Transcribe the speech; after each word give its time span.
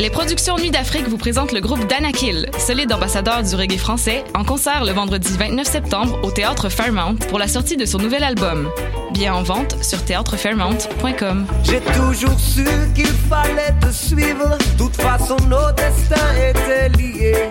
Les 0.00 0.08
productions 0.08 0.56
Nuit 0.56 0.70
d'Afrique 0.70 1.06
vous 1.08 1.18
présentent 1.18 1.52
le 1.52 1.60
groupe 1.60 1.86
Danakil, 1.86 2.48
solide 2.58 2.90
ambassadeur 2.90 3.42
du 3.42 3.54
reggae 3.54 3.76
français, 3.76 4.24
en 4.34 4.44
concert 4.44 4.82
le 4.82 4.92
vendredi 4.92 5.28
29 5.36 5.66
septembre 5.66 6.18
au 6.22 6.30
Théâtre 6.30 6.70
Fairmount 6.70 7.16
pour 7.28 7.38
la 7.38 7.46
sortie 7.46 7.76
de 7.76 7.84
son 7.84 7.98
nouvel 7.98 8.24
album. 8.24 8.70
Bien 9.12 9.34
en 9.34 9.42
vente 9.42 9.76
sur 9.84 10.02
théâtrefairmount.com. 10.02 11.46
J'ai 11.64 11.80
toujours 11.80 12.40
su 12.40 12.64
qu'il 12.94 13.12
fallait 13.28 13.74
te 13.78 13.92
suivre, 13.92 14.56
toute 14.78 14.96
façon 14.96 15.36
nos 15.50 15.70
destins 15.72 16.34
étaient 16.48 16.88
liés. 16.96 17.50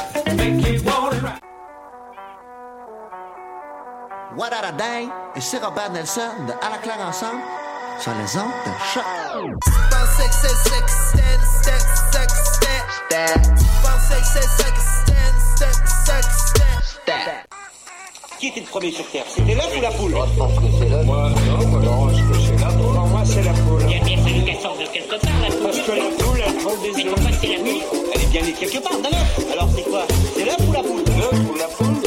What 4.41 4.53
a 4.53 4.71
day 4.71 5.07
et 5.35 5.39
c'est 5.39 5.59
Robert 5.63 5.91
Nelson 5.91 6.21
de 6.47 6.53
À 6.65 6.71
la 6.71 6.77
claire 6.79 6.99
ensemble 7.07 7.41
sur 7.99 8.11
les 8.13 8.37
ondes 8.37 8.49
de 8.65 8.71
choc. 8.91 9.03
Qui 18.39 18.47
était 18.47 18.61
le 18.61 18.65
premier 18.65 18.91
sur 18.91 19.05
Terre? 19.11 19.25
C'était 19.27 19.53
l'œuf 19.53 19.69
ou 19.77 19.81
la 19.81 19.91
poule? 19.91 20.11
Moi, 20.11 20.27
je 20.33 20.39
pense 20.39 20.53
que 20.55 20.65
c'est 20.79 20.89
l'œuf. 20.89 21.05
Moi, 21.05 21.29
non, 21.29 21.79
alors 21.79 22.09
est-ce 22.09 22.21
que 22.23 22.39
c'est 22.43 22.59
la 22.59 22.69
poule 22.71 22.93
Non, 22.95 23.05
moi, 23.07 23.21
c'est 23.23 23.43
la 23.43 23.53
poule. 23.53 23.81
Il 23.87 24.01
a 24.01 24.03
bien 24.03 24.17
fallu 24.23 24.43
qu'elle 24.43 24.59
sorte 24.59 24.79
de 24.79 24.85
quelque 24.87 25.21
part, 25.21 25.31
la 25.43 25.47
poule. 25.49 25.61
Parce 25.63 25.77
que 25.77 25.91
la 25.91 26.23
poule, 26.25 26.41
elle 26.43 26.55
prend 26.55 26.75
des 26.81 26.91
Mais 26.95 27.05
œufs. 27.05 27.13
pourquoi 27.13 27.31
c'est 27.39 27.47
la 27.47 27.59
nuit 27.59 27.81
Elle 28.15 28.21
est 28.21 28.25
bien 28.31 28.41
née 28.41 28.53
quelque 28.53 28.79
part, 28.79 28.97
d'un 28.97 29.09
œuf. 29.09 29.51
Alors 29.53 29.69
c'est 29.75 29.83
quoi? 29.83 30.07
C'est 30.35 30.45
l'œuf 30.45 30.57
ou 30.67 30.71
la 30.73 30.81
poule? 30.81 31.03
L'œuf 31.19 31.39
ou 31.53 31.55
la 31.57 31.65
poule? 31.67 32.00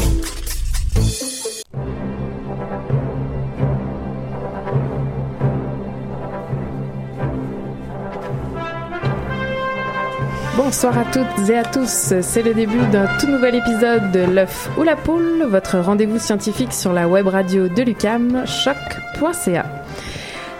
Bonsoir 10.56 10.96
à 10.96 11.04
toutes 11.04 11.48
et 11.50 11.58
à 11.58 11.64
tous, 11.64 12.14
c'est 12.20 12.42
le 12.42 12.54
début 12.54 12.86
d'un 12.92 13.08
tout 13.18 13.26
nouvel 13.26 13.56
épisode 13.56 14.12
de 14.12 14.20
L'œuf 14.20 14.70
ou 14.78 14.84
la 14.84 14.94
poule, 14.94 15.44
votre 15.48 15.80
rendez-vous 15.80 16.20
scientifique 16.20 16.72
sur 16.72 16.92
la 16.92 17.08
web 17.08 17.26
radio 17.26 17.66
de 17.66 17.82
Lucam, 17.82 18.44
choc.ca. 18.46 19.66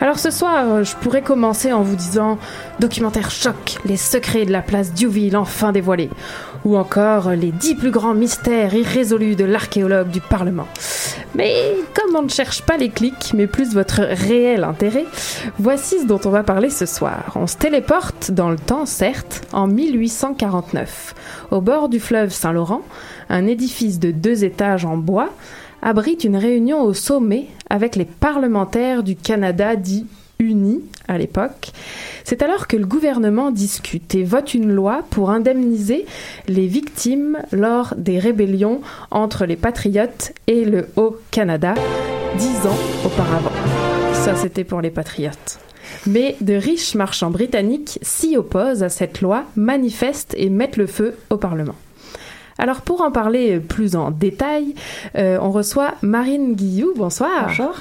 Alors 0.00 0.18
ce 0.18 0.32
soir, 0.32 0.82
je 0.82 0.96
pourrais 0.96 1.22
commencer 1.22 1.72
en 1.72 1.82
vous 1.82 1.94
disant 1.94 2.38
documentaire 2.80 3.30
choc, 3.30 3.78
les 3.84 3.96
secrets 3.96 4.44
de 4.44 4.52
la 4.52 4.62
place 4.62 4.92
Diouville 4.92 5.36
enfin 5.36 5.70
dévoilés, 5.70 6.10
ou 6.64 6.76
encore 6.76 7.30
les 7.30 7.52
dix 7.52 7.76
plus 7.76 7.92
grands 7.92 8.14
mystères 8.14 8.74
irrésolus 8.74 9.36
de 9.36 9.44
l'archéologue 9.44 10.08
du 10.08 10.20
Parlement. 10.20 10.66
Mais 11.34 11.74
comme 11.94 12.14
on 12.14 12.22
ne 12.22 12.28
cherche 12.28 12.62
pas 12.62 12.76
les 12.76 12.90
clics, 12.90 13.32
mais 13.34 13.46
plus 13.46 13.74
votre 13.74 14.02
réel 14.02 14.62
intérêt, 14.62 15.04
voici 15.58 16.00
ce 16.00 16.06
dont 16.06 16.20
on 16.24 16.30
va 16.30 16.42
parler 16.42 16.70
ce 16.70 16.86
soir. 16.86 17.32
On 17.34 17.46
se 17.46 17.56
téléporte 17.56 18.30
dans 18.30 18.50
le 18.50 18.58
temps, 18.58 18.86
certes, 18.86 19.42
en 19.52 19.66
1849. 19.66 21.14
Au 21.50 21.60
bord 21.60 21.88
du 21.88 21.98
fleuve 21.98 22.30
Saint-Laurent, 22.30 22.82
un 23.28 23.46
édifice 23.46 23.98
de 23.98 24.10
deux 24.10 24.44
étages 24.44 24.84
en 24.84 24.96
bois 24.96 25.30
abrite 25.82 26.24
une 26.24 26.36
réunion 26.36 26.82
au 26.82 26.94
sommet 26.94 27.46
avec 27.68 27.96
les 27.96 28.04
parlementaires 28.04 29.02
du 29.02 29.16
Canada 29.16 29.76
dit 29.76 30.06
unis 30.38 30.82
à 31.08 31.18
l'époque. 31.18 31.72
C'est 32.24 32.40
alors 32.40 32.66
que 32.66 32.78
le 32.78 32.86
gouvernement 32.86 33.50
discute 33.50 34.14
et 34.14 34.24
vote 34.24 34.54
une 34.54 34.72
loi 34.72 35.04
pour 35.10 35.30
indemniser 35.30 36.06
les 36.48 36.66
victimes 36.66 37.38
lors 37.52 37.94
des 37.98 38.18
rébellions 38.18 38.80
entre 39.10 39.44
les 39.44 39.56
patriotes 39.56 40.32
et 40.46 40.64
le 40.64 40.88
Haut-Canada 40.96 41.74
dix 42.38 42.66
ans 42.66 42.78
auparavant. 43.04 43.52
Ça, 44.14 44.34
c'était 44.34 44.64
pour 44.64 44.80
les 44.80 44.90
patriotes. 44.90 45.58
Mais 46.06 46.36
de 46.40 46.54
riches 46.54 46.94
marchands 46.94 47.30
britanniques 47.30 47.98
s'y 48.00 48.38
opposent 48.38 48.82
à 48.82 48.88
cette 48.88 49.20
loi, 49.20 49.44
manifestent 49.54 50.34
et 50.38 50.48
mettent 50.48 50.78
le 50.78 50.86
feu 50.86 51.14
au 51.28 51.36
Parlement. 51.36 51.74
Alors 52.58 52.82
pour 52.82 53.00
en 53.00 53.10
parler 53.10 53.58
plus 53.58 53.96
en 53.96 54.10
détail, 54.10 54.74
euh, 55.16 55.38
on 55.40 55.50
reçoit 55.50 55.94
Marine 56.02 56.54
Guillou. 56.54 56.92
Bonsoir. 56.96 57.46
Bonjour. 57.48 57.74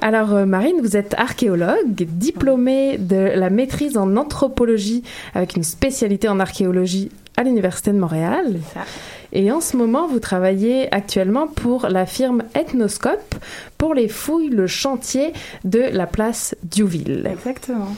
Alors 0.00 0.34
euh, 0.34 0.46
Marine, 0.46 0.76
vous 0.82 0.96
êtes 0.96 1.14
archéologue, 1.18 2.06
diplômée 2.08 2.98
de 2.98 3.16
la 3.16 3.50
maîtrise 3.50 3.96
en 3.96 4.16
anthropologie 4.16 5.02
avec 5.34 5.56
une 5.56 5.64
spécialité 5.64 6.28
en 6.28 6.40
archéologie 6.40 7.10
à 7.36 7.42
l'Université 7.42 7.92
de 7.92 7.98
Montréal. 7.98 8.58
Ça. 8.72 8.80
Et 9.32 9.50
en 9.50 9.60
ce 9.60 9.76
moment, 9.76 10.06
vous 10.06 10.20
travaillez 10.20 10.92
actuellement 10.94 11.46
pour 11.46 11.88
la 11.88 12.06
firme 12.06 12.42
Ethnoscope 12.54 13.34
pour 13.76 13.94
les 13.94 14.08
fouilles, 14.08 14.48
le 14.48 14.66
chantier 14.66 15.32
de 15.64 15.80
la 15.80 16.06
place 16.06 16.54
Diouville. 16.62 17.28
Exactement. 17.30 17.94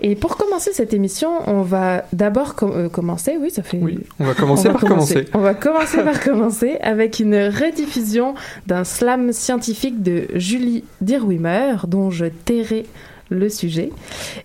Et 0.00 0.14
pour 0.14 0.36
commencer 0.36 0.72
cette 0.72 0.92
émission, 0.92 1.30
on 1.46 1.62
va 1.62 2.04
d'abord 2.12 2.54
com- 2.54 2.72
euh, 2.74 2.88
commencer, 2.88 3.36
oui, 3.40 3.50
ça 3.50 3.62
fait... 3.62 3.78
Oui, 3.80 3.98
on 4.20 4.24
va 4.24 4.34
commencer 4.34 4.68
On 4.68 4.72
va 4.72 4.78
par 4.78 4.88
commencer. 4.88 5.24
On 5.34 5.38
va 5.38 5.54
commencer 5.54 6.02
par 6.02 6.20
commencer 6.22 6.76
avec 6.82 7.18
une 7.18 7.34
rediffusion 7.36 8.34
d'un 8.66 8.84
slam 8.84 9.32
scientifique 9.32 10.02
de 10.02 10.26
Julie 10.34 10.84
Dirwimer, 11.00 11.76
dont 11.88 12.10
je 12.10 12.26
tairai 12.26 12.84
le 13.28 13.48
sujet. 13.48 13.90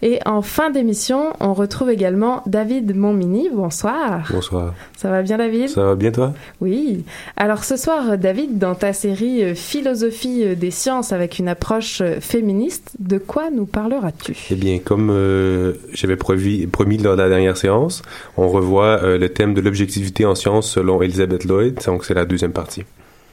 Et 0.02 0.20
en 0.26 0.42
fin 0.42 0.70
d'émission, 0.70 1.34
on 1.40 1.54
retrouve 1.54 1.90
également 1.90 2.42
David 2.46 2.96
Montmini. 2.96 3.50
Bonsoir. 3.54 4.28
Bonsoir. 4.32 4.74
Ça 4.98 5.10
va 5.10 5.22
bien, 5.22 5.38
David? 5.38 5.70
Ça 5.70 5.84
va 5.84 5.96
bien 5.96 6.12
toi? 6.12 6.34
Oui. 6.62 7.04
Alors 7.38 7.64
ce 7.64 7.78
soir, 7.78 8.18
David, 8.18 8.58
dans 8.58 8.76
ta 8.76 8.94
série 8.94 9.44
euh, 9.44 9.56
Philosophie 9.56 10.44
euh, 10.44 10.56
des 10.56 10.72
sciences 10.72 11.14
avec 11.14 11.40
une 11.40 11.48
approche 11.48 12.02
euh, 12.02 12.20
féministe, 12.20 12.96
de 13.00 13.18
quoi 13.18 13.50
nous 13.52 13.66
parleras-tu? 13.66 14.36
Eh 14.50 14.56
bien, 14.56 14.80
comme 14.80 15.10
euh, 15.12 15.74
j'avais 15.94 16.16
promis, 16.16 16.68
promis 16.68 16.98
lors 16.98 17.16
de 17.16 17.22
la 17.22 17.30
dernière 17.30 17.58
séance, 17.58 18.02
on 18.38 18.48
revoit 18.48 19.04
euh, 19.04 19.18
le 19.18 19.30
thème 19.30 19.54
de 19.54 19.62
l'objectivité 19.62 20.26
en 20.26 20.36
sciences 20.36 20.72
selon 20.72 21.02
Elizabeth 21.02 21.46
Lloyd, 21.46 21.80
donc 21.86 22.06
c'est 22.06 22.14
la 22.14 22.26
deuxième 22.26 22.52
partie. 22.52 22.84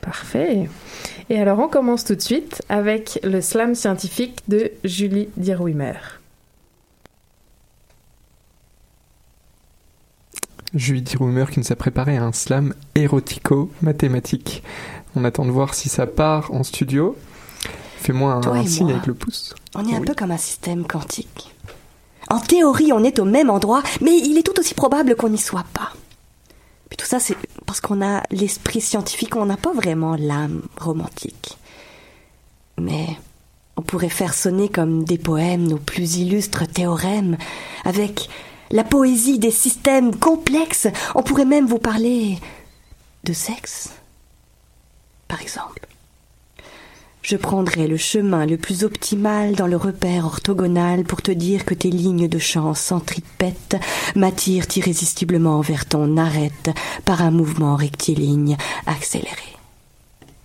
Parfait. 0.09 0.69
Et 1.29 1.39
alors 1.39 1.59
on 1.59 1.69
commence 1.69 2.05
tout 2.05 2.15
de 2.15 2.21
suite 2.23 2.63
avec 2.71 3.21
le 3.23 3.43
slam 3.43 3.75
scientifique 3.75 4.41
de 4.49 4.71
Julie 4.85 5.29
Dirwimer. 5.37 5.93
Julie 10.75 11.05
Rumeur 11.19 11.51
qui 11.51 11.61
nous 11.61 11.73
a 11.73 11.77
préparé 11.77 12.17
un 12.17 12.33
slam 12.33 12.75
érotico-mathématique. 12.95 14.63
On 15.17 15.25
attend 15.25 15.45
de 15.45 15.51
voir 15.51 15.75
si 15.75 15.89
ça 15.89 16.07
part 16.07 16.53
en 16.55 16.63
studio. 16.63 17.17
Fais-moi 17.99 18.33
un, 18.35 18.67
signe 18.67 18.85
moi. 18.87 18.95
avec 18.95 19.07
le 19.07 19.15
pouce. 19.15 19.55
On 19.75 19.87
est 19.87 19.95
un 19.95 20.01
Oui. 20.01 20.07
peu 20.07 20.15
comme 20.15 20.31
un 20.31 20.37
système 20.39 20.87
quantique. 20.87 21.55
En 22.31 22.39
théorie, 22.41 22.93
on 22.93 23.03
est 23.05 23.19
au 23.19 23.25
même 23.25 23.51
endroit, 23.51 23.83
mais 24.03 24.17
il 24.17 24.39
est 24.39 24.43
tout 24.43 24.59
aussi 24.59 24.75
probable 24.75 25.17
qu'on 25.17 25.31
n'y 25.31 25.39
soit 25.39 25.65
pas. 25.73 25.93
Tout 26.99 27.07
ça, 27.07 27.21
c'est 27.21 27.37
parce 27.65 27.81
qu'on 27.81 28.05
a 28.05 28.23
l'esprit 28.31 28.83
scientifique, 28.83 29.37
on 29.37 29.47
n'a 29.47 29.56
pas 29.56 29.73
vraiment 29.73 30.17
l'âme 30.17 30.62
romantique. 30.77 31.56
Mais 32.77 33.06
on 33.77 33.83
pourrait 33.83 34.09
faire 34.11 34.35
sonner 34.35 34.69
comme 34.69 35.05
des 35.05 35.17
poèmes 35.17 35.67
nos 35.67 35.79
plus 35.79 36.17
illustres 36.17 36.67
théorèmes, 36.67 37.39
avec 37.85 38.29
la 38.71 38.85
poésie 38.85 39.39
des 39.39 39.53
systèmes 39.53 40.15
complexes. 40.15 40.89
On 41.15 41.23
pourrait 41.23 41.47
même 41.47 41.67
vous 41.67 41.79
parler 41.79 42.39
de 43.25 43.33
sexe, 43.33 43.91
par 45.29 45.41
exemple. 45.41 45.88
Je 47.29 47.37
prendrai 47.37 47.87
le 47.87 47.99
chemin 47.99 48.47
le 48.47 48.57
plus 48.57 48.85
optimal 48.85 49.55
dans 49.55 49.67
le 49.67 49.77
repère 49.77 50.25
orthogonal 50.25 51.05
pour 51.05 51.21
te 51.21 51.31
dire 51.31 51.67
que 51.67 51.75
tes 51.75 51.91
lignes 51.91 52.27
de 52.27 52.39
chant 52.39 52.73
centripètes 52.73 53.77
m'attirent 54.17 54.65
irrésistiblement 54.75 55.61
vers 55.61 55.85
ton 55.85 56.17
arête 56.17 56.71
par 57.05 57.21
un 57.21 57.31
mouvement 57.31 57.77
rectiligne 57.77 58.57
accéléré. 58.87 59.59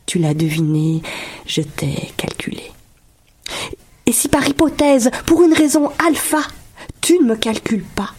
Tu 0.05 0.19
l'as 0.19 0.33
deviné, 0.33 1.01
je 1.45 1.61
t'ai 1.61 2.11
calculé. 2.17 2.69
Et 4.05 4.11
si 4.11 4.27
par 4.27 4.45
hypothèse, 4.45 5.09
pour 5.25 5.41
une 5.41 5.53
raison 5.53 5.89
alpha, 6.05 6.41
tu 6.99 7.17
ne 7.17 7.23
me 7.23 7.37
calcules 7.37 7.85
pas, 7.95 8.13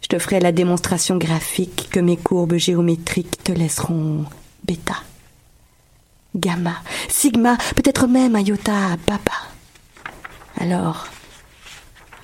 je 0.00 0.08
te 0.08 0.18
ferai 0.18 0.40
la 0.40 0.52
démonstration 0.52 1.18
graphique 1.18 1.88
que 1.90 2.00
mes 2.00 2.16
courbes 2.16 2.56
géométriques 2.56 3.44
te 3.44 3.52
laisseront 3.52 4.24
bêta 4.64 4.96
gamma, 6.34 6.76
sigma, 7.08 7.56
peut-être 7.76 8.06
même 8.06 8.36
iota, 8.36 8.96
papa. 9.06 9.32
Alors, 10.58 11.06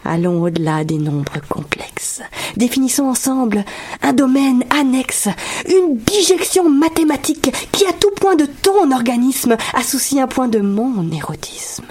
allons 0.05 0.43
au-delà 0.43 0.85
des 0.85 0.99
nombres 0.99 1.41
complexes. 1.49 1.51
complexe. 1.51 2.23
Définissons 2.57 3.05
ensemble 3.05 3.65
un 4.03 4.13
domaine 4.13 4.65
annexe, 4.71 5.29
une 5.69 5.97
bijection 5.97 6.69
mathématique 6.69 7.53
qui 7.73 7.87
à 7.87 7.93
tout 7.93 8.11
point 8.13 8.37
de 8.37 8.47
ton 8.47 8.93
organisme 8.93 9.57
associe 9.75 10.23
un 10.23 10.27
point 10.27 10.49
de 10.49 10.61
mon 10.61 11.11
érotisme. 11.13 11.87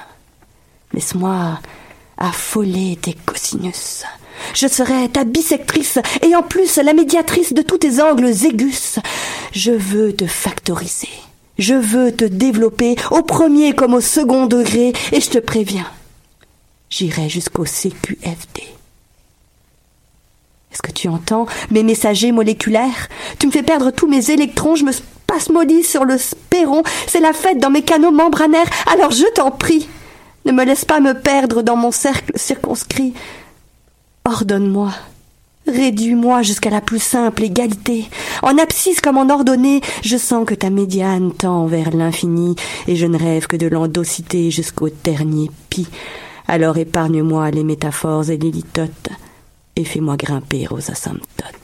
Laisse-moi 0.94 1.60
affoler 2.18 2.98
tes 3.01 3.13
cosinus. 3.13 4.04
Je 4.54 4.68
serai 4.68 5.10
ta 5.10 5.24
bisectrice 5.24 6.00
et 6.21 6.36
en 6.36 6.44
plus 6.44 6.77
la 6.77 6.94
médiatrice 6.94 7.54
de 7.54 7.62
tous 7.62 7.77
tes 7.80 8.01
angles 8.01 8.33
aigus. 8.45 9.00
Je 9.51 9.71
veux 9.71 10.16
te 10.16 10.25
factoriser. 10.25 11.10
Je 11.59 11.75
veux 11.75 12.15
te 12.15 12.23
développer 12.23 12.95
au 13.11 13.21
premier 13.21 13.75
comme 13.75 13.94
au 13.94 14.01
second 14.01 14.47
degré 14.47 14.94
et 15.11 15.19
je 15.19 15.29
te 15.29 15.38
préviens. 15.38 15.85
J'irai 16.89 17.27
jusqu'au 17.27 17.65
CQFD. 17.65 18.63
Est-ce 20.71 20.81
que 20.81 20.91
tu 20.91 21.09
entends 21.09 21.47
mes 21.69 21.83
messagers 21.83 22.31
moléculaires? 22.31 23.09
Tu 23.39 23.47
me 23.47 23.51
fais 23.51 23.63
perdre 23.63 23.91
tous 23.91 24.07
mes 24.07 24.31
électrons, 24.31 24.75
je 24.75 24.85
me 24.85 24.94
spasmodise 24.94 25.88
sur 25.88 26.06
le 26.06 26.17
spéron, 26.17 26.81
c'est 27.07 27.19
la 27.19 27.33
fête 27.33 27.59
dans 27.59 27.69
mes 27.69 27.81
canaux 27.81 28.11
membranaires, 28.11 28.69
alors 28.91 29.11
je 29.11 29.25
t'en 29.33 29.51
prie, 29.51 29.89
ne 30.45 30.51
me 30.51 30.63
laisse 30.63 30.85
pas 30.85 31.01
me 31.01 31.13
perdre 31.13 31.61
dans 31.61 31.75
mon 31.75 31.91
cercle 31.91 32.31
circonscrit. 32.35 33.13
Ordonne-moi, 34.25 34.91
réduis-moi 35.67 36.41
jusqu'à 36.41 36.69
la 36.69 36.81
plus 36.81 37.01
simple 37.01 37.44
égalité. 37.44 38.06
En 38.41 38.57
abscisse 38.57 39.01
comme 39.01 39.17
en 39.17 39.29
ordonnée, 39.29 39.81
je 40.03 40.17
sens 40.17 40.45
que 40.45 40.56
ta 40.56 40.69
médiane 40.69 41.31
tend 41.31 41.65
vers 41.67 41.91
l'infini, 41.95 42.56
et 42.88 42.95
je 42.95 43.06
ne 43.06 43.17
rêve 43.17 43.47
que 43.47 43.57
de 43.57 43.67
l'endocité 43.67 44.51
jusqu'au 44.51 44.89
dernier 45.03 45.50
pi. 45.69 45.88
Alors 46.47 46.77
épargne-moi 46.77 47.51
les 47.51 47.63
métaphores 47.63 48.29
et 48.29 48.38
les 48.38 48.51
litotes, 48.51 49.09
et 49.75 49.85
fais-moi 49.85 50.17
grimper 50.17 50.67
aux 50.71 50.91
asymptotes. 50.91 51.56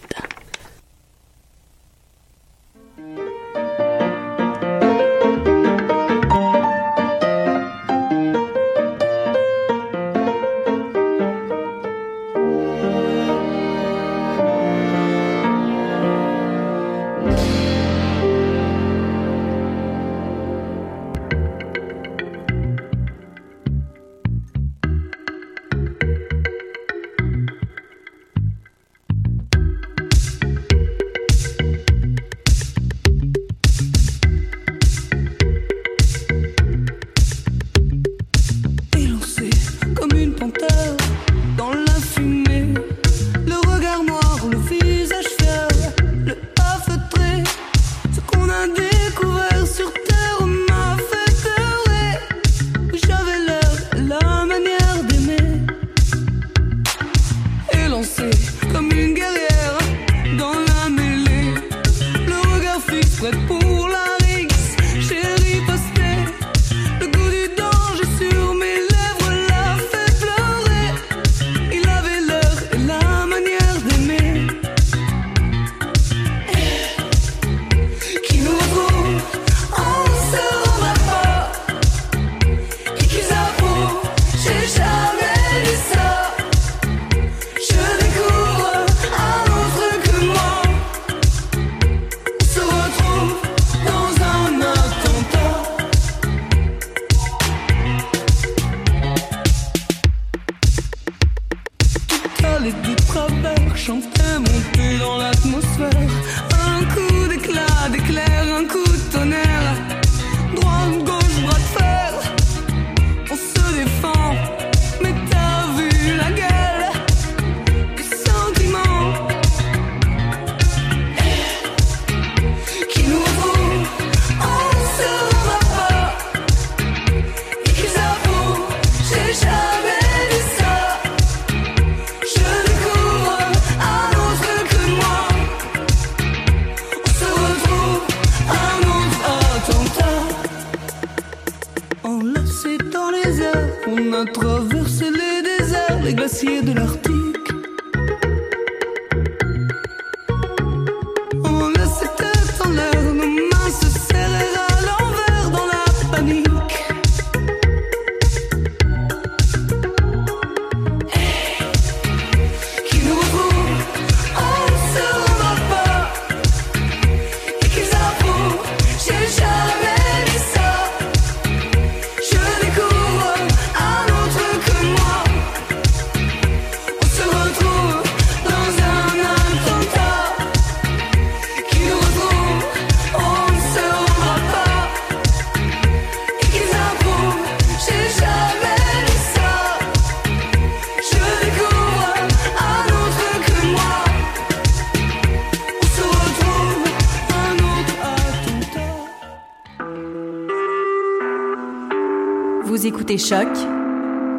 Écoutez 202.96 203.18
Choc 203.18 203.50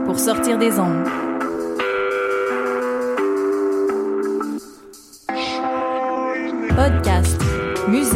pour 0.07 0.19
sortir 0.19 0.57
des 0.57 0.79
ondes. 0.79 1.05
Podcast, 6.75 7.39
musique, 7.87 8.15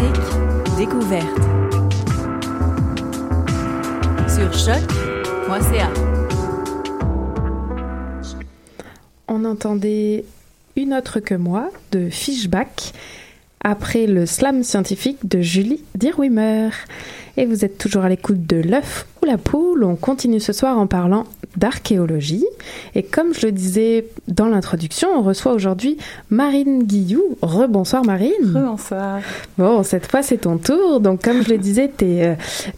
découverte. 0.78 1.26
Sur 4.30 4.50
choc.ca. 4.54 5.90
On 9.28 9.44
entendait 9.44 10.24
Une 10.74 10.94
autre 10.94 11.20
que 11.20 11.34
moi 11.34 11.68
de 11.92 12.08
Fishback 12.08 12.94
après 13.62 14.06
le 14.06 14.24
slam 14.24 14.62
scientifique 14.62 15.28
de 15.28 15.42
Julie 15.42 15.84
Dirwimmer. 15.94 16.70
Et 17.40 17.46
vous 17.46 17.64
êtes 17.64 17.78
toujours 17.78 18.04
à 18.04 18.10
l'écoute 18.10 18.46
de 18.46 18.56
l'œuf 18.56 19.06
ou 19.22 19.24
la 19.24 19.38
poule. 19.38 19.82
On 19.84 19.96
continue 19.96 20.40
ce 20.40 20.52
soir 20.52 20.78
en 20.78 20.86
parlant 20.86 21.24
d'archéologie. 21.56 22.44
Et 22.94 23.02
comme 23.02 23.32
je 23.32 23.46
le 23.46 23.52
disais 23.52 24.04
dans 24.28 24.46
l'introduction, 24.46 25.08
on 25.16 25.22
reçoit 25.22 25.54
aujourd'hui 25.54 25.96
Marine 26.28 26.82
Guillou. 26.82 27.38
Rebonsoir 27.40 28.04
Marine. 28.04 28.30
Rebonsoir. 28.44 29.20
Bon, 29.56 29.82
cette 29.82 30.06
fois 30.06 30.22
c'est 30.22 30.42
ton 30.42 30.58
tour. 30.58 31.00
Donc 31.00 31.22
comme 31.24 31.42
je 31.42 31.48
le 31.48 31.56
disais, 31.56 31.88
t'es, 31.88 32.26
euh, 32.26 32.34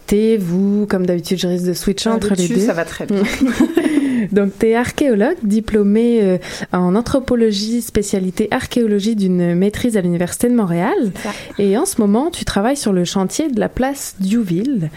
t'es 0.07 0.37
vous, 0.37 0.87
comme 0.89 1.07
d'habitude, 1.07 1.39
je 1.41 1.49
risque 1.49 1.67
de 1.67 1.73
switcher 1.75 2.11
entre 2.11 2.31
le 2.31 2.37
les 2.37 2.47
tu, 2.47 2.55
deux. 2.55 2.61
ça 2.61 2.73
va 2.73 2.85
très 2.85 3.07
bien. 3.07 3.25
Donc, 4.31 4.53
tu 4.59 4.67
es 4.67 4.75
archéologue, 4.75 5.37
diplômé 5.43 6.21
euh, 6.23 6.39
en 6.73 6.95
anthropologie, 6.95 7.83
spécialité 7.83 8.49
archéologie 8.51 9.17
d'une 9.17 9.55
maîtrise 9.55 9.97
à 9.97 10.01
l'Université 10.01 10.49
de 10.49 10.55
Montréal. 10.55 11.13
Et 11.59 11.77
en 11.77 11.87
ce 11.87 12.01
moment, 12.01 12.31
tu 12.31 12.45
travailles 12.45 12.77
sur 12.77 12.93
le 12.93 13.05
chantier 13.05 13.51
de 13.51 13.59
la 13.59 13.69
place 13.69 14.17
Diouville. 14.21 14.91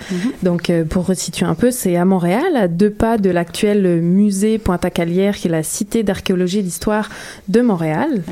Donc, 0.44 0.70
euh, 0.70 0.84
pour 0.84 1.06
resituer 1.06 1.46
un 1.46 1.56
peu, 1.56 1.72
c'est 1.72 1.96
à 1.96 2.06
Montréal, 2.06 2.56
à 2.56 2.68
deux 2.68 2.90
pas 2.90 3.18
de 3.18 3.30
l'actuel 3.30 4.02
musée 4.02 4.58
Pointe-à-Calière, 4.58 5.36
qui 5.36 5.48
est 5.48 5.52
la 5.52 5.64
cité 5.64 6.04
d'archéologie 6.04 6.60
et 6.60 6.64
d'histoire 6.64 7.10
de 7.48 7.62
Montréal. 7.62 8.24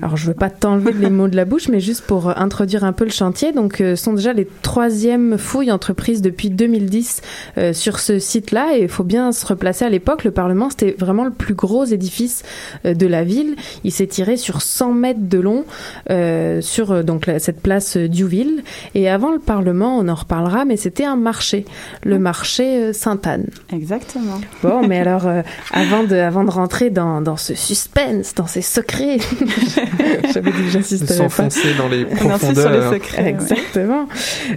Alors, 0.00 0.16
je 0.16 0.26
veux 0.26 0.34
pas 0.34 0.50
t'enlever 0.50 0.92
les 0.92 1.10
mots 1.10 1.28
de 1.28 1.36
la 1.36 1.44
bouche, 1.44 1.68
mais 1.68 1.80
juste 1.80 2.02
pour 2.02 2.28
euh, 2.28 2.32
introduire 2.36 2.84
un 2.84 2.92
peu 2.92 3.04
le 3.04 3.10
chantier. 3.10 3.52
Donc, 3.52 3.80
euh, 3.80 3.96
ce 3.96 4.04
sont 4.04 4.12
déjà 4.12 4.32
les 4.32 4.46
troisièmes 4.62 5.38
fouilles 5.38 5.70
entreprises 5.70 6.22
depuis 6.22 6.50
2010 6.50 7.20
euh, 7.58 7.72
sur 7.72 7.98
ce 7.98 8.18
site-là. 8.18 8.76
Et 8.76 8.82
il 8.82 8.88
faut 8.88 9.04
bien 9.04 9.32
se 9.32 9.46
replacer 9.46 9.84
à 9.84 9.88
l'époque. 9.88 10.24
Le 10.24 10.30
Parlement, 10.32 10.68
c'était 10.70 10.96
vraiment 10.98 11.24
le 11.24 11.30
plus 11.30 11.54
gros 11.54 11.84
édifice 11.84 12.42
euh, 12.84 12.94
de 12.94 13.06
la 13.06 13.24
ville. 13.24 13.56
Il 13.84 13.92
s'étirait 13.92 14.36
sur 14.36 14.62
100 14.62 14.92
mètres 14.92 15.20
de 15.22 15.38
long 15.38 15.64
euh, 16.10 16.60
sur 16.60 16.90
euh, 16.92 17.02
donc 17.02 17.26
la- 17.26 17.38
cette 17.38 17.60
place 17.60 17.96
Diouville. 17.96 18.62
Et 18.94 19.08
avant 19.08 19.30
le 19.32 19.38
Parlement, 19.38 19.98
on 19.98 20.08
en 20.08 20.14
reparlera, 20.14 20.64
mais 20.64 20.76
c'était 20.76 21.04
un 21.04 21.16
marché, 21.16 21.64
le 22.04 22.18
marché 22.18 22.64
euh, 22.76 22.92
Sainte-Anne. 22.92 23.46
Exactement. 23.72 24.40
Bon, 24.62 24.86
mais 24.86 24.98
alors, 25.06 25.26
euh, 25.26 25.42
avant, 25.72 26.02
de, 26.04 26.16
avant 26.16 26.44
de 26.44 26.50
rentrer 26.50 26.90
dans, 26.90 27.20
dans 27.20 27.36
ce 27.36 27.54
suspense, 27.54 28.34
dans 28.34 28.46
ces 28.46 28.62
secrets, 28.62 29.18
j'avais 30.32 30.50
dit 30.52 30.62
que 30.64 30.70
j'insisterais 30.70 31.18
pas. 31.18 31.28
s'enfoncer 31.28 31.74
dans 31.78 31.88
les 31.88 32.04
Merci 32.04 32.18
sur 32.18 32.28
les 32.28 32.38
profondeurs. 32.38 32.92
secrets. 32.92 33.22
ouais. 33.22 33.28
Exactement. 33.30 34.06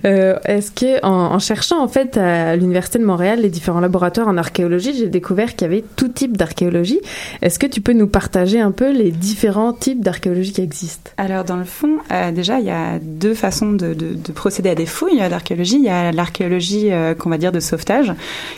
Euh, 0.05 0.37
Est-ce 0.45 0.71
que, 0.71 1.03
en, 1.05 1.11
en 1.35 1.39
cherchant 1.39 1.81
en 1.83 1.87
fait 1.87 2.17
à 2.17 2.55
l'université 2.55 2.99
de 2.99 3.05
Montréal 3.05 3.39
les 3.41 3.49
différents 3.49 3.79
laboratoires 3.79 4.27
en 4.27 4.37
archéologie, 4.37 4.93
j'ai 4.97 5.07
découvert 5.07 5.55
qu'il 5.55 5.64
y 5.65 5.73
avait 5.73 5.83
tout 5.95 6.07
type 6.07 6.37
d'archéologie. 6.37 6.99
Est-ce 7.41 7.59
que 7.59 7.67
tu 7.67 7.81
peux 7.81 7.93
nous 7.93 8.07
partager 8.07 8.59
un 8.59 8.71
peu 8.71 8.91
les 8.91 9.11
différents 9.11 9.73
types 9.73 10.01
d'archéologie 10.03 10.53
qui 10.53 10.61
existent? 10.61 11.11
Alors 11.17 11.43
dans 11.43 11.57
le 11.57 11.63
fond, 11.65 11.97
euh, 12.11 12.31
déjà 12.31 12.59
il 12.59 12.65
y 12.65 12.71
a 12.71 12.99
deux 13.01 13.33
façons 13.33 13.71
de, 13.73 13.93
de- 13.93 14.13
de 14.15 14.31
procéder 14.31 14.69
à 14.69 14.75
des 14.75 14.85
fouilles 14.85 15.17
d'archéologie. 15.29 15.77
Il 15.77 15.83
y 15.85 15.89
a 15.89 16.11
l'archéologie 16.11 16.91
euh, 16.91 17.13
qu'on 17.13 17.29
va 17.29 17.37
dire 17.37 17.51
de 17.51 17.59
sauvetage, 17.59 18.13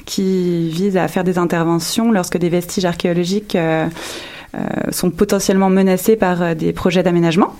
qui 0.05 0.69
vise 0.69 0.97
à 0.97 1.07
faire 1.07 1.23
des 1.23 1.37
interventions 1.37 2.11
lorsque 2.11 2.37
des 2.37 2.49
vestiges 2.49 2.85
archéologiques 2.85 3.55
euh, 3.55 3.87
sont 4.91 5.11
potentiellement 5.11 5.69
menacés 5.69 6.15
par 6.15 6.55
des 6.55 6.73
projets 6.73 7.03
d'aménagement. 7.03 7.53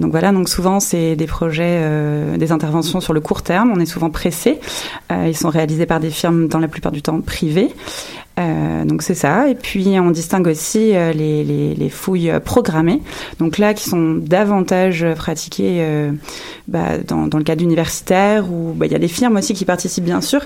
Donc 0.00 0.10
voilà, 0.10 0.32
donc 0.32 0.48
souvent 0.48 0.80
c'est 0.80 1.16
des 1.16 1.26
projets, 1.26 1.80
des 2.36 2.52
interventions 2.52 3.00
sur 3.00 3.14
le 3.14 3.20
court 3.20 3.42
terme. 3.42 3.72
On 3.74 3.80
est 3.80 3.86
souvent 3.86 4.10
pressé. 4.10 4.58
Ils 5.10 5.36
sont 5.36 5.48
réalisés 5.48 5.86
par 5.86 6.00
des 6.00 6.10
firmes 6.10 6.48
dans 6.48 6.58
la 6.58 6.68
plupart 6.68 6.92
du 6.92 7.00
temps 7.00 7.20
privées. 7.22 7.70
Euh, 8.38 8.84
donc 8.84 9.02
c'est 9.02 9.14
ça. 9.14 9.48
Et 9.48 9.54
puis 9.54 9.86
on 9.98 10.10
distingue 10.10 10.46
aussi 10.46 10.94
euh, 10.94 11.12
les, 11.12 11.44
les, 11.44 11.74
les 11.74 11.88
fouilles 11.88 12.32
programmées. 12.44 13.02
Donc 13.38 13.58
là, 13.58 13.74
qui 13.74 13.88
sont 13.88 14.14
davantage 14.14 15.04
pratiquées 15.16 15.78
euh, 15.80 16.12
bah, 16.68 16.98
dans, 16.98 17.26
le 17.26 17.44
cadre 17.44 17.62
universitaire, 17.62 18.50
où 18.50 18.72
bah, 18.74 18.86
il 18.86 18.92
y 18.92 18.96
a 18.96 18.98
des 18.98 19.08
firmes 19.08 19.36
aussi 19.36 19.54
qui 19.54 19.64
participent 19.64 20.04
bien 20.04 20.20
sûr. 20.20 20.40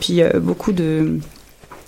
Puis 0.00 0.22
beaucoup 0.40 0.72
de 0.72 1.18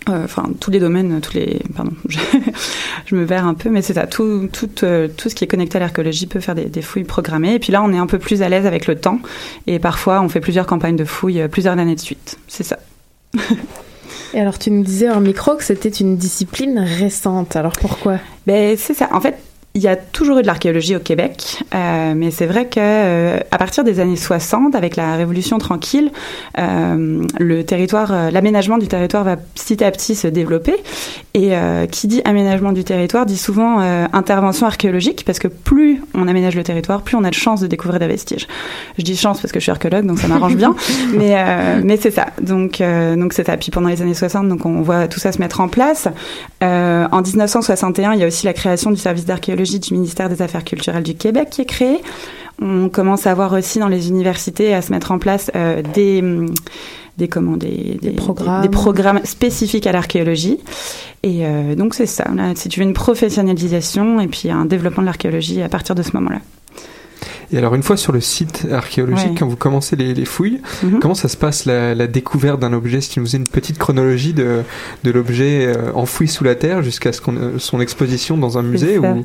enfin 0.07 0.51
tous 0.61 0.71
les 0.71 0.81
domaines, 0.81 1.21
tous 1.21 1.35
les, 1.35 1.61
pardon, 1.75 1.93
je, 2.09 3.15
me 3.15 3.27
perds 3.27 3.47
un 3.47 3.55
peu, 3.55 3.71
mais 3.71 3.83
c'est 3.83 3.95
ça, 3.95 4.07
tout, 4.07 4.49
tout, 4.53 4.67
tout 4.67 5.29
ce 5.29 5.35
qui 5.35 5.45
est 5.45 5.47
connecté 5.47 5.77
à 5.77 5.81
l'archéologie 5.81 6.27
peut 6.27 6.41
faire 6.41 6.55
des, 6.55 6.83
fouilles 6.83 7.05
programmées. 7.05 7.55
Et 7.55 7.59
puis 7.59 7.73
là, 7.73 7.83
on 7.83 7.93
est 7.93 7.99
un 7.99 8.07
peu 8.07 8.19
plus 8.19 8.43
à 8.43 8.49
l'aise 8.49 8.67
avec 8.67 8.87
le 8.87 8.97
temps, 8.97 9.21
et 9.67 9.79
parfois, 9.79 10.21
on 10.21 10.29
fait 10.29 10.41
plusieurs 10.41 10.67
campagnes 10.67 10.97
de 10.97 11.05
fouilles, 11.05 11.47
plusieurs 11.51 11.79
années 11.79 11.95
de 11.95 12.01
suite. 12.01 12.39
C'est 12.49 12.65
ça. 12.65 12.79
Et 14.35 14.41
alors, 14.41 14.59
tu 14.59 14.73
nous 14.73 14.83
disais 14.83 15.09
en 15.09 15.21
micro 15.21 15.55
que 15.55 15.63
c'était 15.63 15.89
une 15.89 16.17
discipline 16.17 16.81
récente. 16.81 17.55
Alors 17.55 17.73
pourquoi? 17.73 18.19
Ben, 18.49 18.77
c'est 18.77 18.95
ça. 18.95 19.09
En 19.13 19.21
fait, 19.21 19.37
il 19.77 19.83
y 19.83 19.89
a 19.89 19.97
toujours 19.97 20.39
eu 20.39 20.43
de 20.43 20.47
l'archéologie 20.47 20.95
au 20.95 21.01
Québec, 21.01 21.65
euh, 21.75 22.15
mais 22.15 22.31
c'est 22.31 22.47
vrai 22.47 22.69
que 22.69 22.79
euh, 22.79 23.41
à 23.51 23.59
partir 23.59 23.83
des 23.83 23.99
années 23.99 24.15
60, 24.15 24.77
avec 24.77 24.95
la 24.95 25.17
Révolution 25.17 25.59
tranquille, 25.59 26.13
euh, 26.61 27.25
le 27.41 27.65
territoire, 27.65 28.31
l'aménagement 28.31 28.79
du 28.79 28.87
territoire 28.87 29.25
va 29.25 29.37
petit 29.37 29.83
à 29.83 29.91
petit 29.91 30.15
se 30.15 30.29
développer. 30.29 30.77
Et 31.37 31.51
qui 31.91 32.07
dit 32.07 32.23
aménagement 32.25 32.71
du 32.71 32.85
territoire 32.85 33.27
dit 33.27 33.37
souvent 33.37 33.81
intervention 34.13 34.69
archéologique, 34.69 35.25
parce 35.27 35.41
que 35.41 35.49
plus 35.49 36.01
on 36.15 36.29
aménage 36.29 36.55
le 36.55 36.63
territoire, 36.63 37.03
plus 37.03 37.17
on 37.17 37.25
a 37.25 37.31
de 37.31 37.35
chances 37.35 37.61
de 37.61 37.67
découvrir 37.67 37.99
des 37.99 38.07
vestiges. 38.07 38.47
Je 38.99 39.03
dis 39.03 39.17
chance 39.17 39.41
parce 39.41 39.51
que 39.51 39.59
je 39.59 39.65
suis 39.65 39.73
archéologue, 39.73 40.07
donc 40.07 40.21
ça 40.21 40.29
m'arrange 40.29 40.55
bien, 40.55 40.77
mais 41.13 41.83
mais 41.83 41.97
c'est 41.97 42.13
ça. 42.13 42.27
Donc 42.41 42.81
donc 43.17 43.33
c'est 43.33 43.45
ça. 43.45 43.57
Puis 43.57 43.73
pendant 43.73 43.89
les 43.89 44.01
années 44.01 44.15
60, 44.15 44.49
donc 44.49 44.65
on 44.65 44.83
voit 44.83 45.09
tout 45.09 45.19
ça 45.19 45.33
se 45.33 45.41
mettre 45.41 45.61
en 45.61 45.67
place. 45.67 46.07
En 46.63 47.21
1961, 47.21 48.13
il 48.13 48.21
y 48.21 48.23
a 48.23 48.29
aussi 48.29 48.47
la 48.47 48.53
création 48.53 48.93
du 48.93 48.97
service 48.97 49.25
d'archéologie 49.25 49.64
du 49.65 49.95
ministère 49.95 50.29
des 50.29 50.43
Affaires 50.43 50.65
culturelles 50.65 51.03
du 51.03 51.15
Québec 51.15 51.49
qui 51.51 51.63
est 51.63 51.67
créé. 51.67 51.99
On 52.63 52.89
commence 52.89 53.27
à 53.27 53.35
voir 53.35 53.53
aussi 53.53 53.79
dans 53.79 53.89
les 53.89 54.09
universités 54.09 54.75
à 54.75 54.83
se 54.83 54.93
mettre 54.93 55.11
en 55.11 55.19
place 55.19 55.51
euh, 55.57 55.83
des 55.95 56.21
hum, 56.21 56.55
des 57.17 57.29
comment 57.29 57.57
des, 57.57 57.99
des, 58.03 58.11
programmes. 58.11 58.63
des 58.63 58.69
programmes 58.69 59.21
spécifiques 59.25 59.87
à 59.87 59.93
l'archéologie 59.93 60.59
et 61.23 61.47
euh, 61.47 61.77
donc 61.77 61.95
c'est 61.95 62.07
ça 62.07 62.25
si 62.57 62.69
tu 62.69 62.81
veux 62.81 62.87
une 62.87 62.93
professionnalisation 62.93 64.21
et 64.21 64.27
puis 64.27 64.51
un 64.51 64.65
développement 64.65 65.03
de 65.03 65.07
l'archéologie 65.07 65.63
à 65.63 65.69
partir 65.69 65.95
de 65.95 66.03
ce 66.03 66.11
moment-là 66.15 66.41
Et 67.55 67.59
alors, 67.59 67.77
une 67.77 67.85
fois 67.85 67.97
sur 67.97 68.13
le 68.13 68.21
site 68.21 68.67
archéologique, 68.73 69.29
Ouais. 69.29 69.35
quand 69.39 69.47
vous 69.47 69.55
commencez 69.57 69.95
les, 69.95 70.13
les 70.13 70.25
fouilles, 70.25 70.61
Mhm. 70.83 70.99
comment 70.99 71.15
ça 71.15 71.29
se 71.29 71.37
passe 71.37 71.67
la, 71.67 71.95
la 71.95 72.09
découverte 72.09 72.59
d'un 72.59 72.73
objet? 72.73 73.01
Si 73.01 73.11
tu 73.11 73.21
nous 73.21 73.27
faisais 73.27 73.39
une 73.39 73.47
petite 73.47 73.79
chronologie 73.79 74.33
de, 74.33 74.63
de 75.05 75.11
l'objet 75.13 75.67
euh, 75.67 75.93
enfoui 75.95 76.27
sous 76.27 76.43
la 76.43 76.57
terre 76.57 76.83
jusqu'à 76.83 77.13
ce 77.13 77.21
qu'on, 77.21 77.37
euh, 77.37 77.59
son 77.59 77.81
exposition 77.81 78.37
dans 78.37 78.59
un 78.59 78.63
musée 78.63 78.99
ou, 78.99 79.25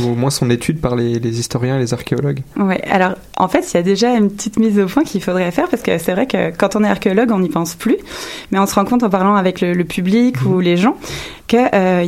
ou 0.00 0.04
au 0.10 0.14
moins 0.16 0.30
son 0.30 0.50
étude 0.50 0.80
par 0.80 0.96
les, 0.96 1.20
les 1.20 1.38
historiens 1.38 1.76
et 1.76 1.78
les 1.78 1.94
archéologues? 1.94 2.40
Ouais, 2.56 2.82
alors 2.90 3.12
en 3.36 3.46
fait, 3.46 3.64
il 3.72 3.76
y 3.76 3.80
a 3.80 3.82
déjà 3.84 4.12
une 4.16 4.28
petite 4.30 4.58
mise 4.58 4.76
au 4.80 4.86
point 4.86 5.04
qu'il 5.04 5.22
faudrait 5.22 5.50
faire 5.52 5.68
parce 5.68 5.82
que 5.84 5.98
c'est 5.98 6.12
vrai 6.12 6.26
que 6.26 6.50
quand 6.56 6.74
on 6.74 6.82
est 6.82 6.88
archéologue, 6.88 7.30
on 7.30 7.38
n'y 7.38 7.48
pense 7.48 7.76
plus, 7.76 7.96
mais 8.50 8.58
on 8.58 8.66
se 8.66 8.74
rend 8.74 8.84
compte 8.86 9.04
en 9.04 9.10
parlant 9.10 9.36
avec 9.36 9.60
le, 9.60 9.72
le 9.72 9.84
public 9.84 10.34
ou 10.44 10.58
les 10.58 10.76
gens 10.76 10.96
qu'il 11.46 11.60
y 11.60 11.62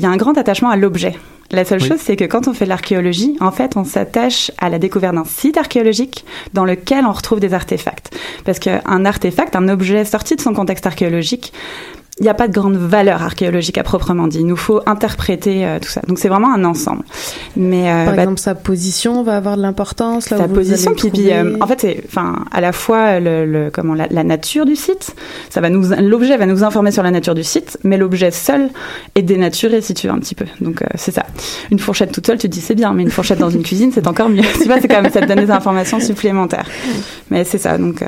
a 0.06 0.08
un 0.10 0.16
grand 0.16 0.36
attachement 0.36 0.70
à 0.70 0.76
l'objet. 0.76 1.14
La 1.52 1.64
seule 1.64 1.80
Oui. 1.82 1.88
chose, 1.88 1.98
c'est 2.00 2.16
que 2.16 2.24
quand 2.24 2.46
on 2.46 2.52
fait 2.54 2.64
de 2.64 2.68
l'archéologie, 2.68 3.36
en 3.40 3.50
fait, 3.50 3.76
on 3.76 3.84
s'attache 3.84 4.52
à 4.58 4.68
la 4.68 4.78
découverte 4.78 5.14
d'un 5.14 5.24
site 5.24 5.56
archéologique 5.56 6.24
dans 6.54 6.64
lequel 6.64 7.04
on 7.04 7.12
retrouve 7.12 7.40
des 7.40 7.54
artefacts. 7.54 8.16
Parce 8.44 8.58
qu'un 8.60 9.04
artefact, 9.04 9.56
un 9.56 9.68
objet 9.68 10.04
sorti 10.04 10.36
de 10.36 10.40
son 10.40 10.54
contexte 10.54 10.86
archéologique, 10.86 11.52
il 12.20 12.24
n'y 12.24 12.28
a 12.28 12.34
pas 12.34 12.48
de 12.48 12.52
grande 12.52 12.76
valeur 12.76 13.22
archéologique 13.22 13.78
à 13.78 13.82
proprement 13.82 14.26
dit. 14.28 14.40
Il 14.40 14.46
nous 14.46 14.56
faut 14.56 14.82
interpréter 14.84 15.64
euh, 15.66 15.78
tout 15.80 15.88
ça. 15.88 16.02
Donc 16.06 16.18
c'est 16.18 16.28
vraiment 16.28 16.52
un 16.52 16.64
ensemble. 16.64 17.02
Mais 17.56 17.90
euh, 17.90 18.04
Par 18.04 18.14
bah, 18.14 18.22
exemple, 18.22 18.40
sa 18.40 18.54
position 18.54 19.22
va 19.22 19.38
avoir 19.38 19.56
de 19.56 19.62
l'importance 19.62 20.26
sa 20.26 20.36
vous 20.46 20.54
position 20.54 20.92
puis, 20.94 21.08
puis, 21.10 21.32
euh, 21.32 21.56
en 21.62 21.66
fait 21.66 22.02
enfin 22.06 22.44
à 22.52 22.60
la 22.60 22.72
fois 22.72 23.20
le, 23.20 23.46
le- 23.46 23.70
comment 23.72 23.94
la, 23.94 24.06
la 24.10 24.22
nature 24.22 24.66
du 24.66 24.76
site 24.76 25.14
ça 25.48 25.62
va 25.62 25.70
nous 25.70 25.82
l'objet 25.98 26.36
va 26.36 26.44
nous 26.44 26.62
informer 26.62 26.90
sur 26.90 27.02
la 27.02 27.10
nature 27.10 27.34
du 27.34 27.42
site 27.42 27.78
mais 27.84 27.96
l'objet 27.96 28.30
seul 28.30 28.68
est 29.14 29.22
dénaturé 29.22 29.80
si 29.80 29.94
tu 29.94 30.06
veux 30.06 30.12
un 30.12 30.18
petit 30.18 30.34
peu. 30.34 30.44
Donc 30.60 30.82
c'est 30.96 31.12
ça. 31.12 31.24
Une 31.70 31.78
fourchette 31.78 32.12
toute 32.12 32.26
seule 32.26 32.36
tu 32.38 32.48
te 32.50 32.52
dis 32.52 32.60
c'est 32.60 32.74
bien 32.74 32.92
mais 32.92 33.02
une 33.02 33.10
fourchette 33.10 33.38
dans 33.38 33.50
une 33.50 33.62
cuisine 33.62 33.92
c'est 33.94 34.06
encore 34.06 34.28
mieux. 34.28 34.42
Tu 34.60 34.64
vois 34.66 34.78
c'est 34.78 34.88
quand 34.88 35.00
même 35.00 35.10
ça 35.10 35.22
te 35.22 35.26
donne 35.26 35.40
des 35.46 35.50
informations 35.50 36.00
supplémentaires. 36.00 36.66
Mais 37.30 37.44
c'est 37.44 37.56
ça. 37.58 37.78
Donc 37.78 38.04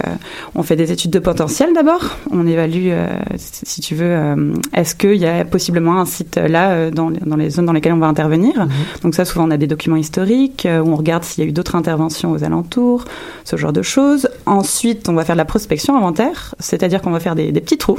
on 0.55 0.63
fait 0.63 0.77
des 0.77 0.93
études 0.93 1.11
de 1.13 1.19
potentiel 1.19 1.71
d'abord. 1.75 2.19
On 2.31 2.47
évalue 2.47 2.91
si 3.39 3.81
tu 3.81 3.95
veux 3.95 4.02
euh, 4.03 4.53
est-ce 4.75 4.95
qu'il 4.95 5.15
y 5.17 5.27
a 5.27 5.45
possiblement 5.45 5.99
un 6.01 6.05
site 6.07 6.37
là 6.37 6.71
euh, 6.71 6.91
dans, 6.91 7.09
les- 7.09 7.21
dans 7.21 7.37
les 7.37 7.51
zones 7.51 7.67
dans 7.67 7.73
lesquelles 7.73 7.93
on 7.93 7.99
va 7.99 8.07
intervenir 8.07 8.67
donc 9.03 9.15
ça 9.15 9.25
souvent 9.25 9.47
on 9.47 9.51
a 9.51 9.57
des 9.57 9.67
documents 9.67 9.97
historiques 9.97 10.67
euh, 10.67 10.81
où 10.81 10.89
on 10.93 10.97
regarde 10.97 11.25
s'il 11.25 11.43
y 11.45 11.47
a 11.47 11.51
eu 11.51 11.53
d'autres 11.53 11.75
interventions 11.77 12.33
aux 12.33 12.45
alentours 12.45 13.05
ce 13.45 13.57
genre 13.57 13.73
de 13.73 13.83
choses. 13.83 14.29
Ensuite, 14.47 15.09
on 15.09 15.15
va 15.15 15.25
faire 15.25 15.35
de 15.35 15.39
la 15.39 15.45
prospection 15.45 15.97
inventaire, 15.97 16.55
c'est-à-dire 16.61 17.03
qu'on 17.03 17.11
va 17.11 17.19
faire 17.21 17.35
des, 17.35 17.51
des 17.53 17.61
petits 17.61 17.77
trous, 17.79 17.99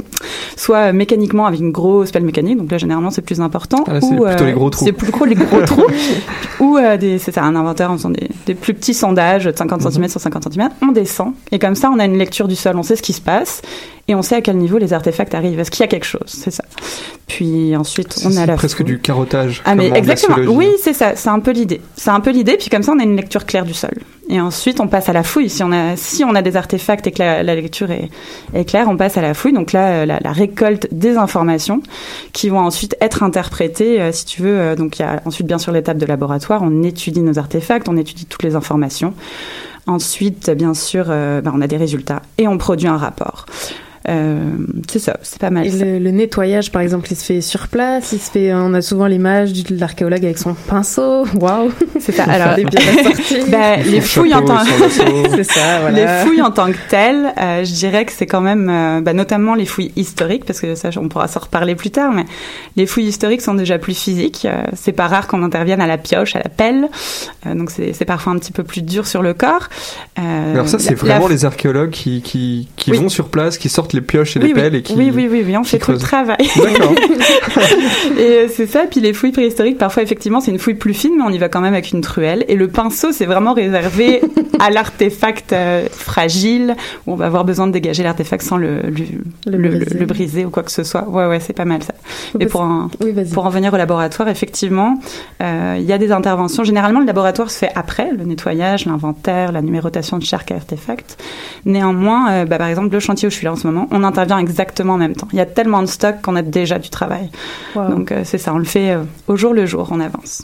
soit 0.56 0.92
mécaniquement 0.92 1.46
avec 1.46 1.60
une 1.60 1.70
grosse 1.70 2.10
pelle 2.12 2.24
mécanique, 2.24 2.56
donc 2.58 2.70
là 2.70 2.78
généralement 2.78 3.10
c'est 3.10 3.22
plus 3.22 3.40
important, 3.40 3.84
Ah, 3.86 4.00
c'est 4.00 4.08
plutôt 4.16 4.44
les 4.44 4.52
gros 4.52 4.70
trous. 4.70 4.84
c'est 4.84 4.92
plus 4.92 5.10
gros 5.12 5.24
les 5.26 5.34
gros 5.34 5.60
trous, 5.66 5.84
ou 6.60 6.78
c'est 7.18 7.32
ça, 7.32 7.42
un 7.42 7.54
inventaire 7.56 7.90
en 7.90 7.96
faisant 7.96 8.10
des, 8.10 8.28
des 8.46 8.54
plus 8.54 8.74
petits 8.74 8.94
sondages 8.94 9.44
de 9.44 9.52
50 9.56 9.82
Mhm. 9.84 9.90
cm 9.90 10.08
sur 10.08 10.20
50 10.20 10.52
cm, 10.52 10.70
on 10.82 10.92
descend 10.92 11.32
et 11.52 11.58
comme 11.58 11.74
ça 11.74 11.90
on 11.94 11.98
a 11.98 12.04
une 12.04 12.16
lecture 12.18 12.48
du 12.48 12.56
sol, 12.56 12.76
on 12.76 12.82
sait 12.82 12.96
ce 12.96 13.02
qui 13.02 13.12
se 13.12 13.20
passe 13.20 13.62
et 14.08 14.14
on 14.14 14.22
sait 14.22 14.36
à 14.36 14.40
quel 14.40 14.56
niveau 14.56 14.78
les 14.78 14.92
artefacts 14.92 15.34
arrivent, 15.34 15.60
est-ce 15.60 15.70
qu'il 15.70 15.80
y 15.80 15.84
a 15.84 15.88
quelque 15.88 16.06
chose, 16.06 16.22
c'est 16.26 16.50
ça. 16.50 16.64
Puis 17.26 17.74
ensuite 17.74 18.20
on 18.24 18.36
a 18.36 18.46
la 18.46 18.54
presque 18.54 18.82
du 18.82 18.98
carottage. 18.98 19.62
Ah 19.64 19.74
mais 19.74 19.90
exactement. 19.94 20.36
Oui, 20.52 20.68
c'est 20.82 20.92
ça. 20.92 21.16
C'est 21.16 21.30
un 21.30 21.40
peu 21.40 21.52
l'idée. 21.52 21.80
C'est 21.96 22.10
un 22.10 22.20
peu 22.20 22.30
l'idée. 22.30 22.56
Puis 22.58 22.68
comme 22.68 22.82
ça, 22.82 22.92
on 22.92 22.98
a 22.98 23.02
une 23.02 23.16
lecture 23.16 23.46
claire 23.46 23.64
du 23.64 23.74
sol. 23.74 23.94
Et 24.28 24.40
ensuite, 24.40 24.80
on 24.80 24.88
passe 24.88 25.08
à 25.08 25.12
la 25.12 25.22
fouille. 25.22 25.50
Si 25.50 25.62
on 25.62 25.72
a, 25.72 25.96
si 25.96 26.22
on 26.24 26.34
a 26.34 26.42
des 26.42 26.56
artefacts 26.56 27.06
et 27.06 27.12
que 27.12 27.18
la, 27.18 27.42
la 27.42 27.54
lecture 27.54 27.90
est, 27.90 28.10
est 28.54 28.64
claire, 28.64 28.88
on 28.88 28.96
passe 28.96 29.16
à 29.16 29.22
la 29.22 29.34
fouille. 29.34 29.52
Donc 29.52 29.72
là, 29.72 29.88
euh, 29.88 30.06
la, 30.06 30.18
la 30.20 30.32
récolte 30.32 30.86
des 30.92 31.16
informations 31.16 31.82
qui 32.32 32.50
vont 32.50 32.60
ensuite 32.60 32.96
être 33.00 33.22
interprétées, 33.22 34.00
euh, 34.00 34.12
si 34.12 34.26
tu 34.26 34.42
veux. 34.42 34.58
Euh, 34.58 34.76
donc 34.76 34.98
il 34.98 35.02
y 35.02 35.04
a 35.04 35.20
ensuite, 35.24 35.46
bien 35.46 35.58
sûr, 35.58 35.72
l'étape 35.72 35.98
de 35.98 36.06
laboratoire. 36.06 36.62
On 36.62 36.82
étudie 36.82 37.20
nos 37.20 37.38
artefacts, 37.38 37.88
on 37.88 37.96
étudie 37.96 38.26
toutes 38.26 38.42
les 38.42 38.54
informations. 38.54 39.14
Ensuite, 39.86 40.50
bien 40.50 40.74
sûr, 40.74 41.06
euh, 41.08 41.40
ben, 41.40 41.52
on 41.54 41.60
a 41.60 41.66
des 41.66 41.76
résultats 41.78 42.22
et 42.38 42.48
on 42.48 42.58
produit 42.58 42.88
un 42.88 42.96
rapport. 42.96 43.46
Euh, 44.08 44.38
c'est 44.90 44.98
ça, 44.98 45.16
c'est 45.22 45.38
pas 45.40 45.50
mal. 45.50 45.66
Et 45.66 45.70
ça. 45.70 45.84
le, 45.84 45.98
le 45.98 46.10
nettoyage, 46.10 46.70
par 46.70 46.82
exemple, 46.82 47.08
il 47.10 47.16
se 47.16 47.24
fait 47.24 47.40
sur 47.40 47.68
place. 47.68 48.12
Il 48.12 48.18
se 48.18 48.30
fait. 48.30 48.52
On 48.52 48.74
a 48.74 48.82
souvent 48.82 49.06
l'image 49.06 49.52
de 49.52 49.78
l'archéologue 49.78 50.24
avec 50.24 50.36
son 50.38 50.54
pinceau. 50.54 51.24
Waouh. 51.40 51.70
C'est 52.00 52.12
ça. 52.12 52.24
Alors, 52.28 52.54
Des 52.56 52.64
pièces 52.64 52.98
à 52.98 53.02
sortir. 53.04 53.44
bah, 53.48 53.76
les 53.76 54.00
fouilles 54.00 54.34
en 54.34 54.42
tant 54.44 54.58
C'est 55.34 55.44
ça. 55.44 55.80
Voilà. 55.80 56.20
Les 56.20 56.24
fouilles 56.26 56.42
en 56.42 56.50
tant 56.50 56.70
que 56.70 56.76
telles, 56.90 57.32
euh, 57.40 57.64
je 57.64 57.72
dirais 57.72 58.04
que 58.04 58.12
c'est 58.12 58.26
quand 58.26 58.40
même, 58.42 58.68
euh, 58.70 59.00
bah, 59.00 59.12
notamment 59.14 59.54
les 59.54 59.66
fouilles 59.66 59.92
historiques, 59.96 60.44
parce 60.44 60.60
que 60.60 60.74
ça, 60.74 60.90
on 60.98 61.08
pourra 61.08 61.26
s'en 61.28 61.40
reparler 61.40 61.74
plus 61.74 61.90
tard, 61.90 62.12
mais 62.12 62.24
les 62.76 62.86
fouilles 62.86 63.06
historiques 63.06 63.40
sont 63.42 63.54
déjà 63.54 63.78
plus 63.78 63.94
physiques. 63.98 64.44
Euh, 64.44 64.64
c'est 64.74 64.92
pas 64.92 65.06
rare 65.08 65.26
qu'on 65.28 65.42
intervienne 65.42 65.80
à 65.80 65.86
la 65.86 65.96
pioche, 65.98 66.36
à 66.36 66.40
la 66.40 66.48
pelle, 66.50 66.88
Euh, 67.46 67.54
donc 67.54 67.70
c'est 67.70 68.04
parfois 68.04 68.32
un 68.32 68.38
petit 68.38 68.52
peu 68.52 68.64
plus 68.64 68.82
dur 68.82 69.06
sur 69.06 69.22
le 69.22 69.34
corps. 69.34 69.68
Euh, 70.18 70.52
Alors 70.54 70.68
ça, 70.68 70.78
c'est 70.78 70.94
vraiment 70.94 71.28
la- 71.28 71.34
les 71.34 71.44
archéologues 71.44 71.90
qui, 71.90 72.22
qui, 72.22 72.68
qui 72.76 72.90
Oui. 72.90 72.98
vont 72.98 73.08
sur 73.08 73.28
place, 73.28 73.58
qui 73.58 73.68
sortent 73.68 73.93
les 73.94 74.00
pioches 74.00 74.36
et 74.36 74.40
oui, 74.40 74.48
les 74.48 74.52
oui. 74.54 74.60
pelles 74.60 74.74
et 74.76 74.82
qui... 74.82 74.94
oui, 74.94 75.10
oui, 75.14 75.28
oui, 75.30 75.42
oui, 75.46 75.56
on 75.56 75.64
fait 75.64 75.78
tout 75.78 75.92
le 75.92 75.98
travail. 75.98 76.36
D'accord. 76.56 76.94
et 78.18 78.20
euh, 78.20 78.48
c'est 78.48 78.66
ça. 78.66 78.84
Puis 78.90 79.00
les 79.00 79.12
fouilles 79.12 79.32
préhistoriques, 79.32 79.78
parfois 79.78 80.02
effectivement, 80.02 80.40
c'est 80.40 80.50
une 80.50 80.58
fouille 80.58 80.74
plus 80.74 80.94
fine, 80.94 81.12
mais 81.16 81.24
on 81.24 81.30
y 81.30 81.38
va 81.38 81.48
quand 81.48 81.60
même 81.60 81.72
avec 81.74 81.92
une 81.92 82.00
truelle. 82.00 82.44
Et 82.48 82.56
le 82.56 82.68
pinceau, 82.68 83.12
c'est 83.12 83.26
vraiment 83.26 83.54
réservé 83.54 84.20
à 84.58 84.70
l'artefact 84.70 85.52
euh, 85.52 85.86
fragile 85.90 86.74
où 87.06 87.12
on 87.12 87.16
va 87.16 87.26
avoir 87.26 87.44
besoin 87.44 87.66
de 87.66 87.72
dégager 87.72 88.02
l'artefact 88.02 88.42
sans 88.42 88.56
le 88.56 88.74
le, 88.82 88.90
Le 89.46 89.58
le- 89.58 89.68
briser. 89.78 89.98
le 89.98 90.06
briser 90.06 90.44
ou 90.44 90.50
quoi 90.50 90.62
que 90.62 90.70
ce 90.72 90.82
soit. 90.84 91.08
Ouais, 91.08 91.26
ouais, 91.26 91.40
c'est 91.40 91.52
pas 91.52 91.64
mal 91.64 91.82
ça. 91.82 91.94
Et 92.40 92.46
pour 92.46 92.60
en, 92.62 92.88
Oui, 93.00 93.12
pour 93.32 93.46
en 93.46 93.50
venir 93.50 93.72
au 93.72 93.76
laboratoire, 93.76 94.28
effectivement, 94.28 94.98
euh, 95.42 95.76
il 95.78 95.84
y 95.84 95.92
a 95.92 95.98
des 95.98 96.12
interventions. 96.12 96.64
Généralement, 96.64 97.00
le 97.00 97.06
laboratoire 97.06 97.50
se 97.50 97.58
fait 97.58 97.70
après 97.74 98.10
le 98.16 98.24
nettoyage, 98.24 98.86
l'inventaire, 98.86 99.52
la 99.52 99.62
numérotation 99.62 100.18
de 100.18 100.24
chaque 100.24 100.50
artefact. 100.50 101.22
Néanmoins, 101.64 102.30
euh, 102.32 102.44
bah, 102.44 102.58
par 102.58 102.68
exemple, 102.68 102.92
le 102.92 103.00
chantier 103.00 103.28
où 103.28 103.30
je 103.30 103.36
suis 103.36 103.44
là 103.44 103.52
en 103.52 103.56
ce 103.56 103.66
moment, 103.66 103.83
on 103.90 104.04
intervient 104.04 104.38
exactement 104.38 104.94
en 104.94 104.98
même 104.98 105.14
temps. 105.16 105.28
Il 105.32 105.38
y 105.38 105.42
a 105.42 105.46
tellement 105.46 105.82
de 105.82 105.86
stock 105.86 106.16
qu'on 106.22 106.36
a 106.36 106.42
déjà 106.42 106.78
du 106.78 106.90
travail. 106.90 107.30
Wow. 107.74 107.88
Donc 107.90 108.12
euh, 108.12 108.22
c'est 108.24 108.38
ça, 108.38 108.52
on 108.54 108.58
le 108.58 108.64
fait 108.64 108.90
euh, 108.90 109.02
au 109.28 109.36
jour 109.36 109.52
le 109.54 109.66
jour, 109.66 109.88
on 109.90 110.00
avance. 110.00 110.42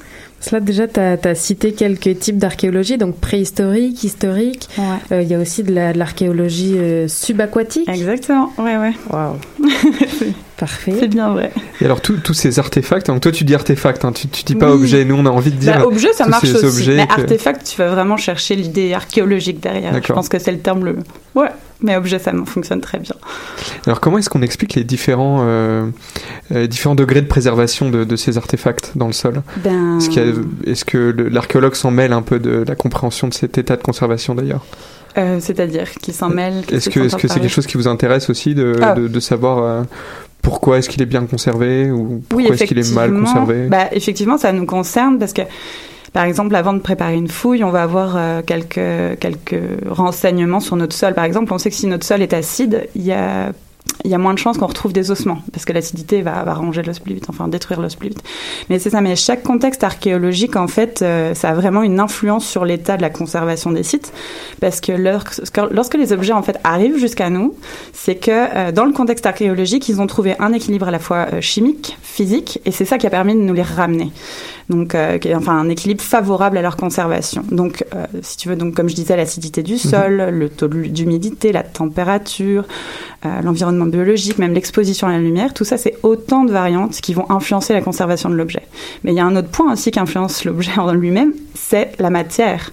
Là, 0.53 0.61
déjà, 0.61 0.89
tu 0.89 0.99
as, 0.99 1.35
cité 1.35 1.73
quelques 1.75 2.19
types 2.19 2.39
d'archéologie, 2.39 2.97
donc 2.97 3.17
préhistorique, 3.17 4.03
historique. 4.03 4.71
Euh, 5.13 5.21
Il 5.21 5.29
y 5.29 5.35
a 5.35 5.39
aussi 5.39 5.63
de 5.63 5.71
la- 5.75 5.93
de 5.93 5.99
l'archéologie 5.99 6.79
euh, 6.79 7.09
subaquatique. 7.09 7.87
Exactement, 7.91 8.51
ouais, 8.57 8.79
ouais. 8.79 8.95
Waouh. 9.11 9.37
Parfait. 10.57 10.95
C'est 10.99 11.09
bien 11.09 11.31
vrai. 11.31 11.53
Et 11.81 11.85
alors, 11.87 12.01
tous 12.01 12.35
ces 12.35 12.59
artefacts, 12.59 13.07
donc 13.07 13.21
toi 13.23 13.33
tu 13.33 13.45
dis 13.45 13.55
artefacts, 13.55 14.05
hein, 14.05 14.13
tu, 14.13 14.29
tu 14.29 14.43
dis 14.45 14.55
pas 14.55 14.69
Oui. 14.75 14.81
objet, 14.83 15.05
nous 15.05 15.15
on 15.15 15.25
a 15.27 15.31
envie 15.31 15.51
de 15.51 15.57
dire... 15.57 15.79
Bah, 15.79 15.87
objet, 15.87 16.13
ça 16.13 16.27
marche 16.27 16.45
aussi. 16.53 16.65
objets 16.67 16.97
mais 16.97 17.07
que- 17.07 17.13
artefact, 17.21 17.67
tu 17.67 17.77
vas 17.79 17.89
vraiment 17.89 18.17
chercher 18.19 18.57
l'idée 18.57 18.93
archéologique 18.93 19.61
derrière. 19.61 19.95
Je 20.03 20.13
pense 20.13 20.29
que 20.29 20.39
c'est 20.39 20.53
le 20.53 20.59
terme 20.61 20.85
le. 20.85 20.97
Ouais, 21.35 21.49
mais 21.83 21.97
objet, 21.97 22.19
ça 22.19 22.33
fonctionne 22.47 22.81
très 22.81 22.99
bien. 22.99 23.15
Alors 23.87 24.01
comment 24.01 24.19
est-ce 24.19 24.29
qu'on 24.31 24.43
explique 24.43 24.75
les 24.75 24.85
différents, 24.85 25.41
euh, 25.43 25.87
euh, 26.53 26.67
différents 26.67 26.95
degrés 26.95 27.23
de 27.23 27.27
préservation 27.27 27.91
de, 27.91 28.05
de 28.05 28.17
ces 28.17 28.37
artefacts 28.39 28.93
dans 28.97 29.07
le 29.07 29.13
sol? 29.13 29.43
Ben. 29.65 29.99
Est-ce 29.99 30.11
qu'il 30.85 30.85
que 30.87 31.15
l'archéologue 31.31 31.75
s'en 31.75 31.91
mêle 31.91 32.13
un 32.13 32.23
peu 32.23 32.39
de 32.39 32.65
la 32.67 32.75
compréhension 32.75 33.29
de 33.29 33.35
cet 33.35 33.59
état 33.59 33.77
de 33.77 33.83
conservation 33.83 34.35
d'ailleurs? 34.35 34.65
Euh, 35.19 35.39
C'est-à-dire 35.41 35.91
qui 36.01 36.13
s'en 36.13 36.29
mêle. 36.29 36.63
Est-ce 36.71 36.89
que 36.91 37.09
c'est 37.09 37.29
quelque 37.29 37.49
chose 37.49 37.67
qui 37.67 37.77
vous 37.77 37.89
intéresse 37.89 38.31
aussi 38.31 38.55
de, 38.55 38.75
Ah. 38.81 38.93
de, 38.95 39.09
de 39.09 39.21
savoir 39.21 39.59
euh, 39.59 39.83
pourquoi 40.43 40.79
est-ce 40.79 40.89
qu'il 40.89 41.03
est 41.03 41.07
bien 41.07 41.27
conservé 41.27 41.91
ou 41.91 42.23
Oui, 42.33 42.45
pourquoi 42.45 42.55
est-ce 42.55 42.65
qu'il 42.65 42.79
est 42.79 42.95
mal 42.95 43.13
conservé? 43.13 43.67
Bah, 43.69 43.89
effectivement, 43.93 44.39
ça 44.39 44.53
nous 44.53 44.67
concerne 44.67 45.19
parce 45.19 45.33
que, 45.33 45.43
par 46.13 46.25
exemple, 46.25 46.57
avant 46.57 46.73
de 46.73 46.81
préparer 46.81 47.15
une 47.15 47.29
fouille, 47.29 47.63
on 47.63 47.71
va 47.71 47.83
avoir 47.83 48.17
euh, 48.17 48.43
quelques, 48.43 49.19
quelques 49.21 49.61
renseignements 49.89 50.61
sur 50.61 50.77
notre 50.77 50.95
sol. 50.95 51.15
Par 51.15 51.25
exemple, 51.25 51.53
on 51.53 51.59
sait 51.59 51.71
que 51.71 51.77
si 51.77 51.87
notre 51.87 52.05
sol 52.05 52.21
est 52.23 52.33
acide, 52.33 52.89
il 52.97 53.03
y 53.03 53.13
a 53.13 53.53
il 54.05 54.11
y 54.11 54.15
a 54.15 54.19
moins 54.19 54.35
de 54.35 54.39
chances 54.39 54.59
qu'on 54.59 54.67
retrouve 54.67 54.93
des 54.93 55.11
ossements 55.11 55.43
parce 55.53 55.65
que 55.65 55.73
l'acidité 55.73 56.23
va, 56.23 56.43
va 56.43 56.55
ranger 56.55 56.83
l'os 56.83 56.99
plus 56.99 57.15
vite, 57.15 57.27
enfin 57.29 57.49
détruire 57.49 57.81
l'os 57.81 57.95
plus 57.95 58.09
vite. 58.09 58.23
Mais 58.69 58.79
c'est 58.79 58.91
ça. 58.91 59.01
Mais 59.01 59.17
chaque 59.17 59.43
contexte 59.43 59.85
archéologique, 59.85 60.57
en 60.57 60.69
fait, 60.69 61.03
euh, 61.03 61.35
ça 61.35 61.51
a 61.51 61.55
vraiment 61.55 61.83
une 61.83 62.01
influence 62.01 62.47
sur 62.47 62.65
l'état 62.65 62.97
de 62.97 63.03
la 63.03 63.11
conservation 63.11 63.73
des 63.73 63.83
sites 63.83 64.13
parce 64.61 64.81
que 64.81 64.93
lorsque, 64.93 65.95
les 65.95 66.13
objets 66.13 66.33
en 66.33 66.43
fait 66.43 66.59
arrivent 66.65 66.99
jusqu'à 66.99 67.31
nous, 67.31 67.55
c'est 67.93 68.17
que 68.17 68.31
euh, 68.31 68.73
dans 68.73 68.85
le 68.85 68.93
contexte 68.93 69.27
archéologique, 69.27 69.89
ils 69.89 70.01
ont 70.01 70.07
trouvé 70.07 70.35
un 70.39 70.53
équilibre 70.53 70.89
à 70.89 70.91
la 70.91 70.99
fois 70.99 71.27
euh, 71.33 71.41
chimique, 71.41 71.99
physique, 72.03 72.61
et 72.65 72.71
c'est 72.71 72.85
ça 72.85 72.97
qui 72.97 73.07
a 73.07 73.11
permis 73.11 73.35
de 73.35 73.41
nous 73.41 73.55
les 73.55 73.63
ramener. 73.63 74.13
Donc, 74.69 74.97
enfin, 75.35 75.59
un 75.59 75.69
équilibre 75.69 76.01
favorable 76.01 76.57
à 76.57 76.63
leur 76.63 76.77
conservation. 76.77 77.43
Donc, 77.51 77.85
si 78.23 78.37
tu 78.37 78.49
veux, 78.49 78.55
donc 78.55 78.77
comme 78.77 78.89
je 78.89 78.95
disais, 78.95 79.17
l'acidité 79.17 79.65
du 79.65 79.79
sol, 79.79 80.29
le 80.31 80.49
taux 80.49 80.69
d'humidité, 80.69 81.51
la 81.51 81.65
température, 81.65 82.67
euh, 83.27 83.43
l'environnement 83.71 83.87
biologique, 84.05 84.39
même 84.39 84.53
l'exposition 84.55 85.07
à 85.09 85.13
la 85.13 85.19
lumière, 85.19 85.55
tout 85.55 85.65
ça, 85.65 85.77
c'est 85.79 85.97
autant 86.03 86.45
de 86.45 86.53
variantes 86.53 87.01
qui 87.01 87.15
vont 87.15 87.31
influencer 87.31 87.73
la 87.73 87.81
conservation 87.81 88.29
de 88.31 88.35
l'objet. 88.35 88.63
Mais 89.05 89.13
il 89.13 89.17
y 89.17 89.21
a 89.21 89.25
un 89.25 89.37
autre 89.37 89.49
point 89.49 89.73
aussi 89.73 89.91
qui 89.91 89.99
influence 90.01 90.45
l'objet 90.45 90.73
en 90.79 90.93
lui-même, 90.93 91.33
c'est 91.55 91.93
la 91.99 92.11
matière. 92.11 92.71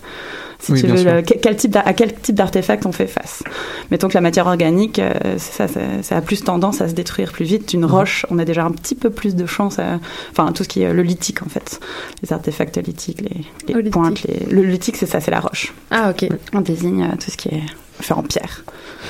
Si 0.59 0.71
Oui, 0.71 0.81
tu 0.81 0.87
veux, 0.87 1.03
le- 1.03 1.21
quel 1.21 1.55
type 1.55 1.75
à 1.75 1.93
quel 1.93 2.15
type 2.15 2.33
d'artefact 2.33 2.87
on 2.87 2.91
fait 2.91 3.05
face. 3.05 3.43
Mettons 3.91 4.07
que 4.07 4.15
la 4.15 4.21
matière 4.21 4.47
organique, 4.47 4.97
euh, 4.97 5.13
ça, 5.37 5.67
ça, 5.67 5.79
ça 6.01 6.17
a 6.17 6.21
plus 6.21 6.43
tendance 6.43 6.81
à 6.81 6.87
se 6.89 6.95
détruire 6.95 7.31
plus 7.31 7.45
vite. 7.45 7.71
Mhm. 7.75 7.79
Une 7.81 7.85
roche, 7.85 8.25
on 8.31 8.39
a 8.39 8.43
déjà 8.45 8.65
un 8.65 8.71
petit 8.71 8.95
peu 8.95 9.11
plus 9.11 9.35
de 9.35 9.45
chance 9.45 9.77
à, 9.77 9.99
enfin, 10.31 10.51
tout 10.53 10.63
ce 10.63 10.67
qui 10.69 10.81
est 10.81 10.87
euh, 10.87 10.93
le 10.93 11.03
lithique, 11.03 11.43
en 11.43 11.49
fait. 11.49 11.79
Les 12.23 12.33
artefacts 12.33 12.77
lithiques, 12.77 13.21
les, 13.21 13.29
les 13.67 13.75
Oh, 13.75 13.77
lithique. 13.77 13.93
pointes, 13.93 14.23
les, 14.23 14.47
le 14.51 14.63
lithique, 14.63 14.95
c'est 14.97 15.05
ça, 15.05 15.19
c'est 15.21 15.29
la 15.29 15.41
roche. 15.41 15.73
Ah, 15.91 16.09
ok. 16.09 16.27
On 16.53 16.61
désigne 16.61 17.03
euh, 17.03 17.15
tout 17.23 17.29
ce 17.29 17.37
qui 17.37 17.49
est 17.49 17.61
fait 18.01 18.13
en 18.13 18.23
pierre. 18.23 18.63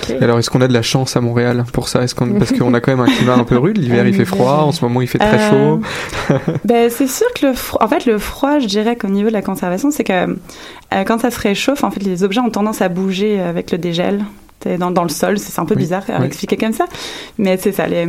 Et 0.09 0.23
Alors 0.23 0.37
est-ce 0.39 0.49
qu'on 0.49 0.61
a 0.61 0.67
de 0.67 0.73
la 0.73 0.81
chance 0.81 1.15
à 1.17 1.21
Montréal 1.21 1.65
pour 1.73 1.87
ça? 1.87 2.03
Est-ce 2.03 2.13
qu'on 2.15 2.33
parce 2.33 2.51
qu'on 2.51 2.73
a 2.73 2.79
quand 2.79 2.91
même 2.95 2.99
un 3.05 3.11
climat 3.11 3.33
un 3.33 3.43
peu 3.43 3.57
rude 3.57 3.77
l'hiver 3.77 4.07
il 4.07 4.13
fait 4.13 4.25
froid 4.25 4.59
en 4.63 4.71
ce 4.71 4.83
moment 4.85 5.01
il 5.01 5.07
fait 5.07 5.17
très 5.17 5.39
Euh, 5.51 5.77
chaud 6.29 6.35
Ben, 6.65 6.89
c'est 6.89 7.07
sûr 7.07 7.27
que 7.35 7.47
le 7.47 7.53
froid, 7.53 7.83
en 7.83 7.87
fait, 7.87 8.05
le 8.05 8.17
froid, 8.19 8.59
je 8.59 8.67
dirais 8.67 8.95
qu'au 8.95 9.07
niveau 9.07 9.27
de 9.29 9.33
la 9.33 9.41
conservation, 9.41 9.89
c'est 9.91 10.03
que 10.03 10.13
euh, 10.13 10.35
quand 11.05 11.19
ça 11.19 11.31
se 11.31 11.39
réchauffe, 11.39 11.83
en 11.83 11.91
fait, 11.91 12.03
les 12.03 12.23
objets 12.23 12.39
ont 12.41 12.49
tendance 12.49 12.81
à 12.81 12.89
bouger 12.89 13.39
avec 13.41 13.71
le 13.71 13.77
dégel. 13.77 14.23
Dans, 14.79 14.91
dans 14.91 15.03
le 15.03 15.09
sol, 15.09 15.37
c'est 15.37 15.51
c'est 15.51 15.61
un 15.61 15.65
peu 15.65 15.75
Oui, 15.75 15.81
bizarre 15.81 16.03
à 16.09 16.19
oui. 16.19 16.25
expliquer 16.25 16.57
comme 16.57 16.73
ça, 16.73 16.85
mais 17.37 17.57
c'est 17.57 17.71
ça. 17.71 17.87
Les, 17.87 18.07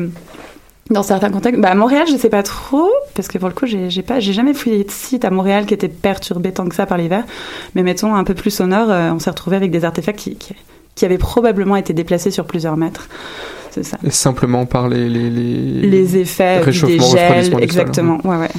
dans 0.90 1.02
certains 1.02 1.30
contextes, 1.30 1.60
bah, 1.60 1.68
à 1.70 1.74
Montréal, 1.74 2.06
je 2.10 2.16
sais 2.16 2.30
pas 2.30 2.42
trop, 2.42 2.88
parce 3.14 3.28
que 3.28 3.36
pour 3.38 3.48
le 3.48 3.54
coup, 3.54 3.66
j'ai 3.66 3.90
j'ai 3.90 4.02
pas, 4.02 4.18
j'ai 4.18 4.32
jamais 4.32 4.54
fouillé 4.54 4.82
de 4.82 4.90
site 4.90 5.24
à 5.26 5.30
Montréal 5.30 5.66
qui 5.66 5.74
était 5.74 5.88
perturbé 5.88 6.50
tant 6.52 6.66
que 6.68 6.74
ça 6.74 6.86
par 6.86 6.96
l'hiver. 6.98 7.24
Mais 7.74 7.82
mettons 7.82 8.14
un 8.14 8.24
peu 8.24 8.34
plus 8.34 8.60
au 8.62 8.66
nord, 8.66 8.90
euh, 8.90 9.10
on 9.12 9.18
s'est 9.18 9.28
retrouvé 9.30 9.56
avec 9.56 9.70
des 9.70 9.84
artefacts 9.84 10.18
qui, 10.18 10.36
qui, 10.36 10.54
qui 10.98 11.04
avaient 11.04 11.16
probablement 11.16 11.76
été 11.76 11.92
déplacés 11.92 12.32
sur 12.32 12.44
plusieurs 12.44 12.76
mètres. 12.76 13.08
C'est 13.70 13.84
ça. 13.84 13.98
Et 14.02 14.10
simplement 14.10 14.66
par 14.66 14.88
les 14.88 15.08
les, 15.08 15.30
les... 15.30 15.88
Les 15.88 16.16
effets 16.16 16.60
du 16.64 16.72
sol, 16.72 17.62
exactement. 17.62 18.18
Ouais, 18.24 18.36
ouais. 18.36 18.50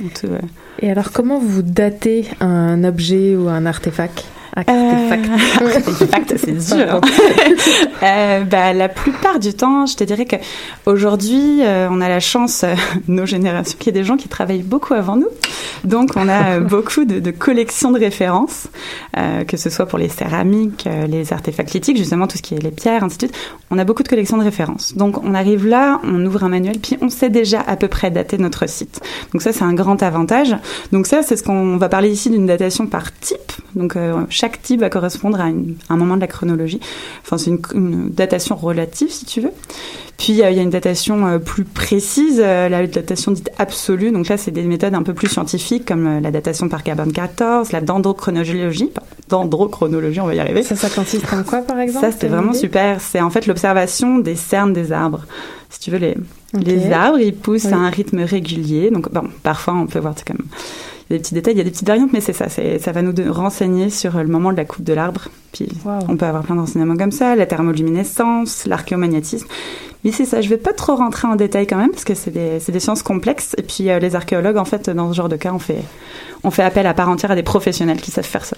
Donc, 0.00 0.14
tout, 0.14 0.28
ouais. 0.28 0.40
Et 0.80 0.90
alors, 0.90 1.12
comment 1.12 1.38
vous 1.38 1.60
datez 1.60 2.24
un 2.40 2.82
objet 2.82 3.36
ou 3.36 3.48
un 3.48 3.66
artefact? 3.66 4.24
Artefact. 4.54 5.30
Artefact, 5.76 6.34
c'est 6.36 6.76
dur. 6.76 7.00
Euh, 8.02 8.40
bah, 8.40 8.72
la 8.72 8.88
plupart 8.88 9.38
du 9.38 9.54
temps, 9.54 9.86
je 9.86 9.94
te 9.94 10.02
dirais 10.02 10.24
que 10.24 10.34
aujourd'hui, 10.86 11.62
euh, 11.62 11.86
on 11.88 12.00
a 12.00 12.08
la 12.08 12.18
chance, 12.18 12.64
euh, 12.64 12.74
nos 13.08 13.26
générations, 13.26 13.78
qu'il 13.78 13.94
y 13.94 13.96
ait 13.96 14.00
des 14.00 14.04
gens 14.04 14.16
qui 14.16 14.28
travaillent 14.28 14.64
beaucoup 14.64 14.94
avant 14.94 15.16
nous. 15.16 15.28
Donc, 15.84 16.10
on 16.16 16.28
a 16.28 16.56
euh, 16.56 16.60
beaucoup 16.60 17.04
de, 17.04 17.20
de 17.20 17.30
collections 17.30 17.92
de 17.92 18.00
références, 18.00 18.68
euh, 19.16 19.44
que 19.44 19.56
ce 19.56 19.70
soit 19.70 19.86
pour 19.86 19.98
les 20.00 20.08
céramiques, 20.08 20.86
euh, 20.88 21.06
les 21.06 21.32
artefacts 21.32 21.72
lithiques, 21.74 21.96
justement 21.96 22.26
tout 22.26 22.36
ce 22.36 22.42
qui 22.42 22.54
est 22.54 22.62
les 22.62 22.72
pierres, 22.72 23.04
ainsi 23.04 23.18
de 23.18 23.26
suite. 23.26 23.38
On 23.70 23.78
a 23.78 23.84
beaucoup 23.84 24.02
de 24.02 24.08
collections 24.08 24.36
de 24.36 24.44
références. 24.44 24.94
Donc, 24.96 25.22
on 25.22 25.34
arrive 25.34 25.66
là, 25.66 26.00
on 26.02 26.24
ouvre 26.26 26.42
un 26.42 26.48
manuel, 26.48 26.78
puis 26.80 26.98
on 27.00 27.08
sait 27.08 27.30
déjà 27.30 27.60
à 27.60 27.76
peu 27.76 27.86
près 27.86 28.10
dater 28.10 28.38
notre 28.38 28.68
site. 28.68 29.00
Donc 29.32 29.42
ça, 29.42 29.52
c'est 29.52 29.64
un 29.64 29.74
grand 29.74 30.02
avantage. 30.02 30.56
Donc 30.90 31.06
ça, 31.06 31.22
c'est 31.22 31.36
ce 31.36 31.42
qu'on 31.42 31.76
va 31.76 31.88
parler 31.88 32.10
ici 32.10 32.30
d'une 32.30 32.46
datation 32.46 32.86
par 32.86 33.12
type. 33.20 33.52
Donc 33.74 33.96
euh, 33.96 34.24
chaque 34.42 34.60
type 34.60 34.80
va 34.80 34.90
correspondre 34.90 35.40
à 35.40 35.48
une- 35.48 35.76
un 35.88 35.96
moment 35.96 36.16
de 36.16 36.20
la 36.20 36.26
chronologie. 36.26 36.80
Enfin, 37.22 37.38
c'est 37.38 37.50
une, 37.50 37.60
une 37.74 38.10
datation 38.10 38.56
relative, 38.56 39.08
si 39.10 39.24
tu 39.24 39.40
veux. 39.40 39.52
Puis 40.18 40.42
euh, 40.42 40.50
il 40.50 40.56
y 40.56 40.60
a 40.60 40.62
une 40.62 40.70
datation 40.70 41.26
euh, 41.26 41.38
plus 41.38 41.64
précise, 41.64 42.40
euh, 42.44 42.68
la 42.68 42.86
datation 42.88 43.30
dite 43.30 43.50
absolue. 43.58 44.10
Donc 44.10 44.28
là, 44.28 44.36
c'est 44.36 44.50
des 44.50 44.62
méthodes 44.64 44.94
un 44.94 45.02
peu 45.04 45.14
plus 45.14 45.28
scientifiques, 45.28 45.84
comme 45.86 46.20
la 46.20 46.30
datation 46.32 46.68
par 46.68 46.82
carbone 46.82 47.12
14, 47.12 47.70
la 47.72 47.80
dendrochronologie. 47.80 48.90
Dendrochronologie, 49.28 50.20
on 50.20 50.26
va 50.26 50.34
y 50.34 50.40
arriver. 50.40 50.62
Ça, 50.64 50.74
ça 50.76 50.90
consiste 50.90 51.32
en 51.32 51.42
quoi, 51.44 51.60
par 51.62 51.78
exemple 51.78 52.06
Ça, 52.12 52.26
une 52.26 52.32
vraiment 52.32 52.52
super. 52.52 53.00
C'est 53.00 53.20
en 53.20 53.30
fait 53.30 53.46
l'observation 53.46 54.18
des 54.18 54.34
cernes 54.36 54.72
des 54.72 54.90
arbres. 54.92 55.24
Si 55.70 55.80
tu 55.80 55.90
veux, 55.90 55.98
les, 55.98 56.16
les 56.54 56.90
arbres, 56.92 57.18
ils 57.18 57.34
poussent 57.34 57.64
Oui. 57.64 57.72
à 57.72 57.78
un 57.78 57.90
rythme 57.90 58.20
régulier. 58.24 58.90
Donc, 58.90 59.10
bon, 59.12 59.24
parfois, 59.42 59.74
on 59.74 59.86
peut 59.86 60.00
voir, 60.00 60.14
c'est 60.16 60.26
comme. 60.26 60.44
Des 61.12 61.18
petits 61.20 61.34
détails, 61.34 61.54
il 61.54 61.58
y 61.58 61.60
a 61.60 61.64
des 61.64 61.70
petites 61.70 61.86
variantes, 61.86 62.12
mais 62.12 62.20
c'est 62.20 62.32
ça, 62.32 62.46
ça 62.48 62.92
va 62.92 63.02
nous 63.02 63.12
de- 63.12 63.28
renseigner 63.28 63.90
sur 63.90 64.16
le 64.18 64.26
moment 64.28 64.50
de 64.52 64.56
la 64.56 64.64
coupe 64.64 64.84
de 64.84 64.92
l'arbre. 64.92 65.28
Puis 65.52 65.68
on 66.08 66.16
peut 66.16 66.26
avoir 66.26 66.42
plein 66.42 66.54
d'enseignements 66.56 66.96
comme 66.96 67.12
ça, 67.12 67.36
la 67.36 67.46
thermoluminescence, 67.46 68.66
l'archéomagnétisme. 68.66 69.46
Mais 70.04 70.10
c'est 70.12 70.24
ça, 70.24 70.40
je 70.40 70.48
vais 70.48 70.56
pas 70.56 70.72
trop 70.72 70.96
rentrer 70.96 71.28
en 71.28 71.36
détail 71.36 71.66
quand 71.66 71.76
même, 71.76 71.90
parce 71.90 72.04
que 72.04 72.14
c'est 72.14 72.30
des, 72.32 72.80
sciences 72.80 73.02
complexes. 73.02 73.54
Et 73.58 73.62
puis 73.62 73.88
euh, 73.90 73.98
les 73.98 74.16
archéologues, 74.16 74.56
en 74.56 74.64
fait, 74.64 74.90
dans 74.90 75.12
ce 75.12 75.16
genre 75.16 75.28
de 75.28 75.36
cas, 75.36 75.52
on 75.52 75.58
fait, 75.60 75.78
on 76.42 76.50
fait 76.50 76.62
appel 76.64 76.86
à 76.86 76.94
part 76.94 77.08
entière 77.08 77.30
à 77.30 77.34
des 77.36 77.42
professionnels 77.44 78.00
qui 78.00 78.10
savent 78.10 78.24
faire 78.24 78.44
ça 78.44 78.56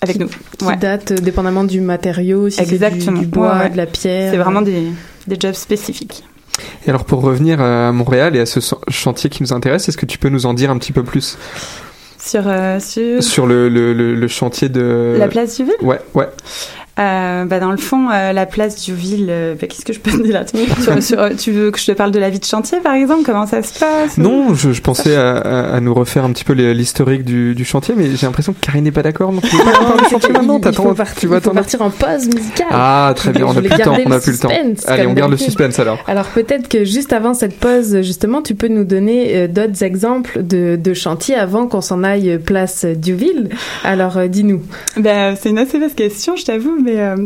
avec 0.00 0.18
nous. 0.18 0.28
Qui 0.58 0.64
Ouais. 0.64 0.76
date 0.76 1.12
euh, 1.12 1.16
dépendamment 1.16 1.62
du 1.64 1.80
matériau, 1.80 2.48
si 2.50 2.56
c'est 2.56 2.64
du- 2.66 2.74
Exactement. 2.74 3.20
du, 3.20 3.26
bois, 3.26 3.52
Ouais, 3.54 3.58
ouais. 3.64 3.70
de 3.70 3.76
la 3.76 3.86
pierre. 3.86 4.32
C'est 4.32 4.38
vraiment 4.38 4.62
des, 4.62 4.86
des 5.28 5.36
jobs 5.38 5.54
spécifiques. 5.54 6.24
Et 6.86 6.90
alors 6.90 7.04
pour 7.04 7.22
revenir 7.22 7.60
à 7.60 7.92
Montréal 7.92 8.36
et 8.36 8.40
à 8.40 8.46
ce 8.46 8.60
chantier 8.88 9.30
qui 9.30 9.42
nous 9.42 9.52
intéresse, 9.52 9.88
est-ce 9.88 9.98
que 9.98 10.06
tu 10.06 10.18
peux 10.18 10.28
nous 10.28 10.46
en 10.46 10.54
dire 10.54 10.70
un 10.70 10.78
petit 10.78 10.92
peu 10.92 11.02
plus? 11.02 11.38
Sur, 12.18 12.44
euh, 12.46 12.78
sur... 12.78 13.22
sur 13.22 13.46
le, 13.46 13.68
le, 13.68 13.92
le, 13.92 14.14
le 14.14 14.28
chantier 14.28 14.68
de... 14.68 15.16
La 15.18 15.26
place 15.28 15.56
du 15.56 15.64
Ville? 15.64 15.74
Ouais, 15.82 15.98
ouais. 16.14 16.28
Euh, 16.98 17.46
bah 17.46 17.58
dans 17.58 17.70
le 17.70 17.78
fond, 17.78 18.10
euh, 18.10 18.32
la 18.32 18.44
place 18.44 18.84
du 18.84 18.94
Ville, 18.94 19.28
euh, 19.30 19.54
bah, 19.58 19.66
qu'est-ce 19.66 19.84
que 19.84 19.94
je 19.94 20.00
peux 20.00 20.10
te 20.10 20.22
dire 20.22 20.44
Sur- 20.82 21.02
sur- 21.02 21.36
Tu 21.38 21.50
veux 21.50 21.70
que 21.70 21.78
je 21.78 21.86
te 21.86 21.92
parle 21.92 22.10
de 22.10 22.18
la 22.18 22.28
vie 22.28 22.38
de 22.38 22.44
chantier, 22.44 22.78
par 22.80 22.92
exemple 22.94 23.22
Comment 23.24 23.46
ça 23.46 23.62
se 23.62 23.78
passe 23.78 24.18
Non, 24.18 24.52
je, 24.54 24.72
je 24.72 24.80
pensais 24.82 25.16
à, 25.16 25.36
à- 25.38 25.74
à 25.76 25.80
nous 25.80 25.94
refaire 25.94 26.24
un 26.24 26.32
petit 26.32 26.44
peu 26.44 26.52
l'historique 26.52 27.24
du, 27.24 27.54
du 27.54 27.64
chantier, 27.64 27.94
mais 27.96 28.14
j'ai 28.14 28.26
l'impression 28.26 28.52
que 28.52 28.60
Karine 28.60 28.84
n'est 28.84 28.90
pas 28.92 29.02
d'accord. 29.02 29.32
Donc 29.32 29.42
tu 29.48 29.56
veux 29.56 29.62
pas 29.64 29.96
du 30.04 30.10
chantier 30.10 30.32
maintenant 30.32 30.60
il, 30.62 30.68
il 30.68 30.74
faut 30.74 30.92
partir, 30.94 31.18
tu 31.18 31.26
vas 31.28 31.40
partir 31.40 31.80
en 31.80 31.88
pause 31.90 32.26
musicale. 32.26 32.66
Ah, 32.70 33.12
très 33.16 33.32
bien, 33.32 33.46
on 33.46 33.50
a 33.56 33.62
plus 33.62 33.70
le 33.70 33.78
temps, 33.78 33.96
on 34.06 34.10
a 34.10 34.20
plus 34.20 34.32
le 34.32 34.38
temps. 34.38 34.48
Allez, 34.86 35.06
on 35.06 35.14
garde 35.14 35.30
le 35.30 35.36
suspense 35.38 35.78
alors. 35.78 35.98
Alors 36.06 36.26
peut-être 36.26 36.68
que 36.68 36.84
juste 36.84 37.14
avant 37.14 37.32
cette 37.32 37.58
pause, 37.58 38.02
justement, 38.02 38.42
tu 38.42 38.54
peux 38.54 38.68
nous 38.68 38.84
donner 38.84 39.34
euh, 39.36 39.48
d'autres 39.48 39.82
exemples 39.82 40.42
de, 40.42 40.76
de 40.76 40.92
chantiers 40.94 41.36
avant 41.36 41.66
qu'on 41.68 41.80
s'en 41.80 42.04
aille 42.04 42.38
place 42.38 42.84
Duville. 42.84 43.48
Alors 43.82 44.18
euh, 44.18 44.26
dis-nous. 44.28 44.60
Bah, 44.98 45.34
c'est 45.36 45.48
une 45.48 45.58
assez 45.58 45.78
vaste 45.78 45.94
question, 45.96 46.36
je 46.36 46.44
t'avoue, 46.44 46.81
mais 46.82 47.00
euh, 47.00 47.16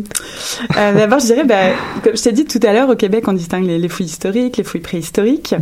euh, 0.76 0.94
d'abord, 0.94 1.18
je 1.18 1.26
dirais, 1.26 1.44
bah, 1.44 1.72
comme 2.02 2.16
je 2.16 2.22
t'ai 2.22 2.32
dit 2.32 2.44
tout 2.44 2.60
à 2.62 2.72
l'heure, 2.72 2.88
au 2.88 2.96
Québec, 2.96 3.24
on 3.26 3.32
distingue 3.32 3.64
les, 3.64 3.78
les 3.78 3.88
fouilles 3.88 4.06
historiques, 4.06 4.56
les 4.56 4.64
fouilles 4.64 4.80
préhistoriques. 4.80 5.54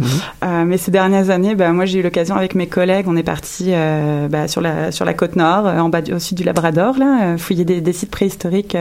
Euh, 0.44 0.64
mais 0.64 0.76
ces 0.76 0.90
dernières 0.90 1.30
années, 1.30 1.54
bah, 1.54 1.72
moi, 1.72 1.84
j'ai 1.84 2.00
eu 2.00 2.02
l'occasion 2.02 2.36
avec 2.36 2.54
mes 2.54 2.66
collègues, 2.66 3.06
on 3.08 3.16
est 3.16 3.22
parti 3.22 3.72
bah, 4.30 4.48
sur 4.48 4.60
la 4.60 4.92
sur 4.92 5.04
la 5.04 5.14
côte 5.14 5.36
nord, 5.36 5.66
en 5.66 5.88
bas 5.88 6.02
du, 6.02 6.12
au 6.12 6.18
sud 6.18 6.36
du 6.36 6.44
Labrador, 6.44 6.98
là, 6.98 7.36
fouiller 7.38 7.64
des, 7.64 7.80
des 7.80 7.92
sites 7.92 8.10
préhistoriques. 8.10 8.76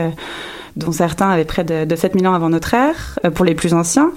Dont 0.76 0.92
certains 0.92 1.28
avaient 1.30 1.44
près 1.44 1.64
de, 1.64 1.84
de 1.84 1.96
7000 1.96 2.26
ans 2.26 2.34
avant 2.34 2.48
notre 2.50 2.74
ère, 2.74 3.18
euh, 3.24 3.30
pour 3.30 3.44
les 3.44 3.54
plus 3.54 3.74
anciens. 3.74 4.10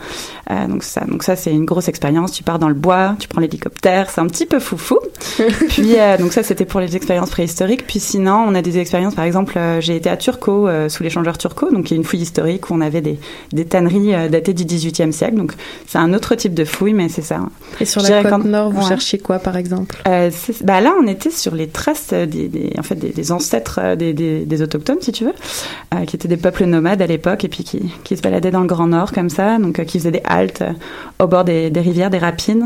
Euh, 0.50 0.68
donc 0.68 0.84
ça, 0.84 1.02
donc 1.06 1.24
ça 1.24 1.36
c'est 1.36 1.52
une 1.52 1.66
grosse 1.66 1.88
expérience. 1.88 2.32
Tu 2.32 2.44
pars 2.44 2.58
dans 2.60 2.70
le 2.70 2.74
bois, 2.74 3.16
tu 3.20 3.28
prends 3.28 3.42
l'hélicoptère, 3.42 4.10
c'est 4.10 4.22
un 4.22 4.28
petit 4.28 4.46
peu 4.46 4.60
foufou. 4.60 4.98
Puis 5.70 5.96
euh, 6.00 6.18
donc 6.18 6.34
ça 6.34 6.44
c'était 6.44 6.66
pour 6.66 6.80
les 6.80 6.96
expériences 6.96 7.30
préhistoriques. 7.30 7.86
Puis 7.86 8.00
sinon 8.00 8.44
on 8.48 8.56
a 8.56 8.62
des 8.62 8.78
expériences, 8.80 9.16
par 9.16 9.26
exemple 9.26 9.60
j'ai 9.80 9.96
été 9.96 10.10
à 10.10 10.18
Turcot 10.18 10.68
euh, 10.68 10.90
sous 10.90 11.04
l'échangeur 11.04 11.38
Turcot, 11.38 11.72
donc 11.72 11.90
il 11.90 11.94
y 11.94 11.98
a 11.98 11.98
une 11.98 12.04
fouille 12.04 12.22
historique 12.22 12.70
où 12.70 12.74
on 12.74 12.82
avait 12.82 13.02
des, 13.02 13.20
des 13.52 13.66
tanneries 13.66 14.30
datées 14.30 14.54
du 14.54 14.66
XVIIIe 14.66 15.14
siècle. 15.14 15.36
Donc 15.36 15.54
c'est 15.88 15.98
un 15.98 16.14
autre 16.14 16.36
type 16.36 16.54
de 16.54 16.66
fouille, 16.66 16.94
mais 16.94 17.10
c'est 17.10 17.22
ça. 17.22 17.40
Et 17.80 17.86
sur 17.86 18.02
la 18.02 18.24
côte 18.24 18.32
quand- 18.32 18.44
nord, 18.46 18.72
vous 18.72 18.82
ouais. 18.82 18.88
cherchez 18.88 19.18
quoi 19.20 19.40
par 19.40 19.58
exemple? 19.58 19.96
Euh, 20.08 20.32
bah 20.64 20.82
là, 20.82 20.94
on 21.02 21.08
était 21.08 21.30
sur 21.32 21.54
les 21.56 21.68
traces 21.68 22.14
des, 22.14 22.26
des- 22.48 22.74
en 22.80 22.84
fait, 22.84 22.96
des, 22.96 23.10
des 23.10 23.32
ancêtres 23.32 23.96
des, 23.96 24.14
des, 24.14 24.46
des 24.46 24.62
autochtones, 24.62 24.98
si 25.02 25.12
tu 25.12 25.26
veux, 25.26 25.34
euh, 25.94 26.06
qui 26.06 26.16
étaient 26.16 26.28
des 26.28 26.38
peuples 26.52 26.66
nomades 26.66 27.02
à 27.02 27.08
l'époque 27.08 27.44
et 27.44 27.48
puis 27.50 27.64
qui, 27.64 27.92
qui 28.04 28.16
se 28.16 28.22
baladaient 28.22 28.52
dans 28.52 28.62
le 28.62 28.68
Grand 28.68 28.88
Nord 28.88 29.12
comme 29.12 29.30
ça, 29.30 29.58
donc 29.60 29.80
euh, 29.80 29.84
qui 29.84 30.00
faisaient 30.00 30.12
des 30.12 30.22
haltes 30.24 30.62
euh, 30.62 30.72
au 31.24 31.28
bord 31.28 31.44
des, 31.44 31.70
des 31.70 31.82
rivières, 31.82 32.10
des 32.10 32.18
rapides. 32.20 32.64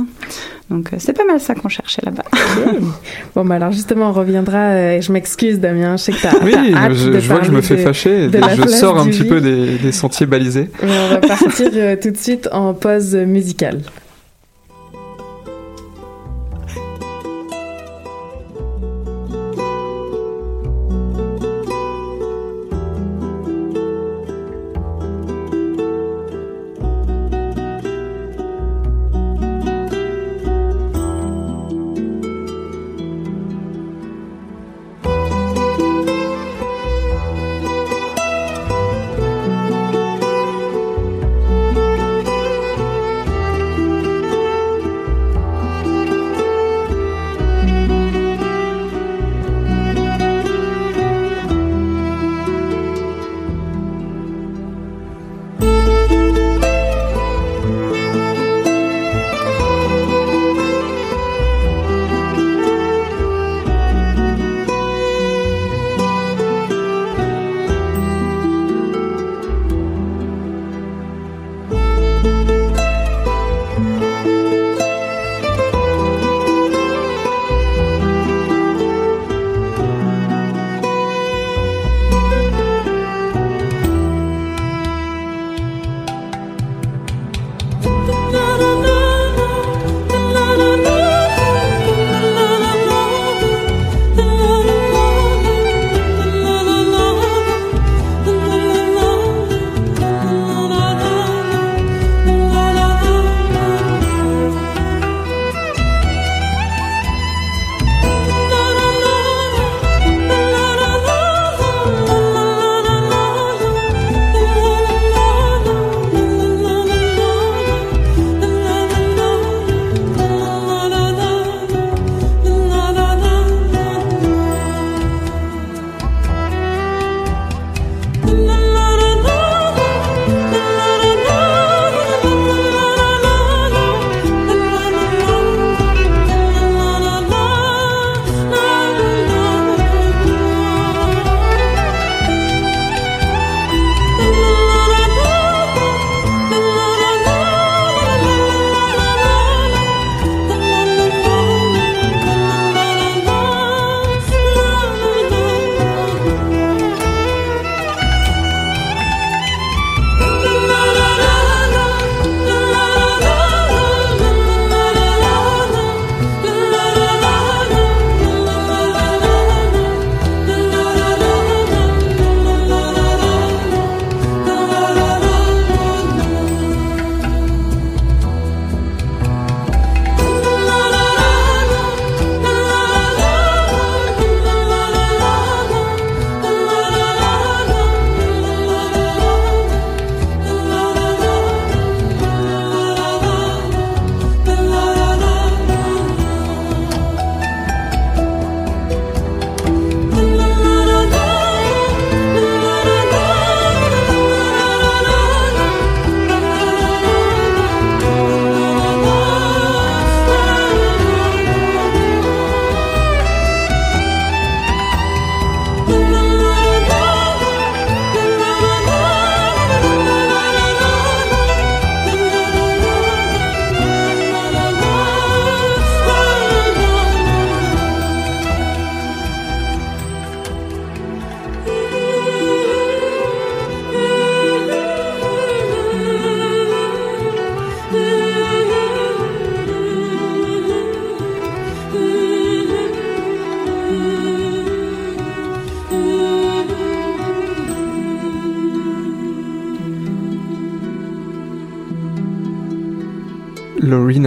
Donc 0.70 0.94
euh, 0.94 0.98
c'est 1.00 1.14
pas 1.14 1.26
mal 1.26 1.40
ça 1.40 1.56
qu'on 1.56 1.68
cherchait 1.68 2.02
là-bas. 2.06 2.24
Bon, 3.36 3.44
bah 3.44 3.56
alors 3.56 3.72
justement, 3.72 4.10
on 4.10 4.14
reviendra. 4.14 4.58
euh, 4.58 4.98
et 4.98 5.02
je 5.02 5.12
m'excuse, 5.12 5.60
Damien. 5.60 5.98
Je 5.98 6.04
sais 6.04 6.12
que 6.14 6.22
t'as 6.22 6.34
Oui, 6.44 6.52
t'as 6.74 6.78
hâte 6.80 6.94
je, 6.94 7.10
de 7.10 7.20
je 7.20 7.28
vois 7.28 7.40
que 7.40 7.46
je 7.48 7.52
me 7.52 7.62
fais 7.62 7.76
de- 7.76 7.82
fâcher. 7.82 8.28
de 8.28 8.40
je 8.56 8.68
sors 8.68 8.98
un 9.00 9.08
petit 9.08 9.24
peu 9.24 9.42
des, 9.42 9.78
des 9.78 9.92
sentiers 9.92 10.26
balisés. 10.28 10.70
Mais 10.84 10.90
on 11.10 11.14
va 11.16 11.18
partir 11.18 11.70
euh, 11.76 11.96
tout 12.02 12.12
de 12.12 12.18
suite 12.18 12.48
en 12.52 12.74
pause 12.74 13.16
musicale. 13.16 13.82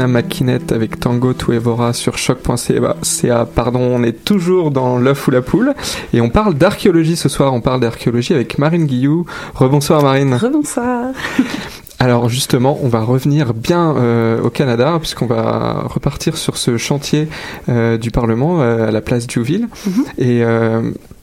Lorena 0.05 0.21
McKinnett 0.21 0.73
avec 0.73 1.01
Tango 1.01 1.33
to 1.33 1.53
Evora 1.53 1.93
sur 1.93 2.19
choc.ca. 2.19 3.47
Pardon, 3.47 3.81
on 3.81 4.03
est 4.03 4.25
toujours 4.25 4.71
dans 4.71 4.99
l'œuf 4.99 5.27
ou 5.27 5.31
la 5.31 5.43
poule 5.43 5.75
et 6.13 6.21
on 6.21 6.29
parle 6.29 6.55
d'archéologie 6.55 7.17
ce 7.17 7.29
soir. 7.29 7.55
On 7.55 7.61
parle 7.61 7.81
d'archéologie 7.81 8.35
avec 8.35 8.59
Marine 8.59 8.87
Guillou. 8.87 9.27
Rebonsoir 9.55 10.03
Marine. 10.03 10.35
Rebonsoir. 10.35 11.13
Alors 11.99 12.29
justement, 12.29 12.79
on 12.83 12.89
va 12.89 13.01
revenir 13.01 13.55
bien 13.55 13.97
euh, 13.97 14.43
au 14.43 14.51
Canada 14.51 14.99
puisqu'on 15.01 15.27
va 15.27 15.85
repartir 15.87 16.37
sur 16.37 16.57
ce 16.57 16.77
chantier 16.77 17.29
euh, 17.69 17.97
du 17.97 18.11
Parlement 18.11 18.61
euh, 18.61 18.89
à 18.89 18.91
la 18.91 19.01
place 19.01 19.27
Diouville. 19.27 19.69
Mhm. 19.87 20.05
Et 20.19 20.43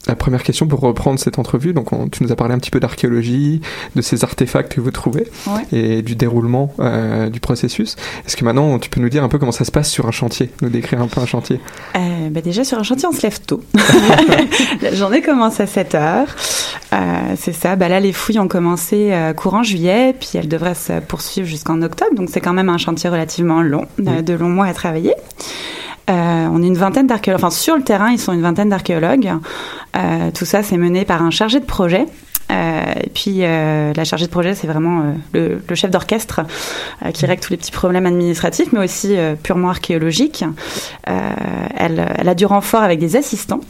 la 0.08 0.16
première 0.16 0.42
question 0.42 0.66
pour 0.66 0.80
reprendre 0.80 1.18
cette 1.20 1.38
entrevue, 1.38 1.72
donc 1.72 1.92
on- 1.92 2.08
tu 2.08 2.22
nous 2.24 2.32
as 2.32 2.36
parlé 2.36 2.54
un 2.54 2.58
petit 2.58 2.70
peu 2.70 2.80
d'archéologie, 2.80 3.60
de 3.94 4.02
ces 4.02 4.24
artefacts 4.24 4.72
que 4.74 4.80
vous 4.80 4.90
trouvez 4.90 5.28
Ouais. 5.46 5.62
et 5.78 6.02
du 6.02 6.16
déroulement 6.16 6.74
euh, 6.80 7.28
du 7.30 7.38
processus. 7.40 7.96
Est-ce 8.26 8.36
que 8.36 8.44
maintenant 8.44 8.78
tu 8.78 8.90
peux 8.90 9.00
nous 9.00 9.08
dire 9.08 9.22
un 9.22 9.28
peu 9.28 9.38
comment 9.38 9.52
ça 9.52 9.64
se 9.64 9.70
passe 9.70 9.88
sur 9.90 10.06
un 10.06 10.10
chantier, 10.10 10.50
nous 10.60 10.68
décrire 10.70 11.00
un 11.00 11.06
peu 11.06 11.20
un 11.20 11.26
chantier? 11.26 11.60
Euh, 11.96 12.28
bah 12.30 12.40
déjà 12.40 12.64
sur 12.64 12.78
un 12.78 12.82
chantier 12.82 13.06
on 13.08 13.12
se 13.12 13.22
lève 13.22 13.38
tôt. 13.40 13.60
la 14.82 14.94
journée 14.94 15.22
commence 15.22 15.60
à 15.60 15.66
7 15.66 15.94
heures. 15.94 16.28
Euh, 16.92 17.34
c'est 17.38 17.52
ça. 17.52 17.76
Bah 17.76 17.88
là 17.88 18.00
les 18.00 18.12
fouilles 18.12 18.38
ont 18.40 18.48
commencé 18.48 19.10
euh, 19.12 19.32
courant 19.32 19.62
juillet, 19.62 20.14
puis 20.18 20.30
elles 20.34 20.48
devraient 20.48 20.74
se 20.74 21.00
poursuivre 21.00 21.46
jusqu'en 21.46 21.80
octobre. 21.82 22.14
Donc 22.14 22.28
c'est 22.30 22.40
quand 22.40 22.52
même 22.52 22.68
un 22.68 22.78
chantier 22.78 23.08
relativement 23.08 23.62
long, 23.62 23.86
euh, 24.06 24.22
de 24.22 24.32
longs 24.34 24.48
mois 24.50 24.66
à 24.66 24.74
travailler. 24.74 25.14
Euh, 26.10 26.48
on 26.50 26.62
est 26.62 26.66
une 26.66 26.76
vingtaine 26.76 27.06
d'archéologues. 27.06 27.40
Enfin 27.40 27.50
sur 27.50 27.76
le 27.76 27.82
terrain 27.82 28.10
ils 28.10 28.18
sont 28.18 28.32
une 28.32 28.42
vingtaine 28.42 28.68
d'archéologues. 28.68 29.32
Euh, 29.96 30.30
tout 30.32 30.44
ça 30.44 30.62
c'est 30.62 30.76
mené 30.76 31.04
par 31.04 31.22
un 31.22 31.30
chargé 31.30 31.60
de 31.60 31.64
projet. 31.64 32.06
Euh, 32.50 32.82
et 33.02 33.08
puis 33.08 33.38
la 33.38 34.04
chargée 34.04 34.26
de 34.26 34.30
projet, 34.30 34.54
c'est 34.54 34.66
vraiment 34.66 35.14
le, 35.32 35.62
le 35.66 35.74
chef 35.74 35.90
d'orchestre 35.90 36.42
qui 37.14 37.24
règle 37.24 37.40
tous 37.40 37.50
les 37.50 37.56
petits 37.56 37.72
problèmes 37.72 38.04
administratifs, 38.04 38.72
mais 38.72 38.84
aussi 38.84 39.16
purement 39.42 39.70
archéologiques. 39.70 40.44
Elle, 41.06 42.06
elle 42.18 42.28
a 42.28 42.34
du 42.34 42.44
renfort 42.44 42.82
avec 42.82 42.98
des 42.98 43.16
assistants. 43.16 43.60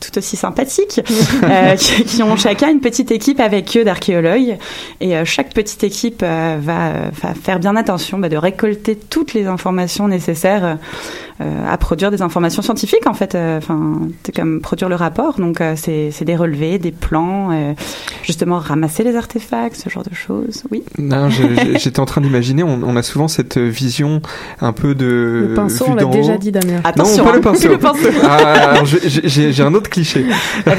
tout 0.00 0.16
aussi 0.18 0.36
sympathiques, 0.36 1.00
qui, 1.78 2.04
qui 2.04 2.22
ont 2.22 2.36
chacun 2.36 2.70
une 2.70 2.80
petite 2.80 3.10
équipe 3.10 3.40
avec 3.40 3.76
eux 3.76 3.82
d'archéologues. 3.82 4.56
Et 5.00 5.24
chaque 5.24 5.52
petite 5.52 5.82
équipe 5.82 6.22
va, 6.22 6.58
va 6.60 7.34
faire 7.34 7.58
bien 7.58 7.74
attention 7.74 8.18
bah, 8.18 8.28
de 8.28 8.36
récolter 8.36 8.94
toutes 8.94 9.34
les 9.34 9.46
informations 9.46 10.06
nécessaires 10.06 10.78
à 11.68 11.76
produire 11.78 12.10
des 12.10 12.22
informations 12.22 12.62
scientifiques, 12.62 13.06
en 13.06 13.14
fait. 13.14 13.34
euh, 13.34 13.58
Enfin, 13.58 13.98
c'est 14.24 14.34
comme 14.34 14.60
produire 14.60 14.88
le 14.88 14.94
rapport. 14.96 15.38
Donc, 15.38 15.60
euh, 15.60 15.74
c'est 15.76 16.10
c'est 16.10 16.24
des 16.24 16.36
relevés, 16.36 16.78
des 16.78 16.92
plans, 16.92 17.50
euh, 17.52 17.72
justement 18.22 18.58
ramasser 18.58 19.04
les 19.04 19.16
artefacts, 19.16 19.76
ce 19.76 19.88
genre 19.88 20.02
de 20.04 20.14
choses. 20.14 20.62
Oui. 20.70 20.82
Non, 20.98 21.28
j'étais 21.76 22.00
en 22.00 22.06
train 22.06 22.20
d'imaginer, 22.20 22.62
on, 22.62 22.80
on 22.84 22.96
a 22.96 23.02
souvent 23.02 23.28
cette 23.28 23.58
vision 23.58 24.22
un 24.60 24.72
peu 24.72 24.94
de 24.94 25.46
Le 25.50 25.54
pinceau, 25.54 25.86
on 25.88 25.94
l'a 25.94 26.04
déjà 26.06 26.36
dit, 26.38 26.52
Damien. 26.52 26.80
Attention, 26.84 27.24
non, 27.24 27.40
pas 27.40 27.50
hein, 27.50 27.52
le 27.68 27.78
pinceau. 27.78 28.08
le. 28.08 28.10
Ah, 28.24 28.82
j'ai 28.84 29.52
j'ai 29.52 29.62
un 29.62 29.74
autre 29.74 29.90
cliché. 29.90 30.24
Ah. 30.66 30.72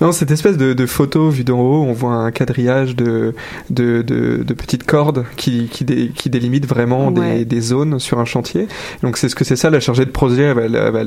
Non, 0.00 0.12
cette 0.12 0.30
espèce 0.30 0.56
de, 0.56 0.72
de 0.72 0.86
photo 0.86 1.30
vue 1.30 1.44
d'en 1.44 1.60
haut, 1.60 1.82
on 1.82 1.92
voit 1.92 2.12
un 2.12 2.30
quadrillage 2.30 2.94
de, 2.96 3.34
de, 3.70 4.02
de, 4.02 4.42
de 4.44 4.54
petites 4.54 4.84
cordes 4.84 5.24
qui, 5.36 5.66
qui, 5.68 5.84
dé- 5.84 6.12
qui 6.14 6.30
délimitent 6.30 6.66
vraiment 6.66 7.08
Ouais. 7.08 7.38
des, 7.38 7.44
des 7.44 7.60
zones 7.60 7.98
sur 7.98 8.18
un 8.18 8.24
chantier. 8.24 8.68
Donc 9.02 9.16
c'est 9.16 9.28
ce 9.28 9.34
que 9.34 9.44
c'est 9.44 9.56
ça, 9.56 9.70
la 9.70 9.80
chargée 9.88 10.04
de 10.04 10.10
projet, 10.10 10.42
elle 10.42 10.54
va, 10.54 10.62
elle 10.64 10.92
va, 10.92 11.00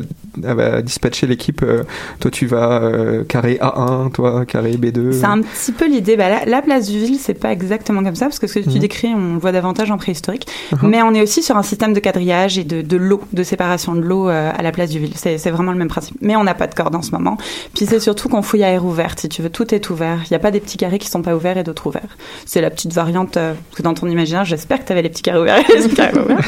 elle 0.44 0.56
va 0.56 0.82
dispatcher 0.82 1.28
l'équipe. 1.28 1.62
euh, 1.64 1.84
toi, 2.20 2.32
tu 2.32 2.48
vas 2.48 2.82
euh, 2.82 3.24
carré 3.24 3.60
A1, 3.62 4.12
toi, 4.12 4.44
carré 4.46 4.72
B2. 4.72 5.12
C'est 5.14 5.26
un 5.26 5.42
petit 5.42 5.72
peu 5.72 5.88
l'idée. 5.88 6.18
Bah, 6.18 6.30
la, 6.30 6.46
la 6.46 6.62
place 6.64 6.90
du 6.90 6.98
ville, 6.98 7.18
c'est 7.20 7.34
pas 7.36 7.52
exactement 7.52 8.04
comme 8.04 8.16
ça, 8.16 8.26
parce 8.26 8.40
que 8.40 8.48
ce 8.48 8.56
que 8.56 8.60
tu 8.62 8.70
Mhm. 8.72 8.80
décris, 8.80 9.10
on 9.16 9.34
le 9.34 9.40
voit 9.40 9.52
davantage 9.52 9.92
en 9.92 9.98
préhistorique. 9.98 10.48
Uh-huh. 10.74 10.88
Mais 10.88 11.02
on 11.04 11.14
est 11.14 11.22
aussi 11.22 11.44
sur 11.44 11.58
un 11.58 11.64
système 11.64 11.94
de 11.94 12.00
quadrillage 12.00 12.58
et 12.58 12.64
de, 12.64 12.82
de 12.82 12.98
l'eau, 12.98 13.22
de 13.34 13.44
séparation 13.44 13.94
de 13.94 14.02
l'eau 14.02 14.30
euh, 14.30 14.52
à 14.58 14.62
la 14.64 14.72
place 14.72 14.90
du 14.90 14.98
ville. 15.00 15.14
C'est 15.16 15.38
vraiment 15.52 15.72
le 15.72 15.78
même 15.78 15.88
principe. 15.90 16.18
Mais 16.22 16.36
on 16.36 16.44
n'a 16.44 16.54
pas 16.56 16.68
de 16.68 16.74
corde 16.74 16.96
en 16.96 17.02
ce 17.04 17.12
moment. 17.12 17.38
Puis 17.76 17.86
c'est 17.86 18.00
surtout 18.00 18.30
qu'on 18.30 18.42
fouille 18.42 18.64
à 18.64 18.70
air 18.72 18.84
ouverte, 18.86 19.20
si 19.20 19.30
tu 19.30 19.42
veux. 19.44 19.50
Tout 19.52 19.76
est 19.76 19.90
ouvert. 19.92 20.20
Il 20.26 20.34
n'y 20.34 20.36
a 20.36 20.40
pas 20.40 20.52
des 20.52 20.60
petits 20.60 20.78
carrés 20.78 20.98
qui 21.00 21.08
sont 21.10 21.22
pas 21.22 21.36
ouverts 21.36 21.58
et 21.58 21.64
d'autres 21.64 21.86
ouverts. 21.88 22.18
C'est 22.46 22.62
la 22.62 22.70
petite 22.72 22.94
variante, 22.94 23.38
que 23.76 23.82
dans 23.84 23.94
ton 23.94 24.08
imaginaire, 24.08 24.46
j'espère 24.46 24.80
que 24.82 24.86
tu 24.88 24.92
avais 24.94 25.02
les 25.04 25.10
petits 25.10 25.22
carrés 25.22 25.40
ouverts 25.42 25.60
et 25.70 25.78
les 25.78 25.84
petits 25.88 25.96
carrés 25.96 26.18
ouverts. 26.20 26.40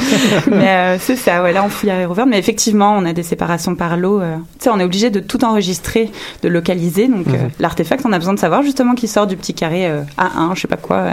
Mais 0.52 0.98
c'est 1.00 1.16
ça, 1.16 1.44
ouais, 1.44 1.54
là 1.54 1.64
on 1.66 1.70
fouille 1.70 1.90
à 1.92 1.96
air 2.00 2.12
Mais 2.26 2.38
effectivement, 2.40 2.96
on 2.98 3.06
a 3.06 3.14
des 3.14 3.24
séparations 3.24 3.76
par 3.76 3.98
l'eau. 3.98 4.20
euh. 4.22 4.36
Tu 4.60 4.66
sais, 4.66 4.70
on 4.70 4.80
est 4.80 4.84
obligé 4.84 5.10
de 5.10 5.20
tout 5.20 5.44
enregistrer, 5.46 6.12
de 6.42 6.50
localiser. 6.50 7.08
Donc 7.08 7.28
euh, 7.28 7.32
Mhm. 7.32 7.50
l'artefact, 7.60 8.04
on 8.06 8.12
a 8.14 8.18
besoin 8.20 8.34
de 8.34 8.40
savoir 8.40 8.64
justement 8.64 8.94
qu'il 8.96 9.10
sort 9.10 9.28
du 9.28 9.36
petit 9.38 9.54
carré 9.54 9.88
euh, 9.88 10.02
A1, 10.18 10.56
je 10.56 10.62
sais 10.62 10.68
pas 10.68 10.78
quoi. 10.78 11.08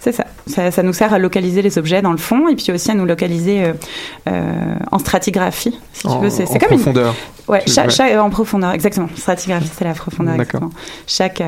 c'est 0.00 0.12
ça. 0.12 0.24
ça. 0.46 0.70
Ça 0.70 0.82
nous 0.82 0.92
sert 0.92 1.12
à 1.14 1.18
localiser 1.18 1.62
les 1.62 1.78
objets 1.78 2.02
dans 2.02 2.12
le 2.12 2.18
fond 2.18 2.48
et 2.48 2.56
puis 2.56 2.72
aussi 2.72 2.90
à 2.90 2.94
nous 2.94 3.04
localiser 3.06 3.72
en 4.26 4.98
stratigraphie, 4.98 5.78
si 5.92 6.02
tu 6.02 6.08
en, 6.08 6.18
veux. 6.18 6.30
C'est 6.30 6.44
comme 6.46 6.72
une 6.72 6.78
profondeur. 6.78 7.14
Ouais, 7.48 7.62
Tu- 7.66 7.72
chaque, 7.72 7.86
ouais. 7.86 7.92
chaque- 7.92 8.16
en 8.18 8.30
profondeur, 8.30 8.72
exactement. 8.72 9.08
Stratigraphie, 9.16 9.70
c'est 9.76 9.84
la 9.84 9.94
profondeur, 9.94 10.34
exactement. 10.34 10.70
Chaque, 11.06 11.42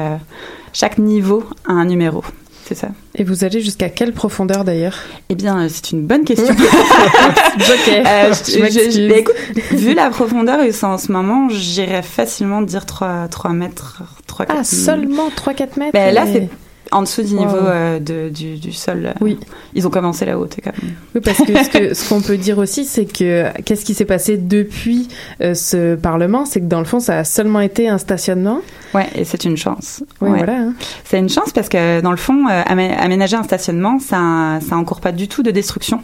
chaque 0.73 0.99
niveau 0.99 1.45
a 1.69 1.73
un 1.73 1.85
numéro, 1.85 2.23
c'est 2.67 2.75
ça. 2.75 2.89
Et 3.15 3.25
vous 3.25 3.45
allez 3.45 3.61
jusqu'à 3.61 3.89
quelle 3.91 4.13
profondeur 4.13 4.65
d'ailleurs? 4.65 4.97
Eh 5.29 5.35
bien, 5.35 5.59
euh, 5.65 5.69
c'est 5.71 5.91
une 5.93 6.07
bonne 6.07 6.25
question. 6.25 6.55
Joker. 7.59 8.05
Euh, 8.07 8.33
Je 8.33 8.53
je- 8.53 8.91
je- 8.91 9.13
écoute, 9.13 9.35
vu 9.73 9.95
la 9.95 10.11
profondeur 10.11 10.61
et 10.63 10.73
ça 10.73 10.89
en 10.89 10.99
ce 10.99 11.13
moment, 11.13 11.49
j'irais 11.51 12.03
facilement 12.03 12.63
dire 12.63 12.87
3, 12.87 13.29
3 13.29 13.53
mètres, 13.53 14.03
3, 14.27 14.47
4 14.47 14.57
Ah, 14.61 14.65
seulement 14.65 15.29
3-4 15.31 15.79
mètres 15.79 15.93
là, 15.99 16.25
et- 16.27 16.33
c'est 16.33 16.49
en 16.95 17.03
dessous 17.03 17.23
du 17.23 17.35
Wow. 17.35 17.41
niveau 17.45 17.57
euh, 17.59 17.99
de, 17.99 18.29
du, 18.29 18.57
du 18.57 18.73
sol. 18.73 19.07
euh. 19.07 19.13
Oui. 19.21 19.39
Ils 19.75 19.87
ont 19.87 19.91
commencé 19.91 20.25
là-haut, 20.25 20.47
quand 20.63 20.73
même. 20.83 20.95
Oui, 21.15 21.21
parce 21.21 21.69
que 21.69 21.93
ce 21.95 22.09
qu'on 22.09 22.21
peut 22.21 22.37
dire 22.37 22.59
aussi, 22.59 22.85
c'est 22.85 23.05
que 23.05 23.47
qu'est-ce 23.63 23.85
qui 23.85 23.93
s'est 23.95 24.05
passé 24.05 24.37
depuis 24.39 25.09
euh, 25.43 25.55
ce 25.55 25.97
Parlement? 25.97 26.45
C'est 26.47 26.61
que 26.61 26.67
dans 26.67 26.79
le 26.79 26.85
fond, 26.85 27.01
ça 27.01 27.19
a 27.19 27.25
seulement 27.25 27.61
été 27.61 27.89
un 27.89 27.99
stationnement? 27.99 28.61
Ouais, 28.95 29.09
et 29.17 29.25
c'est 29.25 29.45
une 29.45 29.57
chance. 29.57 30.03
Oui, 30.21 30.31
Ouais. 30.31 30.39
voilà. 30.39 30.55
hein. 30.59 30.75
C'est 31.05 31.19
une 31.19 31.29
chance 31.29 31.51
parce 31.53 31.69
que 31.69 32.01
dans 32.01 32.13
le 32.13 32.17
fond, 32.17 32.47
euh, 32.49 32.63
amé- 32.63 32.95
aménager 32.97 33.37
un 33.37 33.43
stationnement, 33.43 33.99
ça, 33.99 34.61
ça 34.67 34.77
encourt 34.77 35.01
pas 35.01 35.11
du 35.13 35.27
tout 35.29 35.43
de 35.43 35.51
destruction. 35.51 36.01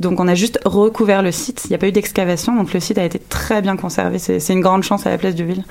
Donc 0.00 0.20
on 0.20 0.28
a 0.28 0.34
juste 0.34 0.58
recouvert 0.66 1.22
le 1.22 1.32
site. 1.32 1.62
Il 1.64 1.68
n'y 1.70 1.76
a 1.76 1.78
pas 1.78 1.88
eu 1.88 1.92
d'excavation, 1.92 2.54
donc 2.54 2.74
le 2.74 2.80
site 2.80 2.98
a 2.98 3.04
été 3.04 3.18
très 3.18 3.62
bien 3.62 3.76
conservé. 3.76 4.18
C'est 4.18 4.52
une 4.52 4.60
grande 4.60 4.82
chance 4.82 5.06
à 5.06 5.10
la 5.10 5.16
place 5.16 5.34
du 5.34 5.44
ville. 5.46 5.64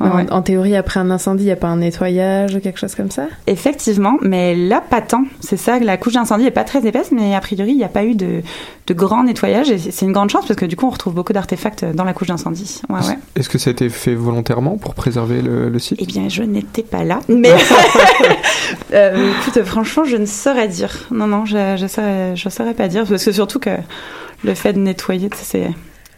Ouais, 0.00 0.08
en, 0.08 0.16
ouais. 0.16 0.26
en 0.32 0.42
théorie, 0.42 0.76
après 0.76 1.00
un 1.00 1.10
incendie, 1.10 1.44
il 1.44 1.46
n'y 1.46 1.52
a 1.52 1.56
pas 1.56 1.68
un 1.68 1.76
nettoyage 1.76 2.54
ou 2.54 2.60
quelque 2.60 2.78
chose 2.78 2.94
comme 2.94 3.10
ça? 3.10 3.26
Effectivement, 3.46 4.01
mais 4.22 4.54
là 4.54 4.80
pas 4.80 5.00
tant. 5.00 5.24
C'est 5.40 5.56
ça, 5.56 5.78
la 5.78 5.96
couche 5.96 6.14
d'incendie 6.14 6.46
est 6.46 6.50
pas 6.50 6.64
très 6.64 6.86
épaisse, 6.86 7.10
mais 7.12 7.34
a 7.34 7.40
priori 7.40 7.70
il 7.72 7.76
n'y 7.76 7.84
a 7.84 7.88
pas 7.88 8.04
eu 8.04 8.14
de, 8.14 8.42
de 8.86 8.94
grand 8.94 9.24
nettoyage. 9.24 9.70
Et 9.70 9.78
c'est 9.78 10.04
une 10.06 10.12
grande 10.12 10.30
chance 10.30 10.46
parce 10.46 10.58
que 10.58 10.66
du 10.66 10.76
coup 10.76 10.86
on 10.86 10.90
retrouve 10.90 11.14
beaucoup 11.14 11.32
d'artefacts 11.32 11.84
dans 11.84 12.04
la 12.04 12.12
couche 12.12 12.28
d'incendie. 12.28 12.80
Ouais, 12.88 13.00
ouais. 13.06 13.18
Est-ce 13.36 13.48
que 13.48 13.58
ça 13.58 13.70
a 13.70 13.72
été 13.72 13.88
fait 13.88 14.14
volontairement 14.14 14.76
pour 14.76 14.94
préserver 14.94 15.42
le, 15.42 15.68
le 15.68 15.78
site? 15.78 15.98
Eh 16.02 16.06
bien, 16.06 16.28
je 16.28 16.42
n'étais 16.42 16.82
pas 16.82 17.04
là. 17.04 17.20
Mais 17.28 17.52
Euh, 18.92 19.32
écoute, 19.40 19.62
franchement, 19.64 20.04
je 20.04 20.16
ne 20.16 20.26
saurais 20.26 20.68
dire. 20.68 20.90
Non, 21.10 21.26
non, 21.26 21.44
je 21.46 21.76
je 21.78 21.86
saurais, 21.86 22.36
je 22.36 22.48
saurais 22.48 22.74
pas 22.74 22.88
dire 22.88 23.06
parce 23.06 23.24
que 23.24 23.32
surtout 23.32 23.58
que 23.58 23.70
le 24.44 24.54
fait 24.54 24.72
de 24.74 24.78
nettoyer, 24.78 25.30
c'est 25.34 25.70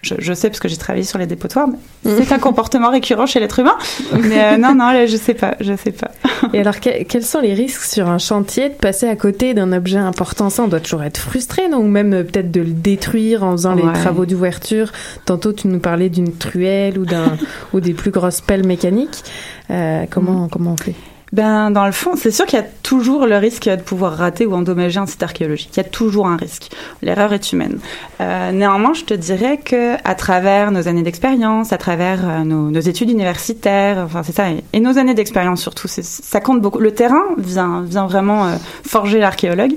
je, 0.05 0.15
je 0.19 0.33
sais 0.33 0.49
parce 0.49 0.61
que 0.61 0.69
j'ai 0.69 0.77
travaillé 0.77 1.05
sur 1.05 1.19
les 1.19 1.27
dépotoirs. 1.27 1.67
mais 1.69 1.79
C'est 2.25 2.33
un 2.33 2.39
comportement 2.39 2.91
récurrent 2.91 3.27
chez 3.27 3.41
l'être 3.41 3.59
humain. 3.59 3.77
Mais 4.23 4.45
euh, 4.45 4.57
non, 4.59 4.75
non, 4.75 4.91
là, 4.93 5.07
je 5.07 5.17
sais 5.17 5.35
pas, 5.35 5.57
je 5.61 5.75
sais 5.77 5.93
pas. 5.93 6.11
Et 6.53 6.61
alors, 6.61 6.79
que- 6.81 7.03
quels 7.05 7.25
sont 7.25 7.41
les 7.41 7.55
risques 7.55 7.83
sur 7.83 8.09
un 8.09 8.19
chantier 8.19 8.69
de 8.69 8.75
passer 8.75 9.09
à 9.09 9.17
côté 9.17 9.55
d'un 9.55 9.73
objet 9.73 9.99
important? 9.99 10.51
Ça, 10.51 10.63
on 10.63 10.69
doit 10.69 10.81
toujours 10.81 11.03
être 11.03 11.19
frustré, 11.19 11.69
non 11.69 11.79
Ou 11.79 11.89
même 11.89 12.13
euh, 12.13 12.23
peut-être 12.25 12.51
de 12.51 12.61
le 12.61 12.71
détruire 12.73 13.43
en 13.43 13.53
faisant 13.53 13.75
les 13.75 13.83
Ouais. 13.83 13.93
travaux 13.93 14.27
d'ouverture. 14.27 14.93
Tantôt, 15.27 15.53
tu 15.53 15.69
nous 15.69 15.79
parlais 15.79 16.09
d'une 16.09 16.33
truelle 16.37 16.99
ou, 16.99 17.05
d'un, 17.07 17.37
ou 17.73 17.81
des 17.81 17.95
plus 17.95 18.11
grosses 18.11 18.41
pelles 18.41 18.67
mécaniques. 18.67 19.25
Euh, 19.71 20.05
comment, 20.11 20.49
comment 20.49 20.73
on 20.73 20.77
fait? 20.77 20.95
Ben, 21.35 21.73
dans 21.73 21.85
le 21.85 21.91
fond, 21.91 22.13
c'est 22.15 22.31
sûr 22.31 22.47
qu'il 22.47 22.61
y 22.61 22.63
a 22.63 22.67
toujours 22.85 23.27
le 23.27 23.37
risque 23.39 23.69
de 23.69 23.83
pouvoir 23.83 24.13
rater 24.17 24.47
ou 24.47 24.55
endommager 24.55 25.01
un 25.01 25.07
site 25.07 25.21
archéologique. 25.21 25.71
Il 25.73 25.79
y 25.79 25.81
a 25.81 25.89
toujours 25.89 26.29
un 26.29 26.37
risque. 26.37 26.71
L'erreur 27.03 27.33
est 27.33 27.53
humaine. 27.53 27.81
Euh, 28.21 28.53
néanmoins, 28.53 28.95
je 28.95 29.03
te 29.03 29.15
dirais 29.15 29.59
que 29.59 29.97
à 30.05 30.15
travers 30.15 30.71
nos 30.71 30.87
années 30.87 31.03
d'expérience, 31.03 31.73
à 31.73 31.77
travers 31.77 32.21
euh, 32.25 32.45
nos, 32.45 32.79
études 32.79 33.11
universitaires, 33.11 33.99
enfin 34.05 34.23
c'est 34.23 34.31
ça, 34.31 34.45
et, 34.73 34.79
nos 34.79 34.97
années 34.97 35.15
d'expérience 35.15 35.61
surtout, 35.61 35.89
ça 35.89 36.41
compte 36.41 36.61
beaucoup. 36.61 36.79
Le 36.79 36.95
terrain 36.95 37.25
vient, 37.37 37.83
vient 37.83 38.07
vraiment 38.07 38.47
euh, 38.47 38.55
forger 38.87 39.19
l'archéologue. 39.19 39.75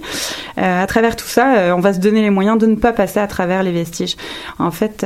À 0.57 0.85
travers 0.85 1.15
tout 1.15 1.25
ça, 1.25 1.75
on 1.75 1.79
va 1.79 1.93
se 1.93 1.99
donner 1.99 2.21
les 2.21 2.29
moyens 2.29 2.59
de 2.59 2.67
ne 2.67 2.75
pas 2.75 2.93
passer 2.93 3.19
à 3.19 3.27
travers 3.27 3.63
les 3.63 3.71
vestiges. 3.71 4.15
En 4.59 4.69
fait. 4.69 5.03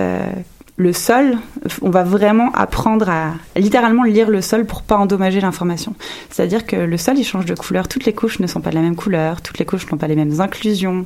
Le 0.81 0.93
sol, 0.93 1.37
on 1.81 1.91
va 1.91 2.03
vraiment 2.03 2.51
apprendre 2.53 3.07
à 3.07 3.33
littéralement 3.55 4.03
lire 4.03 4.29
le 4.29 4.41
sol 4.41 4.65
pour 4.65 4.81
pas 4.81 4.97
endommager 4.97 5.39
l'information. 5.39 5.93
C'est-à-dire 6.31 6.65
que 6.65 6.75
le 6.75 6.97
sol, 6.97 7.17
il 7.17 7.23
change 7.23 7.45
de 7.45 7.53
couleur. 7.53 7.87
Toutes 7.87 8.05
les 8.05 8.13
couches 8.13 8.39
ne 8.39 8.47
sont 8.47 8.61
pas 8.61 8.71
de 8.71 8.75
la 8.75 8.81
même 8.81 8.95
couleur. 8.95 9.41
Toutes 9.41 9.59
les 9.59 9.65
couches 9.65 9.89
n'ont 9.91 9.99
pas 9.99 10.07
les 10.07 10.15
mêmes 10.15 10.41
inclusions. 10.41 11.05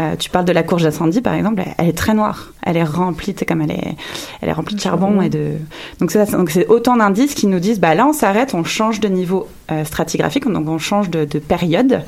Euh, 0.00 0.16
tu 0.16 0.30
parles 0.30 0.46
de 0.46 0.52
la 0.52 0.62
courge 0.62 0.84
d'incendie, 0.84 1.20
par 1.20 1.34
exemple. 1.34 1.62
Elle, 1.76 1.88
est 1.88 1.96
très 1.96 2.14
noire. 2.14 2.52
Elle 2.62 2.78
est 2.78 2.84
remplie, 2.84 3.34
c'est 3.36 3.44
comme 3.44 3.60
elle 3.60 3.72
est, 3.72 3.96
elle 4.40 4.48
est 4.48 4.52
remplie 4.52 4.74
de 4.74 4.80
charbon 4.80 5.20
et 5.20 5.28
de. 5.28 5.52
Donc 6.00 6.10
c'est 6.10 6.24
ça. 6.24 6.36
Donc 6.36 6.48
c'est 6.48 6.66
autant 6.68 6.96
d'indices 6.96 7.34
qui 7.34 7.46
nous 7.46 7.60
disent, 7.60 7.80
bah 7.80 7.94
là 7.94 8.06
on 8.06 8.14
s'arrête, 8.14 8.54
on 8.54 8.64
change 8.64 9.00
de 9.00 9.08
niveau 9.08 9.46
euh, 9.70 9.84
stratigraphique, 9.84 10.48
donc 10.48 10.68
on 10.68 10.78
change 10.78 11.10
de, 11.10 11.26
de 11.26 11.38
période. 11.38 12.02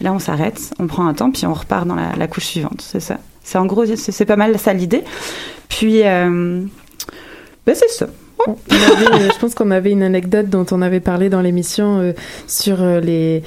Là 0.00 0.12
on 0.12 0.20
s'arrête, 0.20 0.60
on 0.78 0.86
prend 0.86 1.06
un 1.06 1.14
temps, 1.14 1.32
puis 1.32 1.46
on 1.46 1.54
repart 1.54 1.86
dans 1.86 1.96
la, 1.96 2.14
la 2.16 2.26
couche 2.28 2.44
suivante. 2.44 2.80
C'est 2.80 3.00
ça. 3.00 3.18
c'est 3.42 3.58
en 3.58 3.66
gros, 3.66 3.84
c'est 3.86 4.24
pas 4.24 4.36
mal 4.36 4.56
ça 4.58 4.72
l'idée. 4.72 5.02
Puis, 5.68 6.02
euh, 6.04 6.60
ben 7.66 7.74
c'est 7.74 7.88
ça. 7.90 8.06
On 8.46 8.52
avait, 8.70 9.24
euh, 9.24 9.30
je 9.32 9.38
pense 9.38 9.54
qu'on 9.54 9.70
avait 9.70 9.90
une 9.92 10.02
anecdote 10.02 10.48
dont 10.50 10.66
on 10.70 10.82
avait 10.82 11.00
parlé 11.00 11.28
dans 11.30 11.40
l'émission 11.40 12.00
euh, 12.00 12.12
sur 12.46 12.76
les 13.00 13.42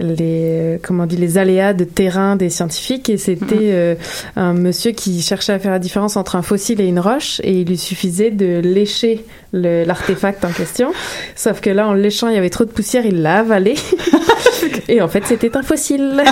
les 0.00 0.78
comment 0.84 1.02
on 1.02 1.06
dit 1.06 1.16
les 1.16 1.38
aléas 1.38 1.72
de 1.72 1.82
terrain 1.82 2.36
des 2.36 2.50
scientifiques 2.50 3.10
et 3.10 3.16
c'était 3.16 3.56
Mhm. 3.56 3.60
euh, 3.64 3.94
un 4.36 4.52
monsieur 4.54 4.92
qui 4.92 5.20
cherchait 5.22 5.52
à 5.52 5.58
faire 5.58 5.72
la 5.72 5.80
différence 5.80 6.16
entre 6.16 6.36
un 6.36 6.42
fossile 6.42 6.80
et 6.80 6.86
une 6.86 7.00
roche 7.00 7.40
et 7.42 7.52
il 7.62 7.66
lui 7.66 7.76
suffisait 7.76 8.30
de 8.30 8.60
lécher 8.60 9.24
l'artefact 9.52 10.44
en 10.44 10.50
question 10.52 10.92
sauf 11.34 11.60
que 11.60 11.70
là 11.70 11.88
en 11.88 11.94
le 11.94 12.00
léchant 12.00 12.28
il 12.28 12.36
y 12.36 12.38
avait 12.38 12.48
trop 12.48 12.64
de 12.64 12.70
poussière 12.70 13.04
il 13.06 13.22
l'a 13.22 13.40
avalé 13.40 13.74
et 14.88 15.00
en 15.02 15.08
fait 15.08 15.24
c'était 15.26 15.56
un 15.56 15.62
fossile 15.62 16.22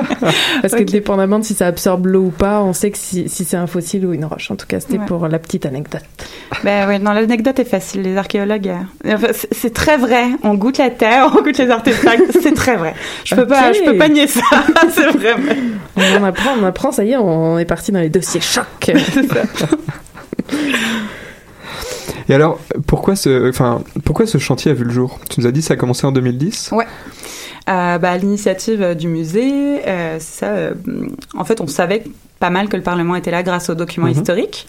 parce 0.62 0.74
que 0.74 0.82
dépendamment 0.82 1.38
de 1.38 1.44
si 1.44 1.54
ça 1.54 1.66
absorbe 1.66 2.06
l'eau 2.06 2.24
ou 2.26 2.30
pas 2.30 2.60
on 2.62 2.72
sait 2.72 2.90
que 2.90 2.98
si, 2.98 3.28
si 3.28 3.44
c'est 3.44 3.56
un 3.56 3.66
fossile 3.66 4.06
ou 4.06 4.12
une 4.12 4.24
roche 4.24 4.50
en 4.50 4.56
tout 4.56 4.66
cas 4.66 4.80
c'était 4.80 4.98
Ouais. 4.98 5.06
pour 5.06 5.26
la 5.28 5.38
petite 5.38 5.66
anecdote 5.66 6.02
Ben 6.64 6.86
oui, 6.88 6.98
non, 6.98 7.12
l'anecdote 7.12 7.58
est 7.58 7.64
facile. 7.64 8.02
Les 8.02 8.16
archéologues, 8.16 8.72
euh, 9.06 9.14
enfin, 9.14 9.28
c'est- 9.52 9.72
très 9.72 9.96
vrai. 9.96 10.24
On 10.42 10.54
goûte 10.54 10.78
la 10.78 10.90
terre, 10.90 11.32
on 11.38 11.42
goûte 11.42 11.56
les 11.58 11.70
artefacts. 11.70 12.38
c'est 12.42 12.54
très 12.54 12.76
vrai. 12.76 12.94
Je 13.24 13.34
peux 13.34 13.46
pas, 13.46 13.72
je 13.72 13.82
peux 13.84 13.96
pas 13.96 14.08
nier 14.08 14.26
ça. 14.26 14.42
c'est 14.90 15.06
vrai. 15.10 15.34
On 15.96 16.20
en 16.20 16.24
apprend, 16.24 16.50
on 16.60 16.64
apprend, 16.64 16.90
ça 16.92 17.04
y 17.04 17.12
est, 17.12 17.16
on 17.16 17.58
est 17.58 17.64
parti 17.64 17.92
dans 17.92 18.00
les 18.00 18.08
dossiers 18.10 18.40
chocs. 18.40 18.90
Et 22.28 22.34
alors, 22.34 22.60
pourquoi 22.86 23.16
ce, 23.16 23.48
enfin, 23.48 23.82
pourquoi 24.04 24.26
ce 24.26 24.38
chantier 24.38 24.70
a 24.70 24.74
vu 24.74 24.84
le 24.84 24.90
jour? 24.90 25.18
Tu 25.28 25.40
nous 25.40 25.46
as 25.46 25.50
dit 25.52 25.60
que 25.60 25.66
ça 25.66 25.74
a 25.74 25.76
commencé 25.76 26.06
en 26.06 26.12
2010 26.12 26.70
Ouais. 26.72 26.86
Euh, 27.70 27.98
bah, 27.98 28.10
à 28.12 28.16
l'initiative 28.16 28.82
euh, 28.82 28.94
du 28.94 29.06
musée, 29.06 29.80
euh, 29.86 30.18
ça. 30.18 30.46
euh, 30.46 30.74
en 31.36 31.44
fait, 31.44 31.60
on 31.60 31.66
savait 31.68 32.02
pas 32.40 32.48
mal 32.50 32.68
que 32.70 32.76
le 32.76 32.82
Parlement 32.82 33.16
était 33.16 33.30
là 33.30 33.42
grâce 33.42 33.68
aux 33.68 33.74
documents 33.74 34.06
Mhm. 34.06 34.12
historiques. 34.14 34.66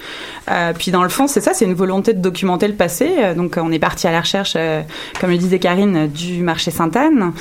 Euh, 0.52 0.74
puis 0.78 0.92
dans 0.92 1.04
le 1.04 1.10
fond, 1.10 1.26
c'est 1.28 1.40
ça, 1.40 1.54
c'est 1.54 1.64
une 1.66 1.74
volonté 1.74 2.14
de 2.14 2.20
documenter 2.20 2.68
le 2.68 2.74
passé. 2.76 3.10
Euh, 3.18 3.34
donc 3.34 3.58
on 3.60 3.72
est 3.72 3.80
parti 3.80 4.08
à 4.08 4.12
la 4.12 4.20
recherche, 4.20 4.54
euh, 4.58 4.82
comme 5.22 5.32
le 5.32 5.38
disait 5.38 5.58
Karine, 5.58 6.08
du 6.08 6.44
marché 6.44 6.70
Sainte-Anne. 6.70 7.32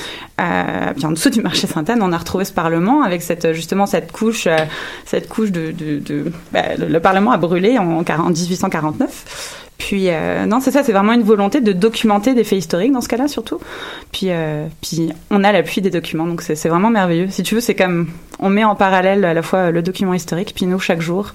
Puis 0.95 1.05
en 1.05 1.11
dessous 1.11 1.29
du 1.29 1.41
marché 1.41 1.67
Sainte-Anne, 1.67 1.99
on 2.01 2.11
a 2.13 2.17
retrouvé 2.17 2.45
ce 2.45 2.53
Parlement 2.53 3.03
avec 3.03 3.21
cette 3.21 3.51
justement 3.53 3.85
cette 3.85 4.11
couche, 4.13 4.47
cette 5.05 5.27
couche 5.29 5.51
de, 5.51 5.71
de, 5.71 5.99
de- 5.99 6.31
bah, 6.53 6.61
le, 6.79 6.87
le 6.87 6.99
Parlement 7.01 7.31
a 7.31 7.37
brûlé 7.37 7.77
en 7.77 8.01
1849. 8.29 9.57
Puis 9.87 10.09
euh, 10.09 10.45
non, 10.45 10.59
c'est 10.59 10.69
ça, 10.69 10.83
c'est 10.83 10.91
vraiment 10.91 11.13
une 11.13 11.23
volonté 11.23 11.59
de 11.59 11.71
documenter 11.73 12.35
des 12.35 12.43
faits 12.43 12.59
historiques 12.59 12.91
dans 12.91 13.01
ce 13.01 13.07
cas-là 13.09 13.27
surtout. 13.27 13.59
Puis 14.11 14.27
euh, 14.29 14.67
puis 14.81 15.09
on 15.31 15.43
a 15.43 15.51
l'appui 15.51 15.81
des 15.81 15.89
documents, 15.89 16.27
donc 16.27 16.43
c'est 16.43 16.69
vraiment 16.69 16.91
merveilleux. 16.91 17.29
Si 17.31 17.41
tu 17.41 17.55
veux, 17.55 17.61
c'est 17.61 17.73
comme 17.73 18.07
on 18.37 18.49
met 18.49 18.63
en 18.63 18.75
parallèle 18.75 19.25
à 19.25 19.33
la 19.33 19.41
fois 19.41 19.71
le 19.71 19.81
document 19.81 20.13
historique, 20.13 20.53
puis 20.55 20.67
nous 20.67 20.79
chaque 20.79 21.01
jour. 21.01 21.33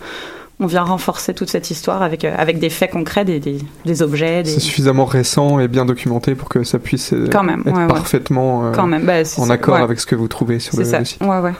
On 0.58 0.66
vient 0.66 0.84
renforcer 0.84 1.34
toute 1.34 1.50
cette 1.50 1.70
histoire 1.70 2.00
avec, 2.02 2.24
euh, 2.24 2.34
avec 2.38 2.58
des 2.60 2.70
faits 2.70 2.90
concrets, 2.92 3.26
des, 3.26 3.40
des, 3.40 3.58
des 3.84 4.00
objets. 4.00 4.42
Des... 4.42 4.52
C'est 4.52 4.60
suffisamment 4.60 5.04
récent 5.04 5.58
et 5.60 5.68
bien 5.68 5.84
documenté 5.84 6.34
pour 6.34 6.48
que 6.48 6.62
ça 6.62 6.78
puisse 6.78 7.12
Quand 7.30 7.42
même, 7.42 7.62
être 7.66 7.74
ouais, 7.76 7.82
ouais. 7.82 7.88
parfaitement 7.88 8.64
euh, 8.68 8.72
Quand 8.72 8.86
même, 8.86 9.04
bah, 9.04 9.16
en 9.36 9.50
accord 9.50 9.74
ouais. 9.74 9.82
avec 9.82 10.00
ce 10.00 10.06
que 10.06 10.14
vous 10.14 10.28
trouvez 10.28 10.58
sur 10.58 10.78
le, 10.78 10.84
ça, 10.84 11.00
le 11.00 11.04
site. 11.04 11.20
ouais, 11.20 11.40
ouais. 11.40 11.52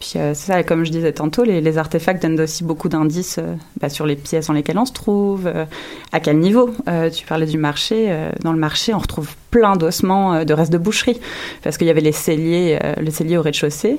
Puis 0.00 0.14
euh, 0.16 0.32
c'est 0.34 0.52
ça, 0.52 0.62
comme 0.62 0.84
je 0.84 0.90
disais 0.90 1.12
tantôt, 1.12 1.44
les, 1.44 1.78
artefacts 1.78 2.22
donnent 2.22 2.40
aussi 2.40 2.64
beaucoup 2.64 2.88
d'indices 2.88 3.36
euh, 3.38 3.54
bah, 3.80 3.90
sur 3.90 4.06
les 4.06 4.16
pièces 4.16 4.46
dans 4.46 4.54
lesquelles 4.54 4.78
on 4.78 4.86
se 4.86 4.92
trouve, 4.92 5.46
euh, 5.46 5.66
à 6.10 6.20
quel 6.20 6.38
niveau. 6.38 6.70
Euh, 6.88 7.10
tu 7.10 7.26
parlais 7.26 7.46
du 7.46 7.58
marché. 7.58 8.16
dans 8.42 8.52
le 8.52 8.58
marché, 8.58 8.94
on 8.94 8.98
retrouve 8.98 9.34
plein 9.50 9.76
d'ossements 9.76 10.44
de 10.44 10.54
restes 10.54 10.72
de 10.72 10.78
boucherie, 10.78 11.20
parce 11.62 11.76
qu'il 11.76 11.86
y 11.86 11.90
avait 11.90 12.00
les 12.00 12.12
celliers, 12.12 12.78
les 13.00 13.10
celliers 13.10 13.36
au 13.36 13.42
rez-de-chaussée. 13.42 13.98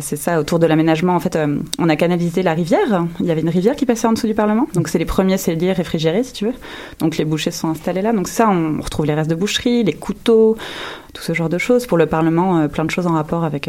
C'est 0.00 0.16
ça, 0.16 0.38
autour 0.40 0.58
de 0.58 0.66
l'aménagement, 0.66 1.14
en 1.14 1.20
fait, 1.20 1.38
on 1.78 1.88
a 1.88 1.96
canalisé 1.96 2.42
la 2.42 2.54
rivière. 2.54 3.06
Il 3.18 3.26
y 3.26 3.30
avait 3.30 3.40
une 3.40 3.48
rivière 3.48 3.76
qui 3.76 3.84
passait 3.84 4.06
en 4.06 4.12
dessous 4.12 4.26
du 4.26 4.34
Parlement. 4.34 4.68
Donc 4.74 4.88
c'est 4.88 4.98
les 4.98 5.04
premiers 5.04 5.38
celliers 5.38 5.72
réfrigérés, 5.72 6.22
si 6.22 6.32
tu 6.32 6.46
veux. 6.46 6.54
Donc 7.00 7.16
les 7.16 7.24
bouchers 7.24 7.50
sont 7.50 7.68
installés 7.68 8.02
là. 8.02 8.12
Donc 8.12 8.28
ça, 8.28 8.48
on 8.48 8.80
retrouve 8.80 9.06
les 9.06 9.14
restes 9.14 9.30
de 9.30 9.34
boucherie, 9.34 9.82
les 9.82 9.92
couteaux, 9.92 10.56
tout 11.14 11.22
ce 11.22 11.32
genre 11.32 11.48
de 11.48 11.58
choses. 11.58 11.86
Pour 11.86 11.98
le 11.98 12.06
Parlement, 12.06 12.68
plein 12.68 12.84
de 12.84 12.90
choses 12.90 13.06
en 13.06 13.12
rapport 13.12 13.44
avec... 13.44 13.68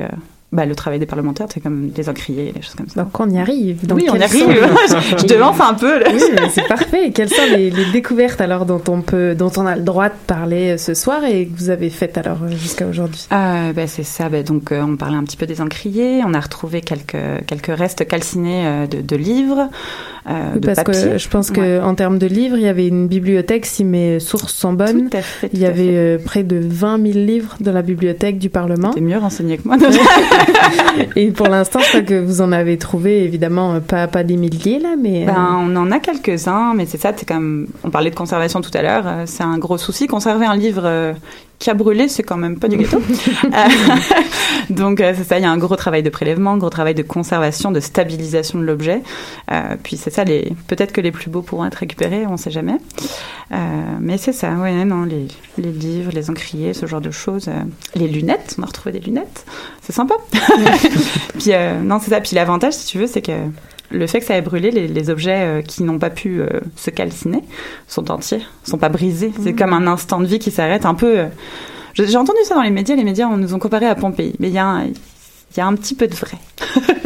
bah, 0.52 0.66
le 0.66 0.76
travail 0.76 1.00
des 1.00 1.06
parlementaires, 1.06 1.48
c'est 1.54 1.62
comme 1.62 1.92
les 1.96 2.10
encriers, 2.10 2.52
les 2.54 2.62
choses 2.62 2.76
comme 2.76 2.90
ça. 2.90 3.04
Donc 3.04 3.18
on 3.20 3.30
y 3.30 3.38
arrive. 3.40 3.86
Donc, 3.88 3.98
oui, 4.00 4.08
on 4.12 4.16
y 4.16 4.24
arrive. 4.24 4.42
sont- 4.88 5.18
je 5.18 5.26
devance 5.26 5.60
un 5.62 5.74
peu. 5.74 6.00
Là. 6.00 6.08
Oui, 6.14 6.20
c'est 6.50 6.68
parfait. 6.68 7.12
Quelles 7.12 7.30
sont 7.30 7.46
les, 7.56 7.70
les 7.70 7.86
découvertes 7.94 8.42
alors 8.42 8.66
dont 8.66 8.82
on 8.90 9.02
peut, 9.02 9.34
dont 9.34 9.52
on 9.56 9.66
a 9.66 9.76
le 9.78 9.82
droit 9.84 10.10
de 10.10 10.14
parler 10.28 10.72
euh, 10.72 10.78
ce 10.78 10.94
soir 10.94 11.24
et 11.24 11.46
que 11.48 11.58
vous 11.58 11.70
avez 11.70 11.90
faites 11.90 12.18
alors 12.18 12.40
euh, 12.44 12.50
jusqu'à 12.52 12.86
aujourd'hui? 12.86 13.26
Euh, 13.32 13.72
bah, 13.74 13.88
c'est 13.88 14.04
ça. 14.04 14.28
Bah, 14.28 14.44
donc, 14.44 14.72
euh, 14.74 14.82
on 14.82 14.98
parlait 14.98 15.16
un 15.18 15.24
petit 15.24 15.38
peu 15.38 15.46
des 15.46 15.62
encriers. 15.62 16.22
On 16.26 16.34
a 16.34 16.40
retrouvé 16.42 16.82
quelques, 16.82 17.16
quelques 17.48 17.76
restes 17.78 18.06
calcinés 18.06 18.66
euh, 18.66 18.88
de, 18.88 19.00
de 19.02 19.16
livres, 19.16 19.70
euh, 20.30 20.32
Oui, 20.56 20.60
de 20.60 20.66
parce 20.66 20.84
papier. 20.84 21.02
que 21.14 21.18
je 21.18 21.30
pense 21.30 21.50
que 21.52 21.82
en 21.82 21.96
termes 21.96 22.18
de 22.18 22.28
livres, 22.28 22.58
il 22.58 22.64
y 22.64 22.68
avait 22.68 22.88
une 22.88 23.08
bibliothèque, 23.08 23.66
si 23.66 23.86
mes 23.86 24.20
sources 24.20 24.54
sont 24.54 24.74
bonnes. 24.74 25.10
Tout 25.10 25.18
à 25.18 25.22
fait, 25.22 25.50
il 25.54 25.60
y 25.60 25.66
avait 25.66 26.18
près 26.18 26.44
de 26.44 26.60
20 26.62 27.02
000 27.14 27.26
livres 27.26 27.56
dans 27.62 27.72
la 27.72 27.82
bibliothèque 27.82 28.38
du 28.38 28.50
Parlement. 28.50 28.90
T'es 28.92 29.00
mieux 29.02 29.18
renseigné 29.18 29.58
que 29.58 29.66
moi. 29.68 29.78
Et 31.16 31.32
pour 31.32 31.48
l'instant, 31.48 31.80
je 31.80 31.88
crois 31.88 32.02
que 32.02 32.20
vous 32.20 32.42
en 32.42 32.52
avez 32.52 32.78
trouvé 32.78 33.24
évidemment 33.24 33.74
euh, 33.76 33.80
pas, 33.80 34.08
pas 34.08 34.24
des 34.24 34.38
milliers 34.38 34.80
là, 34.80 34.96
mais. 35.02 35.24
euh, 35.24 35.28
Ben, 35.28 35.58
on 35.60 35.76
en 35.76 35.92
a 35.92 36.00
quelques-uns, 36.00 36.74
mais 36.76 36.86
c'est 36.86 36.98
ça, 37.00 37.12
c'est 37.16 37.30
on 37.84 37.90
parlait 37.90 38.10
de 38.10 38.16
conservation 38.16 38.62
tout 38.62 38.72
à 38.74 38.82
l'heure, 38.82 39.04
euh, 39.06 39.24
c'est 39.26 39.44
un 39.44 39.58
gros 39.58 39.78
souci. 39.78 40.08
Conserver 40.08 40.46
un 40.46 40.56
livre 40.56 41.14
qui 41.62 41.70
a 41.70 41.76
brûlé, 41.76 42.10
c'est 42.10 42.24
quand 42.24 42.38
même 42.38 42.60
pas 42.60 42.68
du 42.68 42.76
gâteau. 42.78 43.02
Euh, 43.44 43.68
donc 44.70 45.02
euh, 45.02 45.14
c'est 45.16 45.24
ça, 45.24 45.38
il 45.38 45.44
y 45.44 45.46
a 45.46 45.52
un 45.52 45.58
gros 45.58 45.76
travail 45.76 46.04
de 46.04 46.10
prélèvement, 46.10 46.52
un 46.52 46.58
gros 46.58 46.70
travail 46.70 46.96
de 46.96 47.04
conservation, 47.04 47.72
de 47.72 47.80
stabilisation 47.80 48.60
de 48.60 48.64
l'objet. 48.64 49.02
Euh, 49.52 49.76
puis 49.82 49.98
c'est 49.98 50.10
ça, 50.10 50.24
les 50.24 50.54
peut-être 50.68 50.92
que 50.92 51.02
les 51.02 51.12
plus 51.12 51.30
beaux 51.30 51.42
pourront 51.42 51.66
être 51.66 51.76
récupérés, 51.76 52.26
on 52.28 52.38
sait 52.38 52.52
jamais. 52.52 52.78
Euh, 53.52 53.58
mais 54.00 54.18
c'est 54.18 54.32
ça, 54.34 54.52
ouais, 54.54 54.86
non, 54.86 55.04
les, 55.04 55.28
les 55.58 55.72
livres, 55.72 56.12
les 56.14 56.30
encriers, 56.30 56.74
ce 56.74 56.86
genre 56.86 57.02
de 57.02 57.12
choses. 57.12 57.48
euh, 57.48 57.62
les 57.96 58.08
lunettes, 58.08 58.56
on 58.58 58.64
a 58.64 58.66
retrouvé 58.66 58.94
des 58.94 59.06
lunettes, 59.06 59.46
c'est 59.82 59.94
sympa. 59.94 60.16
puis 61.38 61.52
non, 61.84 62.00
c'est 62.00 62.12
ça. 62.12 62.22
Puis 62.22 62.36
l'avantage, 62.36 62.74
si 62.74 62.88
tu 62.88 62.98
veux, 62.98 63.08
c'est 63.08 63.22
que 63.22 63.34
le 63.92 64.08
fait 64.08 64.20
que 64.20 64.26
ça 64.26 64.36
ait 64.38 64.42
brûlé, 64.42 64.72
les, 64.72 64.88
les 64.88 65.10
objets 65.10 65.42
euh, 65.42 65.62
qui 65.62 65.84
n'ont 65.84 66.00
pas 66.00 66.10
pu 66.10 66.42
euh, 66.42 66.48
se 66.76 66.90
calciner 66.90 67.44
sont 67.88 68.10
entiers, 68.12 68.42
sont 68.64 68.78
pas 68.78 68.90
brisés. 68.90 69.32
C'est 69.44 69.52
Mhm. 69.52 69.56
comme 69.58 69.74
un 69.74 69.88
instant 69.88 70.20
de 70.20 70.26
vie 70.26 70.40
qui 70.40 70.52
s'arrête 70.52 70.86
un 70.86 70.94
peu. 70.96 71.20
euh, 71.20 71.26
J'ai 71.94 72.16
entendu 72.18 72.40
ça 72.46 72.56
dans 72.56 72.62
les 72.62 72.70
médias. 72.72 72.96
Les 72.96 73.04
médias 73.04 73.28
on 73.28 73.38
nous 73.38 73.54
ont 73.54 73.60
comparé 73.60 73.86
à 73.86 73.96
Pompéi, 73.96 74.34
mais 74.40 74.50
y 74.50 74.54
il 74.54 75.58
y 75.58 75.60
a 75.60 75.68
un 75.68 75.76
petit 75.76 75.96
peu 75.96 76.08
de 76.08 76.16
vrai. 76.16 76.38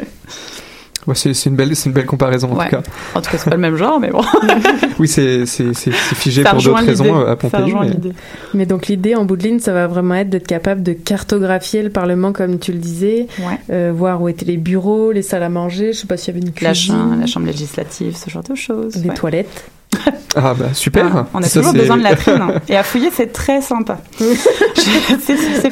Ouais, 1.07 1.13
c'est 1.15 1.45
une 1.45 1.55
belle, 1.55 1.75
c'est 1.75 1.87
une 1.87 1.93
belle 1.93 2.05
comparaison 2.07 2.51
en 2.51 2.55
Ouais. 2.57 2.65
tout 2.65 2.77
cas. 2.77 2.83
En 3.13 3.21
tout 3.21 3.29
cas, 3.29 3.37
c'est 3.37 3.49
pas 3.49 3.55
le 3.55 3.61
même 3.61 3.75
genre, 3.75 3.99
mais 3.99 4.09
bon. 4.09 4.21
Oui, 4.99 5.07
c'est 5.07 5.45
c'est 5.45 5.73
c'est 5.75 5.91
c'est 5.91 6.15
figé 6.15 6.41
Ça 6.43 6.51
pour 6.51 6.61
d'autres 6.63 6.83
raisons 6.85 7.25
à 7.25 7.35
Pompéi. 7.35 7.73
mais-. 7.73 8.11
Mais 8.53 8.65
donc 8.65 8.87
l'idée 8.87 9.13
en 9.15 9.25
bout 9.25 9.35
de 9.35 9.43
ligne, 9.43 9.59
ça 9.59 9.73
va 9.73 9.87
vraiment 9.87 10.15
être 10.15 10.29
d'être 10.29 10.47
capable 10.47 10.81
de 10.83 10.93
cartographier 10.93 11.83
le 11.83 11.89
Parlement 11.89 12.31
comme 12.31 12.57
tu 12.59 12.71
le 12.71 12.77
disais, 12.79 13.27
Ouais. 13.39 13.59
euh, 13.71 13.91
voir 13.95 14.21
où 14.21 14.29
étaient 14.29 14.45
les 14.45 14.57
bureaux, 14.57 15.11
les 15.11 15.21
salles 15.21 15.43
à 15.43 15.49
manger, 15.49 15.93
je 15.93 15.99
sais 15.99 16.07
pas 16.07 16.17
s'il 16.17 16.33
y 16.33 16.37
avait 16.37 16.47
une 16.47 16.53
La, 16.61 16.71
cuisine, 16.71 16.95
chambre, 16.95 17.15
la 17.19 17.25
chambre 17.27 17.45
législative, 17.47 18.15
ce 18.15 18.29
genre 18.29 18.43
de 18.43 18.55
choses. 18.55 18.95
les 18.95 19.09
ouais. 19.09 19.15
toilettes. 19.15 19.65
Ah 20.37 20.53
bah 20.53 20.73
super. 20.73 21.05
Ah, 21.15 21.27
on 21.33 21.39
a 21.39 21.43
Ça, 21.43 21.61
toujours 21.61 21.73
besoin 21.73 21.95
de 21.95 22.03
latrines. 22.03 22.35
hein. 22.41 22.55
Et 22.67 22.75
à 22.75 22.83
fouiller, 22.83 23.09
c'est 23.13 23.31
très 23.31 23.61
sympa. 23.61 23.99
C'est 24.17 25.37
c'est 25.37 25.69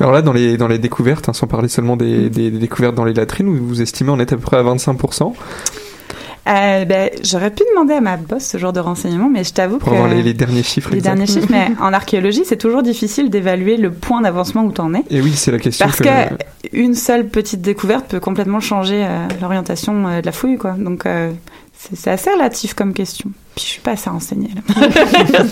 Alors 0.00 0.12
là, 0.12 0.22
dans 0.22 0.32
les, 0.32 0.56
dans 0.56 0.68
les 0.68 0.78
découvertes, 0.78 1.28
hein, 1.28 1.32
sans 1.32 1.46
parler 1.46 1.68
seulement 1.68 1.96
des, 1.96 2.28
des, 2.30 2.50
des 2.50 2.58
découvertes 2.58 2.94
dans 2.94 3.04
les 3.04 3.14
latrines, 3.14 3.48
vous, 3.48 3.66
vous 3.66 3.82
estimez 3.82 4.10
on 4.10 4.18
est 4.18 4.32
à 4.32 4.36
peu 4.36 4.42
près 4.42 4.56
à 4.56 4.62
25% 4.62 5.32
Euh, 6.46 6.84
ben, 6.84 7.08
J'aurais 7.22 7.50
pu 7.50 7.62
demander 7.70 7.94
à 7.94 8.00
ma 8.02 8.16
boss 8.18 8.44
ce 8.44 8.58
genre 8.58 8.72
de 8.74 8.80
renseignements, 8.80 9.30
mais 9.30 9.44
je 9.44 9.52
t'avoue 9.54 9.78
que... 9.78 9.84
pour 9.84 9.94
avoir 9.94 10.08
les, 10.08 10.22
les 10.22 10.34
derniers 10.34 10.62
chiffres 10.62 10.90
les 10.92 11.00
derniers 11.00 11.26
chiffres, 11.26 11.48
mais 11.50 11.68
en 11.80 11.92
archéologie, 11.92 12.42
c'est 12.44 12.58
toujours 12.58 12.82
difficile 12.82 13.30
d'évaluer 13.30 13.76
le 13.78 13.90
point 13.90 14.20
d'avancement 14.20 14.62
où 14.64 14.70
t'en 14.72 14.92
es. 14.94 15.02
Et 15.10 15.20
oui, 15.22 15.32
c'est 15.34 15.52
la 15.52 15.58
question 15.58 15.86
Parce 15.86 15.98
que... 15.98 16.04
que 16.04 16.34
une 16.72 16.94
seule 16.94 17.28
petite 17.28 17.62
découverte 17.62 18.06
peut 18.08 18.20
complètement 18.20 18.60
changer 18.60 19.04
euh, 19.06 19.26
l'orientation 19.40 20.06
euh, 20.06 20.20
de 20.20 20.26
la 20.26 20.32
fouille, 20.32 20.58
quoi. 20.58 20.72
Donc, 20.72 21.06
euh, 21.06 21.30
c'est 21.92 22.10
assez 22.10 22.30
relatif 22.30 22.74
comme 22.74 22.94
question. 22.94 23.30
Puis, 23.54 23.64
je 23.64 23.70
suis 23.70 23.80
pas 23.80 23.92
assez 23.92 24.10
renseignée. 24.10 24.50
là. 24.54 24.92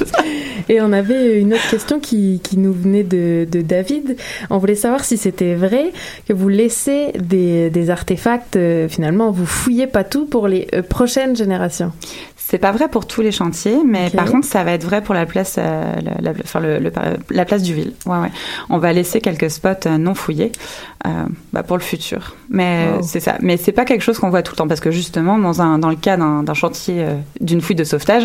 Et 0.68 0.80
on 0.80 0.92
avait 0.92 1.40
une 1.40 1.54
autre 1.54 1.68
question 1.70 2.00
qui, 2.00 2.40
qui 2.42 2.56
nous 2.56 2.72
venait 2.72 3.04
de, 3.04 3.46
de 3.50 3.60
David. 3.60 4.16
On 4.50 4.58
voulait 4.58 4.74
savoir 4.74 5.04
si 5.04 5.16
c'était 5.16 5.54
vrai 5.54 5.92
que 6.28 6.32
vous 6.32 6.48
laissez 6.48 7.12
des, 7.18 7.70
des 7.70 7.90
artefacts, 7.90 8.56
euh, 8.56 8.88
finalement, 8.88 9.30
vous 9.30 9.46
fouillez 9.46 9.86
pas 9.86 10.04
tout 10.04 10.26
pour 10.26 10.48
les 10.48 10.66
euh, 10.74 10.82
prochaines 10.82 11.36
générations. 11.36 11.92
C'est 12.52 12.58
pas 12.58 12.70
vrai 12.70 12.88
pour 12.90 13.06
tous 13.06 13.22
les 13.22 13.32
chantiers, 13.32 13.78
mais 13.82 14.10
par 14.10 14.26
contre, 14.30 14.46
ça 14.46 14.62
va 14.62 14.72
être 14.72 14.84
vrai 14.84 15.00
pour 15.00 15.14
la 15.14 15.24
place, 15.24 15.56
euh, 15.58 15.94
la, 16.02 16.12
la- 16.20 16.38
enfin, 16.44 16.60
le- 16.60 16.78
le- 16.80 16.92
la 17.30 17.44
place 17.46 17.62
du 17.62 17.72
ville. 17.72 17.94
Ouais, 18.04 18.18
ouais. 18.18 18.30
On 18.68 18.76
va 18.76 18.92
laisser 18.92 19.22
quelques 19.22 19.50
spots 19.50 19.86
euh, 19.86 19.96
non 19.96 20.12
fouillés 20.14 20.52
euh, 21.06 21.10
bah, 21.54 21.62
pour 21.62 21.78
le 21.78 21.82
futur. 21.82 22.36
Mais 22.50 22.88
Wow. 22.94 23.00
c'est 23.04 23.20
ça. 23.20 23.36
Mais 23.40 23.56
c'est 23.56 23.72
pas 23.72 23.86
quelque 23.86 24.02
chose 24.02 24.18
qu'on 24.18 24.28
voit 24.28 24.42
tout 24.42 24.52
le 24.52 24.58
temps 24.58 24.68
parce 24.68 24.80
que 24.80 24.90
justement, 24.90 25.38
dans 25.38 25.62
un 25.62 25.78
dans 25.78 25.88
le 25.88 25.96
cas 25.96 26.18
d'un 26.18 26.44
chantier 26.52 26.96
euh, 26.98 27.14
d'une 27.40 27.62
fouille 27.62 27.74
de 27.76 27.84
sauvetage, 27.84 28.24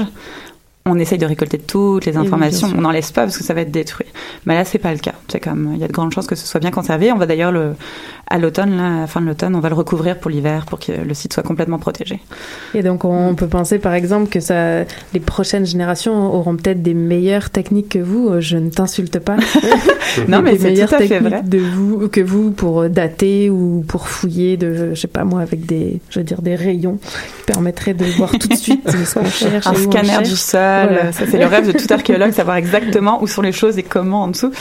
on 0.85 0.99
essaye 0.99 1.17
de 1.17 1.25
récolter 1.25 1.57
toutes 1.57 2.05
les 2.05 2.17
informations. 2.17 2.67
on 2.77 2.81
n'en 2.81 2.91
laisse 2.91 3.13
pas 3.13 3.21
parce 3.23 3.37
que 3.37 3.45
ça 3.45 3.53
va 3.53 3.61
être 3.61 3.71
détruit. 3.71 4.07
Mais 4.45 4.55
là, 4.55 4.65
c'est 4.65 4.77
pas 4.77 4.91
le 4.91 4.99
cas. 4.99 5.13
C'est 5.29 5.39
comme 5.39 5.71
il 5.73 5.79
y 5.79 5.85
a 5.85 5.87
de 5.87 5.93
grandes 5.93 6.11
chances 6.11 6.27
que 6.27 6.35
ce 6.35 6.45
soit 6.45 6.59
bien 6.59 6.71
conservé. 6.71 7.13
On 7.13 7.17
va 7.17 7.25
d'ailleurs 7.27 7.53
le 7.53 7.75
à 8.29 8.37
l'automne, 8.37 8.75
là, 8.77 8.97
à 8.97 8.99
la 9.01 9.07
fin 9.07 9.21
de 9.21 9.25
l'automne, 9.25 9.55
on 9.55 9.59
va 9.59 9.69
le 9.69 9.75
recouvrir 9.75 10.17
pour 10.17 10.29
l'hiver 10.29 10.65
pour 10.65 10.79
que 10.79 10.91
le 10.91 11.13
site 11.13 11.33
soit 11.33 11.43
complètement 11.43 11.79
protégé. 11.79 12.19
Et 12.73 12.83
donc 12.83 13.05
on 13.05 13.35
peut 13.35 13.47
penser 13.47 13.79
par 13.79 13.93
exemple 13.93 14.27
que 14.29 14.39
ça, 14.39 14.83
les 15.13 15.19
prochaines 15.19 15.65
générations 15.65 16.33
auront 16.33 16.55
peut-être 16.55 16.81
des 16.81 16.93
meilleures 16.93 17.49
techniques 17.49 17.89
que 17.89 17.99
vous. 17.99 18.29
Euh, 18.29 18.41
Je 18.41 18.57
ne 18.57 18.69
t'insulte 18.69 19.19
pas. 19.19 19.37
Non, 20.27 20.41
mais 20.41 20.57
c'est 20.57 20.73
tout 20.73 20.95
à 20.95 20.99
fait 20.99 21.19
vrai. 21.19 21.41
de 21.43 21.59
vous 21.59 22.07
que 22.09 22.21
vous 22.21 22.49
pour 22.51 22.81
euh, 22.81 22.89
dater 22.89 23.49
ou 23.51 23.83
pour 23.87 24.07
fouiller 24.07 24.57
de, 24.57 24.93
je 24.95 24.99
sais 24.99 25.07
pas 25.07 25.23
moi, 25.25 25.41
avec 25.41 25.65
des, 25.65 25.99
je 26.09 26.19
veux 26.19 26.23
dire 26.25 26.41
des 26.41 26.55
rayons 26.55 26.97
qui 26.97 27.43
permettraient 27.45 27.93
de 27.93 28.05
voir 28.17 28.31
tout 28.31 28.47
de 28.47 28.55
suite 28.55 28.81
ce 28.89 29.13
qu'on 29.13 29.25
cherche. 29.29 29.67
un 29.67 29.75
scanner 29.75 30.07
cherche. 30.07 30.29
du 30.29 30.35
sol. 30.35 30.87
Voilà. 30.91 31.11
Ça, 31.11 31.25
c'est 31.29 31.37
le 31.37 31.45
rêve 31.45 31.67
de 31.71 31.77
tout 31.77 31.93
archéologue, 31.93 32.31
savoir 32.31 32.57
exactement 32.57 33.21
où 33.21 33.27
sont 33.27 33.41
les 33.43 33.51
choses 33.51 33.77
et 33.77 33.83
comment 33.83 34.23
en 34.23 34.27
dessous. 34.29 34.51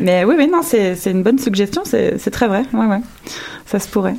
Mais 0.00 0.24
oui, 0.24 0.34
oui, 0.38 0.48
non, 0.50 0.60
c'est 0.62 0.94
une 1.10 1.22
bonne 1.22 1.38
suggestion. 1.38 1.82
C'est 1.84 2.18
c'est 2.18 2.30
très 2.30 2.46
vrai. 2.46 2.62
Ouais, 2.72 2.86
ouais. 2.86 3.00
Ça 3.66 3.78
se 3.78 3.88
pourrait. 3.88 4.16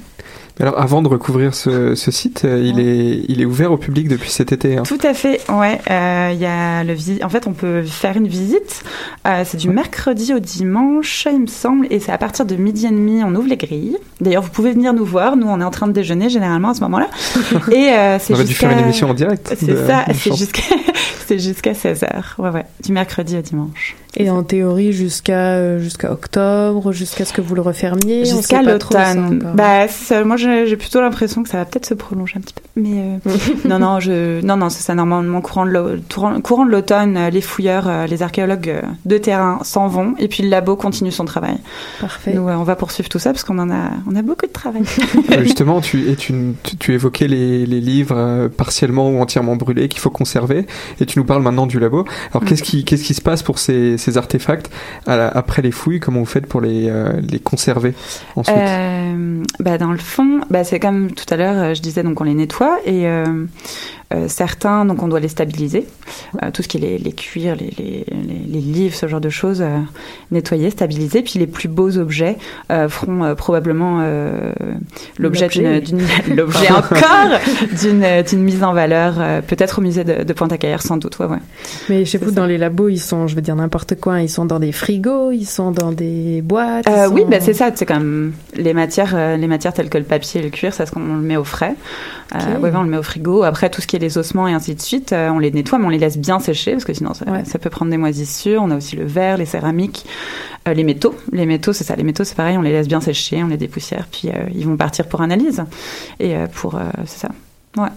Alors, 0.59 0.79
avant 0.79 1.01
de 1.01 1.07
recouvrir 1.07 1.55
ce, 1.55 1.95
ce 1.95 2.11
site, 2.11 2.43
euh, 2.45 2.61
il, 2.63 2.79
est, 2.79 3.23
il 3.29 3.41
est 3.41 3.45
ouvert 3.45 3.71
au 3.71 3.77
public 3.77 4.07
depuis 4.07 4.29
cet 4.29 4.51
été. 4.51 4.77
hein. 4.77 4.83
Tout 4.83 4.99
à 5.01 5.13
fait, 5.15 5.39
ouais. 5.49 5.79
euh, 5.89 6.35
y 6.37 6.45
a 6.45 6.83
le 6.83 6.93
En 7.25 7.29
fait, 7.29 7.47
on 7.47 7.53
peut 7.53 7.81
faire 7.83 8.15
une 8.17 8.27
visite. 8.27 8.83
Euh, 9.25 9.43
c'est 9.45 9.57
du 9.57 9.69
mercredi 9.69 10.33
au 10.35 10.39
dimanche, 10.39 11.25
il 11.31 11.39
me 11.41 11.47
semble, 11.47 11.87
et 11.89 11.99
c'est 11.99 12.11
à 12.11 12.17
partir 12.19 12.45
de 12.45 12.55
midi 12.57 12.85
et 12.85 12.89
demi, 12.91 13.23
on 13.23 13.33
ouvre 13.33 13.47
les 13.47 13.57
grilles. 13.57 13.97
D'ailleurs, 14.19 14.43
vous 14.43 14.51
pouvez 14.51 14.73
venir 14.73 14.93
nous 14.93 15.05
voir. 15.05 15.35
Nous, 15.35 15.47
on 15.47 15.59
est 15.61 15.63
en 15.63 15.71
train 15.71 15.87
de 15.87 15.93
déjeuner 15.93 16.29
généralement 16.29 16.69
à 16.69 16.73
ce 16.75 16.81
moment-là. 16.81 17.09
Et 17.71 17.89
euh, 17.89 18.19
c'est 18.19 18.33
On 18.33 18.35
aurait 18.35 18.43
dû 18.43 18.53
faire 18.53 18.71
une 18.71 18.79
émission 18.79 19.09
en 19.09 19.13
direct. 19.15 19.55
C'est 19.57 19.87
ça, 19.87 20.05
c'est 20.13 20.35
jusqu'à 20.35 20.61
c'est 21.27 21.39
jusqu'à 21.39 21.71
16h. 21.71 22.07
Ouais, 22.37 22.49
ouais. 22.49 22.65
Du 22.83 22.91
mercredi 22.91 23.35
au 23.37 23.41
dimanche. 23.41 23.95
Et 24.17 24.29
en 24.29 24.43
théorie 24.43 24.91
jusqu'à 24.91 25.53
euh, 25.55 25.79
jusqu'à 25.79 26.11
octobre, 26.11 26.91
jusqu'à 26.91 27.23
ce 27.23 27.31
que 27.31 27.39
vous 27.39 27.55
le 27.55 27.61
refermiez. 27.61 28.25
Jusqu'à 28.25 28.61
l'automne. 28.61 29.39
Bah, 29.55 29.85
moi, 30.25 30.35
j'ai 30.35 30.75
plutôt 30.75 30.99
l'impression 31.01 31.43
que 31.43 31.49
ça 31.49 31.57
va 31.57 31.65
peut-être 31.65 31.85
se 31.85 31.93
prolonger 31.93 32.35
un 32.37 32.41
petit 32.41 32.53
peu. 32.53 32.61
Mais 32.75 33.19
euh, 33.25 33.31
non, 33.69 33.79
non, 33.79 33.99
je, 34.01 34.41
non, 34.45 34.57
non, 34.57 34.69
c'est 34.69 34.83
ça. 34.83 34.93
Normalement, 34.95 35.41
courant 35.41 35.65
de 35.65 36.69
l'automne, 36.69 37.17
euh, 37.17 37.29
les 37.29 37.41
fouilleurs, 37.41 37.89
les 38.07 38.21
archéologues 38.21 38.81
de 39.05 39.17
terrain 39.17 39.59
s'en 39.63 39.87
vont, 39.87 40.13
et 40.19 40.27
puis 40.27 40.43
le 40.43 40.49
labo 40.49 40.75
continue 40.75 41.11
son 41.11 41.25
travail. 41.25 41.57
Parfait. 42.01 42.33
Nous, 42.33 42.41
on 42.41 42.63
va 42.63 42.75
poursuivre 42.75 43.07
tout 43.07 43.19
ça 43.19 43.31
parce 43.31 43.45
qu'on 43.45 43.59
en 43.59 43.69
a, 43.69 43.91
on 44.09 44.15
a 44.15 44.21
beaucoup 44.21 44.45
de 44.45 44.51
travail. 44.51 44.83
Justement, 45.41 45.79
tu, 45.79 46.09
et 46.09 46.15
tu, 46.15 46.33
tu, 46.63 46.75
tu 46.75 46.93
évoquais 46.93 47.27
les, 47.27 47.65
les 47.65 47.79
livres 47.79 48.49
partiellement 48.57 49.09
ou 49.09 49.21
entièrement 49.21 49.55
brûlés 49.55 49.87
qu'il 49.87 50.01
faut 50.01 50.09
conserver, 50.09 50.65
et 50.99 51.05
tu 51.05 51.17
nous 51.17 51.25
parles 51.25 51.43
maintenant 51.43 51.65
du 51.65 51.79
labo. 51.79 52.05
Alors, 52.31 52.41
Mm. 52.41 52.45
qu'est-ce 52.45 52.63
qui, 52.63 52.83
qu'est-ce 52.83 53.03
qui 53.03 53.13
se 53.13 53.21
passe 53.21 53.43
pour 53.43 53.59
ces, 53.59 53.97
ces 54.01 54.17
artefacts 54.17 54.69
après 55.05 55.61
les 55.61 55.71
fouilles 55.71 55.99
Comment 55.99 56.19
vous 56.19 56.25
faites 56.25 56.47
pour 56.47 56.61
les, 56.61 56.89
euh, 56.89 57.13
les 57.21 57.39
conserver 57.39 57.93
ensuite? 58.35 58.57
Euh, 58.57 59.43
bah, 59.59 59.77
dans 59.77 59.91
le 59.91 59.97
fond, 59.97 60.41
bah, 60.49 60.63
c'est 60.63 60.79
comme 60.79 61.11
tout 61.11 61.25
à 61.29 61.37
l'heure, 61.37 61.57
euh, 61.57 61.73
je 61.73 61.81
disais, 61.81 62.03
donc 62.03 62.19
on 62.19 62.23
les 62.23 62.33
nettoie 62.33 62.79
et 62.85 63.05
euh, 64.13 64.27
certains, 64.27 64.85
donc 64.85 65.01
on 65.03 65.07
doit 65.07 65.19
les 65.19 65.27
stabiliser. 65.27 65.85
Euh, 66.43 66.51
tout 66.51 66.61
ce 66.63 66.67
qui 66.67 66.77
est 66.77 66.81
les, 66.81 66.97
les 66.97 67.13
cuirs, 67.13 67.55
les, 67.55 67.73
les, 67.77 68.05
les- 68.47 68.61
livres, 68.61 68.95
ce 68.95 69.07
genre 69.07 69.21
de 69.21 69.29
choses, 69.29 69.61
euh, 69.61 69.79
nettoyer, 70.31 70.69
stabiliser. 70.69 71.21
Puis 71.21 71.39
les 71.39 71.47
plus 71.47 71.67
beaux 71.67 71.97
objets 71.97 72.37
feront 72.89 73.33
probablement 73.35 74.01
l'objet 75.17 75.47
d'une, 75.47 75.81
L'objet. 76.35 76.71
encore 76.71 77.39
d'une, 77.81 78.43
mise 78.43 78.63
en 78.63 78.73
valeur, 78.73 79.15
peut-être 79.47 79.79
au 79.79 79.81
musée 79.81 80.03
de, 80.03 80.23
de 80.23 80.33
Pointe-à-Cayère, 80.33 80.81
sans 80.81 80.97
doute. 80.97 81.19
Ouais, 81.19 81.25
ouais. 81.25 81.37
Mais 81.89 82.05
chez 82.05 82.17
vous, 82.17 82.29
ça. 82.29 82.35
dans 82.35 82.45
les 82.45 82.57
labos, 82.57 82.89
ils 82.89 82.99
sont, 82.99 83.27
je 83.27 83.35
veux 83.35 83.41
dire 83.41 83.55
n'importe 83.55 83.99
quoi, 83.99 84.21
ils 84.21 84.29
sont 84.29 84.45
dans 84.45 84.59
des 84.59 84.71
frigos, 84.71 85.31
ils 85.31 85.45
sont 85.45 85.71
dans 85.71 85.91
des 85.91 86.41
boîtes. 86.41 86.87
Oui, 87.11 87.23
bah, 87.29 87.37
c'est 87.39 87.53
ça. 87.53 87.71
C'est 87.73 87.85
comme 87.85 88.33
les 88.55 88.73
matières, 88.73 89.37
les 89.37 89.47
matières 89.47 89.73
telles 89.73 89.89
que 89.89 89.97
le 89.97 90.03
papier 90.03 90.41
et 90.41 90.43
le 90.43 90.49
cuir, 90.49 90.73
ça, 90.73 90.85
c'est 90.85 90.93
qu'on 90.93 90.99
le 91.01 91.21
met 91.21 91.37
au 91.37 91.43
frais. 91.43 91.75
Ok. 92.33 92.41
ouais, 92.61 92.69
ouais, 92.69 92.71
on 92.75 92.83
le 92.83 92.89
met 92.89 92.97
au 92.97 93.03
frigo. 93.03 93.43
Après, 93.43 93.69
tout 93.69 93.81
ce 93.81 93.87
qui 93.87 93.95
est 93.97 93.99
les 94.01 94.17
ossements 94.17 94.47
et 94.47 94.53
ainsi 94.53 94.75
de 94.75 94.81
suite, 94.81 95.13
euh, 95.13 95.29
on 95.29 95.39
les 95.39 95.51
nettoie, 95.51 95.79
mais 95.79 95.85
on 95.85 95.89
les 95.89 95.97
laisse 95.97 96.17
bien 96.17 96.39
sécher 96.39 96.71
parce 96.73 96.83
que 96.85 96.93
sinon, 96.93 97.13
ça, 97.13 97.25
Ouais. 97.31 97.45
ça 97.45 97.57
peut 97.59 97.69
prendre 97.69 97.89
des 97.91 97.97
moisissures. 97.97 98.61
On 98.63 98.71
a 98.71 98.75
aussi 98.77 98.95
le 98.97 99.05
verre, 99.05 99.37
les 99.37 99.45
céramiques, 99.45 100.05
euh, 100.67 100.73
les 100.73 100.83
métaux. 100.83 101.15
Les 101.31 101.45
métaux, 101.45 101.71
c'est 101.73 101.83
ça. 101.85 101.95
Les 101.95 102.03
métaux, 102.03 102.23
c'est 102.25 102.35
pareil. 102.35 102.57
On 102.57 102.61
les 102.61 102.71
laisse 102.71 102.87
bien 102.89 102.99
sécher, 103.01 103.41
on 103.43 103.47
les 103.47 103.57
dépoussière, 103.57 104.07
puis 104.11 104.27
euh, 104.29 104.43
ils 104.53 104.65
vont 104.67 104.75
partir 104.75 105.07
pour 105.07 105.21
analyse. 105.21 105.63
Et 106.19 106.35
euh, 106.35 106.47
pour, 106.47 106.75
euh, 106.75 106.81
c'est 107.05 107.19
ça. 107.19 107.29
Ouais. 107.77 107.89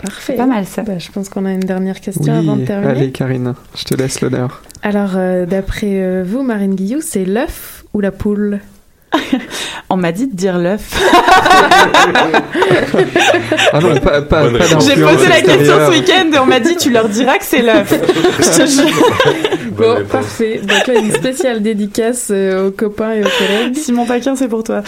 Parfait. 0.00 0.34
Pas 0.36 0.46
mal 0.46 0.64
ça. 0.64 0.82
Bah, 0.82 0.98
je 0.98 1.10
pense 1.10 1.28
qu'on 1.28 1.44
a 1.44 1.50
une 1.50 1.58
dernière 1.58 2.00
question 2.00 2.32
avant 2.32 2.54
de 2.54 2.64
terminer. 2.64 2.92
allez 2.92 3.10
Karine, 3.10 3.54
je 3.76 3.82
te 3.82 3.94
laisse 3.96 4.20
l'honneur. 4.20 4.62
Alors, 4.82 5.16
euh, 5.16 5.44
d'après 5.44 6.00
euh, 6.00 6.22
vous, 6.24 6.42
Marine 6.44 6.76
Guillou, 6.76 7.00
c'est 7.00 7.24
l'œuf 7.24 7.84
ou 7.94 8.00
la 8.00 8.12
poule? 8.12 8.60
On 9.90 9.96
m'a 9.96 10.12
dit 10.12 10.26
de 10.26 10.34
dire 10.36 10.58
l'œuf. 10.58 10.82
Ah 13.72 13.80
non, 13.80 13.96
pas, 14.00 14.22
pas, 14.22 14.42
Bonne 14.44 14.58
pas 14.58 14.64
réponse. 14.64 14.86
J'ai 14.88 15.00
posé 15.02 15.28
la 15.28 15.40
question 15.40 15.74
ce 15.86 15.90
week-end 15.90 16.30
et 16.32 16.38
on 16.38 16.46
m'a 16.46 16.60
dit 16.60 16.76
tu 16.76 16.90
leur 16.90 17.08
diras 17.08 17.36
que 17.38 17.44
c'est 17.44 17.62
l'œuf. 17.62 17.92
Je 18.38 18.62
te 18.62 18.66
jure. 18.66 19.06
Bonne 19.72 19.86
Bon, 19.88 19.94
réponse. 19.94 20.10
parfait. 20.12 20.60
Donc 20.62 20.86
là, 20.86 20.94
une 21.00 21.12
spéciale 21.12 21.62
dédicace 21.62 22.28
euh, 22.30 22.68
aux 22.68 22.70
copains 22.70 23.12
et 23.12 23.20
aux 23.20 23.28
collègues. 23.38 23.76
Simon 23.76 24.06
Paquin, 24.06 24.36
c'est 24.36 24.48
pour 24.48 24.62
toi. 24.64 24.82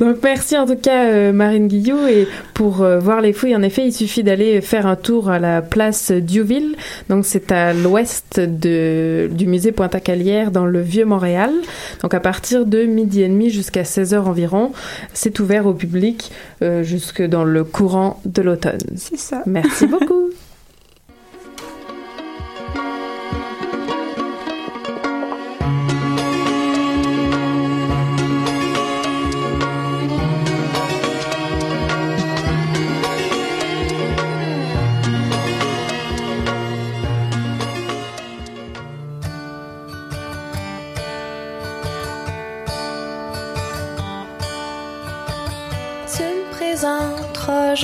Donc 0.00 0.18
merci 0.22 0.56
en 0.56 0.66
tout 0.66 0.76
cas 0.76 1.06
euh, 1.06 1.32
Marine 1.32 1.68
Guillot. 1.68 2.06
Et 2.06 2.26
pour 2.54 2.82
euh, 2.82 2.98
voir 2.98 3.20
les 3.20 3.32
fouilles 3.32 3.56
en 3.56 3.62
effet 3.62 3.86
il 3.86 3.92
suffit 3.92 4.22
d'aller 4.22 4.60
faire 4.60 4.86
un 4.86 4.96
tour 4.96 5.30
à 5.30 5.38
la 5.38 5.62
place 5.62 6.10
Diouville. 6.10 6.76
Donc 7.08 7.26
c'est 7.26 7.52
à 7.52 7.72
l'ouest 7.72 8.40
de 8.40 9.28
du 9.30 9.46
musée 9.46 9.72
Pointe-à-Calière 9.72 10.50
dans 10.50 10.66
le 10.66 10.80
vieux 10.80 11.04
Montréal. 11.04 11.50
Donc 12.02 12.14
à 12.14 12.20
partir 12.20 12.66
de 12.66 12.84
midi 12.84 13.22
et 13.22 13.28
demi 13.28 13.50
jusqu'à 13.50 13.82
16h 13.82 14.18
environ 14.18 14.72
c'est 15.12 15.40
ouvert 15.40 15.66
au 15.66 15.74
public 15.74 16.30
euh, 16.62 16.82
jusque 16.82 17.22
dans 17.22 17.44
le 17.44 17.64
courant 17.64 18.20
de 18.24 18.42
l'automne. 18.42 18.80
C'est 18.96 19.18
ça. 19.18 19.42
merci 19.46 19.86
beaucoup 19.86 20.30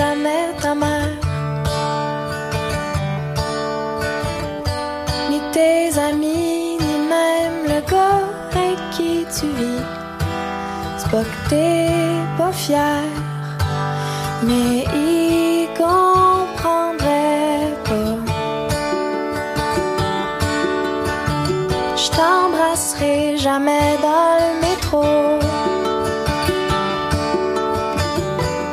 jamais 0.01 0.47
ta 0.63 0.75
mère, 0.83 1.15
ni 5.31 5.39
tes 5.55 5.99
amis, 6.09 6.79
ni 6.87 6.97
même 7.15 7.59
le 7.73 7.81
gars 7.91 8.25
avec 8.51 8.79
qui 8.95 9.13
tu 9.37 9.47
vis. 9.59 9.85
C'est 10.99 11.11
pas 11.15 11.25
que 11.31 11.39
t'es 11.51 11.89
pas 12.39 12.53
fier, 12.63 13.03
mais 14.47 14.75
il 15.07 15.69
comprendrait 15.85 17.69
pas. 17.89 18.17
Je 22.03 22.09
t'embrasserai 22.17 23.17
jamais 23.47 23.89
dans 24.07 24.33
le 24.43 24.51
métro. 24.65 25.05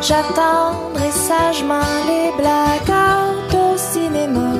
J'attendrai 0.07 0.76
sagement 1.27 1.93
les 2.09 2.31
blackouts 2.39 3.57
au 3.57 3.77
cinéma. 3.77 4.51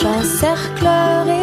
J'encerclerai 0.00 1.41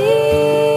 même 0.00 0.67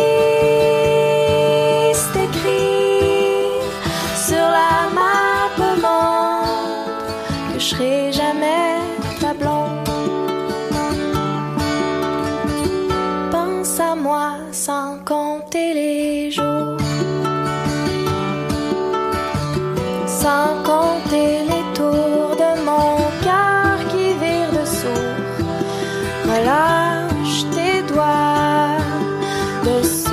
de 29.64 30.11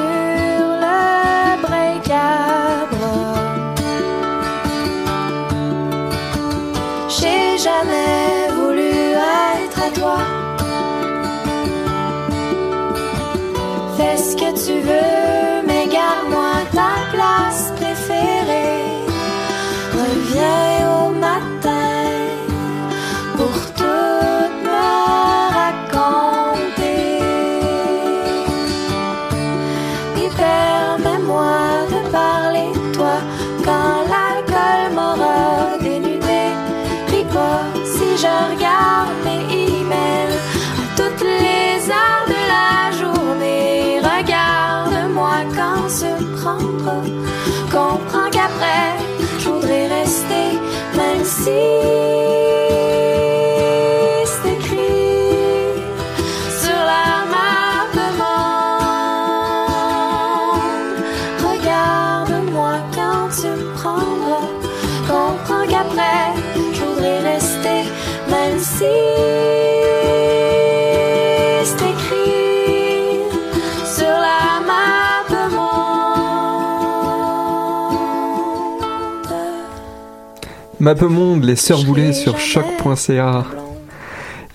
Mappemonde, 80.81 81.45
les 81.45 81.57
sœurs 81.57 81.83
boulées 81.85 82.12
sur 82.12 82.39
choc.ca. 82.39 83.45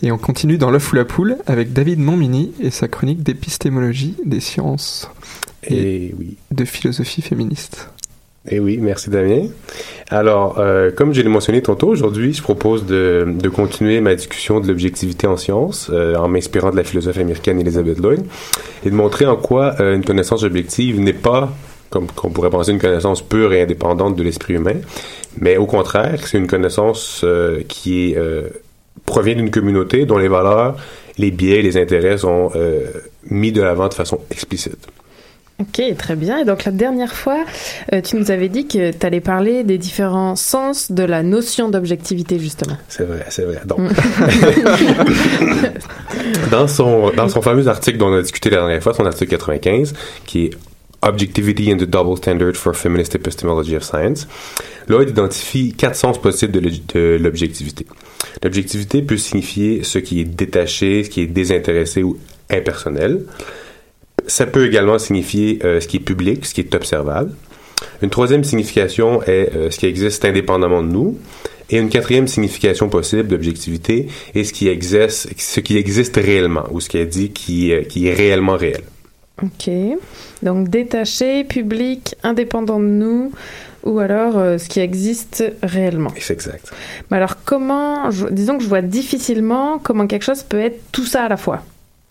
Et 0.01 0.11
on 0.11 0.17
continue 0.17 0.57
dans 0.57 0.71
l'œuf 0.71 0.91
ou 0.91 0.95
la 0.95 1.05
poule 1.05 1.38
avec 1.47 1.74
David 1.74 1.99
Montmini 1.99 2.53
et 2.61 2.71
sa 2.71 2.88
chronique 2.88 3.24
d'épistémologie 3.24 4.15
des 4.26 4.39
sciences 4.39 5.09
Et 5.69 6.13
oui. 6.17 6.38
de 6.51 6.65
philosophie 6.65 7.21
féministe. 7.21 7.89
Eh 8.49 8.59
oui, 8.59 8.78
merci 8.82 9.09
Damien. 9.09 9.47
Alors, 10.09 10.59
euh, 10.59 10.91
comme 10.91 11.13
je 11.13 11.21
l'ai 11.21 11.30
mentionné 11.30 11.61
tantôt, 11.61 11.88
aujourd'hui, 11.88 12.34
je 12.34 12.41
propose 12.41 12.86
de, 12.86 13.26
de 13.28 13.49
continuer 13.49 14.01
ma 14.01 14.15
discussion 14.15 14.59
de 14.59 14.67
l'objectivité 14.67 15.28
en 15.28 15.38
sciences 15.38 15.89
euh, 15.93 16.15
en 16.15 16.28
m'inspirant 16.28 16.71
de 16.71 16.76
la 16.76 16.84
philosophe 16.84 17.17
américaine 17.17 17.59
Elizabeth 17.61 17.99
Lloyd 17.99 18.21
et 18.86 18.89
de 18.89 18.95
montrer 18.95 19.26
en 19.26 19.38
quoi 19.38 19.76
euh, 19.80 19.95
une 19.95 20.03
connaissance 20.03 20.43
objective 20.43 20.99
n'est 20.99 21.13
pas, 21.13 21.53
comme 21.89 22.07
qu'on 22.07 22.32
pourrait 22.32 22.49
penser, 22.49 22.71
une 22.71 22.80
connaissance 22.80 23.21
pure 23.21 23.53
et 23.53 23.61
indépendante 23.61 24.17
de 24.17 24.24
l'esprit 24.24 24.55
humain, 24.55 24.76
mais 25.39 25.57
au 25.57 25.65
contraire, 25.65 26.19
c'est 26.25 26.38
une 26.38 26.47
connaissance 26.47 27.21
euh, 27.23 27.61
qui 27.67 28.11
est, 28.11 28.17
euh, 28.17 28.49
provient 29.05 29.36
d'une 29.36 29.51
communauté 29.51 30.05
dont 30.05 30.17
les 30.17 30.27
valeurs, 30.27 30.77
les 31.17 31.31
biais, 31.31 31.61
les 31.61 31.77
intérêts 31.77 32.17
sont 32.17 32.51
euh, 32.55 32.86
mis 33.29 33.51
de 33.51 33.61
l'avant 33.61 33.88
de 33.88 33.93
façon 33.93 34.19
explicite. 34.31 34.88
Ok, 35.59 35.81
très 35.97 36.15
bien. 36.15 36.39
Et 36.39 36.45
donc 36.45 36.65
la 36.65 36.71
dernière 36.71 37.13
fois, 37.13 37.45
tu 38.03 38.15
nous 38.15 38.31
avais 38.31 38.49
dit 38.49 38.67
que 38.67 38.91
tu 38.91 39.05
allais 39.05 39.21
parler 39.21 39.63
des 39.63 39.77
différents 39.77 40.36
sens 40.36 40.91
de 40.91 41.03
la 41.03 41.21
notion 41.21 41.69
d'objectivité, 41.69 42.39
justement. 42.39 42.75
C'est 42.88 43.03
vrai, 43.03 43.23
c'est 43.29 43.43
vrai. 43.43 43.61
Donc, 43.63 43.79
dans 46.51 46.67
son 46.67 47.11
dans 47.11 47.29
son 47.29 47.43
fameux 47.43 47.67
article 47.67 47.99
dont 47.99 48.07
on 48.07 48.17
a 48.17 48.21
discuté 48.23 48.49
la 48.49 48.57
dernière 48.57 48.81
fois, 48.81 48.95
son 48.95 49.05
article 49.05 49.29
95, 49.29 49.93
qui 50.25 50.45
est 50.45 50.51
Objectivity 51.04 51.72
and 51.72 51.78
the 51.78 51.86
Double 51.86 52.16
Standard 52.16 52.56
for 52.56 52.74
Feminist 52.74 53.14
Epistemology 53.16 53.76
of 53.76 53.84
Science, 53.84 54.28
Lloyd 54.88 55.10
identifie 55.10 55.74
quatre 55.74 55.95
sens 55.95 56.20
possibles 56.20 56.54
de 56.54 57.18
l'objectivité. 57.18 57.86
L'objectivité 58.41 59.01
peut 59.01 59.18
signifier 59.18 59.84
ce 59.84 59.99
qui 59.99 60.22
est 60.22 60.26
détaché, 60.26 61.04
ce 61.04 61.10
qui 61.10 61.22
est 61.22 61.28
désintéressé 61.28 62.04
ou 62.04 62.18
impersonnel. 62.49 63.26
Ça 64.28 64.45
peut 64.45 64.66
également 64.66 64.97
signifier 64.97 65.60
euh, 65.64 65.82
ce 65.82 65.88
qui 65.88 65.97
est 65.97 65.99
public, 65.99 66.45
ce 66.45 66.54
qui 66.54 66.62
est 66.62 66.74
observable. 66.74 67.34
Une 68.01 68.10
troisième 68.10 68.43
signification 68.43 69.22
est 69.24 69.54
euh, 69.56 69.70
ce 69.70 69.78
qui 69.78 69.86
existe 69.86 70.24
indépendamment 70.24 70.82
de 70.82 70.88
nous. 70.88 71.20
Et 71.70 71.78
une 71.78 71.89
quatrième 71.89 72.28
signification 72.28 72.88
possible 72.88 73.28
d'objectivité 73.28 74.08
est 74.36 74.43
ce 74.43 74.54
qui 74.54 74.68
existe, 74.68 75.30
ce 75.38 75.60
qui 75.60 75.78
existe 75.78 76.16
réellement, 76.18 76.66
ou 76.72 76.80
ce 76.80 76.89
qui 76.89 76.97
est 76.97 77.06
dit 77.06 77.32
qui 77.32 77.72
est 77.72 78.14
réellement 78.14 78.56
réel. 78.56 78.84
Ok. 79.43 79.69
Donc 80.41 80.69
détaché, 80.69 81.43
public, 81.43 82.15
indépendant 82.23 82.79
de 82.79 82.85
nous, 82.85 83.31
ou 83.83 83.99
alors 83.99 84.37
euh, 84.37 84.57
ce 84.57 84.69
qui 84.69 84.79
existe 84.79 85.43
réellement. 85.61 86.11
C'est 86.17 86.33
exact. 86.33 86.71
Mais 87.11 87.17
alors 87.17 87.35
comment, 87.43 88.09
je- 88.11 88.27
disons 88.27 88.57
que 88.57 88.63
je 88.63 88.69
vois 88.69 88.81
difficilement 88.81 89.79
comment 89.79 90.07
quelque 90.07 90.23
chose 90.23 90.43
peut 90.43 90.59
être 90.61 90.79
tout 90.91 91.05
ça 91.05 91.23
à 91.25 91.29
la 91.29 91.37
fois. 91.37 91.61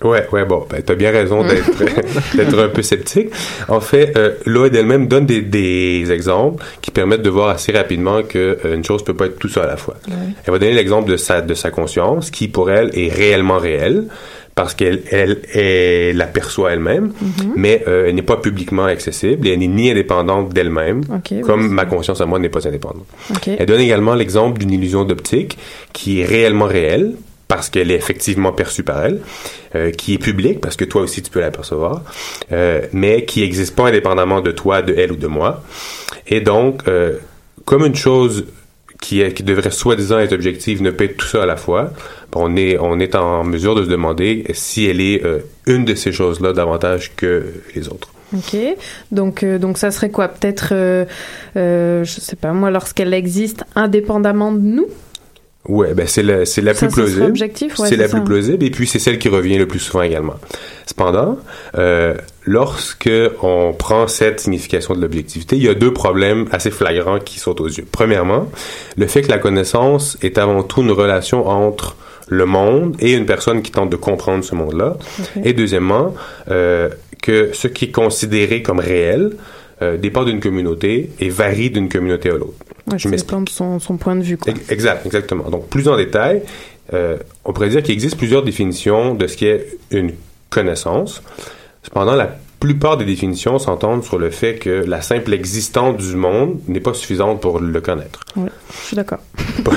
Ouais, 0.02 0.26
ouais, 0.32 0.44
bon, 0.44 0.66
ben, 0.68 0.82
t'as 0.82 0.96
bien 0.96 1.12
raison 1.12 1.44
d'être 1.44 2.58
un 2.58 2.68
peu 2.68 2.82
sceptique. 2.82 3.28
En 3.68 3.80
fait, 3.80 4.12
euh, 4.16 4.32
Lloyd 4.46 4.74
elle-même 4.74 5.06
donne 5.06 5.26
des, 5.26 5.42
des 5.42 6.10
exemples 6.10 6.64
qui 6.80 6.90
permettent 6.90 7.22
de 7.22 7.30
voir 7.30 7.50
assez 7.50 7.70
rapidement 7.70 8.22
que 8.24 8.58
euh, 8.64 8.74
une 8.74 8.84
chose 8.84 9.04
peut 9.04 9.14
pas 9.14 9.26
être 9.26 9.38
tout 9.38 9.48
ça 9.48 9.62
à 9.62 9.66
la 9.68 9.76
fois. 9.76 9.96
Elle 10.08 10.52
va 10.52 10.58
donner 10.58 10.72
l'exemple 10.74 11.08
de 11.08 11.16
sa 11.16 11.40
de 11.40 11.54
sa 11.54 11.70
conscience, 11.70 12.30
qui 12.32 12.48
pour 12.48 12.70
elle 12.72 12.90
est 12.98 13.12
réellement 13.12 13.58
réelle 13.58 14.06
parce 14.54 14.74
qu'elle 14.74 15.02
elle, 15.10 15.40
elle 15.54 16.16
la 16.16 16.26
perçoit 16.26 16.72
elle-même, 16.72 17.12
mais 17.56 17.84
euh, 17.88 18.06
elle 18.08 18.14
n'est 18.14 18.22
pas 18.22 18.36
publiquement 18.36 18.84
accessible 18.84 19.46
et 19.46 19.52
elle 19.52 19.60
n'est 19.60 19.66
ni 19.66 19.90
indépendante 19.90 20.52
d'elle-même, 20.52 21.02
comme 21.42 21.62
oui. 21.62 21.68
ma 21.68 21.86
conscience 21.86 22.20
à 22.20 22.26
moi 22.26 22.38
n'est 22.38 22.48
pas 22.48 22.66
indépendante. 22.66 23.06
Elle 23.46 23.66
donne 23.66 23.80
également 23.80 24.14
l'exemple 24.14 24.58
d'une 24.58 24.72
illusion 24.72 25.04
d'optique 25.04 25.58
qui 25.92 26.20
est 26.20 26.24
réellement 26.24 26.66
réelle 26.66 27.14
parce 27.52 27.68
qu'elle 27.68 27.90
est 27.90 27.96
effectivement 27.96 28.50
perçue 28.50 28.82
par 28.82 29.04
elle, 29.04 29.20
euh, 29.74 29.90
qui 29.90 30.14
est 30.14 30.18
publique 30.18 30.58
parce 30.58 30.74
que 30.74 30.86
toi 30.86 31.02
aussi 31.02 31.20
tu 31.20 31.30
peux 31.30 31.40
l'apercevoir, 31.40 32.00
euh, 32.50 32.80
mais 32.94 33.26
qui 33.26 33.42
n'existe 33.42 33.76
pas 33.76 33.88
indépendamment 33.88 34.40
de 34.40 34.52
toi, 34.52 34.80
de 34.80 34.94
elle 34.96 35.12
ou 35.12 35.16
de 35.16 35.26
moi. 35.26 35.62
Et 36.28 36.40
donc, 36.40 36.88
euh, 36.88 37.18
comme 37.66 37.84
une 37.84 37.94
chose 37.94 38.46
qui, 39.02 39.42
devrait 39.42 39.70
soi-disant 39.70 40.20
être 40.20 40.32
objective 40.32 40.80
ne 40.80 40.90
peut 40.90 41.04
être 41.04 41.16
tout 41.16 41.26
ça 41.26 41.42
à 41.42 41.46
la 41.46 41.56
fois, 41.56 41.92
on 42.34 42.56
est, 42.56 42.78
on 42.78 42.98
est 43.00 43.14
en 43.14 43.44
mesure 43.44 43.74
de 43.74 43.84
se 43.84 43.90
demander 43.90 44.44
si 44.54 44.86
elle 44.86 45.00
est 45.00 45.22
euh, 45.24 45.40
une 45.66 45.84
de 45.84 45.94
ces 45.94 46.12
choses-là 46.12 46.52
davantage 46.52 47.12
que 47.16 47.44
les 47.74 47.88
autres. 47.88 48.08
Ok. 48.34 48.56
Donc 49.10 49.42
euh, 49.42 49.58
donc 49.58 49.76
ça 49.76 49.90
serait 49.90 50.10
quoi? 50.10 50.28
Peut-être, 50.28 50.68
euh, 50.72 51.04
euh, 51.56 52.04
je 52.04 52.20
sais 52.20 52.36
pas 52.36 52.52
moi, 52.52 52.70
lorsqu'elle 52.70 53.12
existe 53.12 53.64
indépendamment 53.74 54.52
de 54.52 54.60
nous? 54.60 54.86
Ouais, 55.68 55.94
ben 55.94 56.08
c'est 56.08 56.24
la, 56.24 56.44
c'est 56.44 56.60
la 56.60 56.74
Ça, 56.74 56.86
plus 56.86 56.94
plausible. 56.94 57.22
objectif, 57.22 57.78
ouais, 57.78 57.88
c'est 57.88 57.96
la 57.96 58.08
ça. 58.08 58.16
plus 58.16 58.24
plausible 58.24 58.64
et 58.64 58.70
puis 58.70 58.86
c'est 58.88 58.98
celle 58.98 59.18
qui 59.18 59.28
revient 59.28 59.58
le 59.58 59.66
plus 59.66 59.78
souvent 59.78 60.02
également. 60.02 60.34
Cependant, 60.86 61.38
euh, 61.78 62.14
lorsque 62.44 63.08
on 63.42 63.72
prend 63.72 64.08
cette 64.08 64.40
signification 64.40 64.94
de 64.94 65.00
l'objectivité, 65.00 65.54
il 65.56 65.62
y 65.62 65.68
a 65.68 65.74
deux 65.74 65.92
problèmes 65.92 66.48
assez 66.50 66.72
flagrants 66.72 67.20
qui 67.20 67.38
sautent 67.38 67.60
aux 67.60 67.68
yeux. 67.68 67.86
Premièrement, 67.92 68.50
le 68.96 69.06
fait 69.06 69.22
que 69.22 69.28
la 69.30 69.38
connaissance 69.38 70.18
est 70.22 70.36
avant 70.36 70.64
tout 70.64 70.82
une 70.82 70.90
relation 70.90 71.46
entre 71.48 71.94
le 72.28 72.44
monde 72.46 72.96
et 72.98 73.12
une 73.12 73.26
personne 73.26 73.62
qui 73.62 73.70
tente 73.70 73.90
de 73.90 73.96
comprendre 73.96 74.42
ce 74.42 74.54
monde-là. 74.56 74.96
Et 75.44 75.52
deuxièmement, 75.52 76.14
euh, 76.50 76.88
que 77.22 77.50
ce 77.52 77.68
qui 77.68 77.84
est 77.86 77.90
considéré 77.92 78.62
comme 78.62 78.80
réel 78.80 79.32
euh, 79.82 79.96
dépend 79.96 80.24
d'une 80.24 80.38
communauté 80.40 81.10
et 81.18 81.28
varie 81.28 81.70
d'une 81.70 81.88
communauté 81.88 82.30
à 82.30 82.34
l'autre. 82.34 82.54
Ouais, 82.90 82.98
Je 82.98 83.08
m'explique. 83.08 83.50
son, 83.50 83.80
son 83.80 83.96
point 83.96 84.14
de 84.14 84.22
vue. 84.22 84.36
Quoi. 84.36 84.52
Exact, 84.68 85.04
exactement. 85.04 85.50
Donc, 85.50 85.68
plus 85.68 85.88
en 85.88 85.96
détail, 85.96 86.42
euh, 86.94 87.16
on 87.44 87.52
pourrait 87.52 87.68
dire 87.68 87.82
qu'il 87.82 87.92
existe 87.92 88.16
plusieurs 88.16 88.44
définitions 88.44 89.14
de 89.14 89.26
ce 89.26 89.36
qu'est 89.36 89.66
une 89.90 90.12
connaissance. 90.50 91.22
Cependant, 91.82 92.14
la 92.14 92.30
plupart 92.60 92.96
des 92.96 93.04
définitions 93.04 93.58
s'entendent 93.58 94.04
sur 94.04 94.18
le 94.18 94.30
fait 94.30 94.54
que 94.54 94.84
la 94.86 95.02
simple 95.02 95.32
existence 95.32 95.96
du 95.96 96.14
monde 96.14 96.60
n'est 96.68 96.80
pas 96.80 96.94
suffisante 96.94 97.40
pour 97.40 97.58
le 97.58 97.80
connaître. 97.80 98.20
Ouais, 98.36 98.50
je 98.80 98.86
suis 98.86 98.96
d'accord. 98.96 99.18
Pour, 99.64 99.74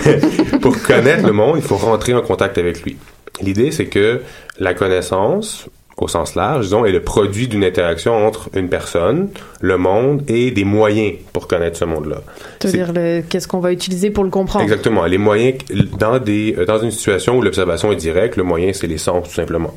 pour 0.62 0.82
connaître 0.84 1.26
le 1.26 1.34
monde, 1.34 1.56
il 1.58 1.64
faut 1.64 1.78
rentrer 1.78 2.14
en 2.14 2.22
contact 2.22 2.58
avec 2.58 2.84
lui. 2.84 2.98
L'idée, 3.42 3.72
c'est 3.72 3.88
que 3.88 4.22
la 4.60 4.74
connaissance 4.74 5.68
au 5.98 6.08
sens 6.10 6.36
large, 6.36 6.66
disons, 6.66 6.84
est 6.86 6.92
le 6.92 7.02
produit 7.02 7.48
d'une 7.48 7.64
interaction 7.64 8.14
entre 8.28 8.50
une 8.54 8.68
personne, 8.68 9.30
le 9.62 9.78
monde 9.78 10.24
et 10.28 10.52
des 10.52 10.66
moyens 10.66 11.14
pour 11.32 11.48
connaître 11.48 11.78
ce 11.78 11.86
monde-là. 11.86 12.18
C'est-à-dire 12.60 12.92
le- 12.94 13.22
qu'est-ce 13.22 13.48
qu'on 13.48 13.60
va 13.62 13.72
utiliser 13.72 14.10
pour 14.10 14.24
le 14.26 14.30
comprendre? 14.30 14.64
Exactement. 14.64 15.06
Les 15.06 15.18
moyens, 15.18 15.58
dans, 15.98 16.20
des, 16.20 16.54
euh, 16.58 16.66
dans 16.66 16.80
une 16.80 16.92
situation 16.92 17.38
où 17.38 17.42
l'observation 17.42 17.92
est 17.94 17.96
directe, 17.96 18.36
le 18.36 18.44
moyen, 18.44 18.74
c'est 18.74 18.88
les 18.88 18.98
sens, 18.98 19.28
tout 19.30 19.34
simplement. 19.34 19.74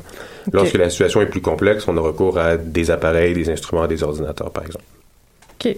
Lorsque 0.51 0.73
la 0.75 0.89
situation 0.89 1.21
est 1.21 1.27
plus 1.27 1.41
complexe, 1.41 1.87
on 1.87 1.95
a 1.95 2.01
recours 2.01 2.37
à 2.37 2.57
des 2.57 2.91
appareils, 2.91 3.33
des 3.33 3.49
instruments, 3.49 3.87
des 3.87 4.03
ordinateurs, 4.03 4.51
par 4.51 4.65
exemple. 4.65 4.83
Ok. 5.59 5.75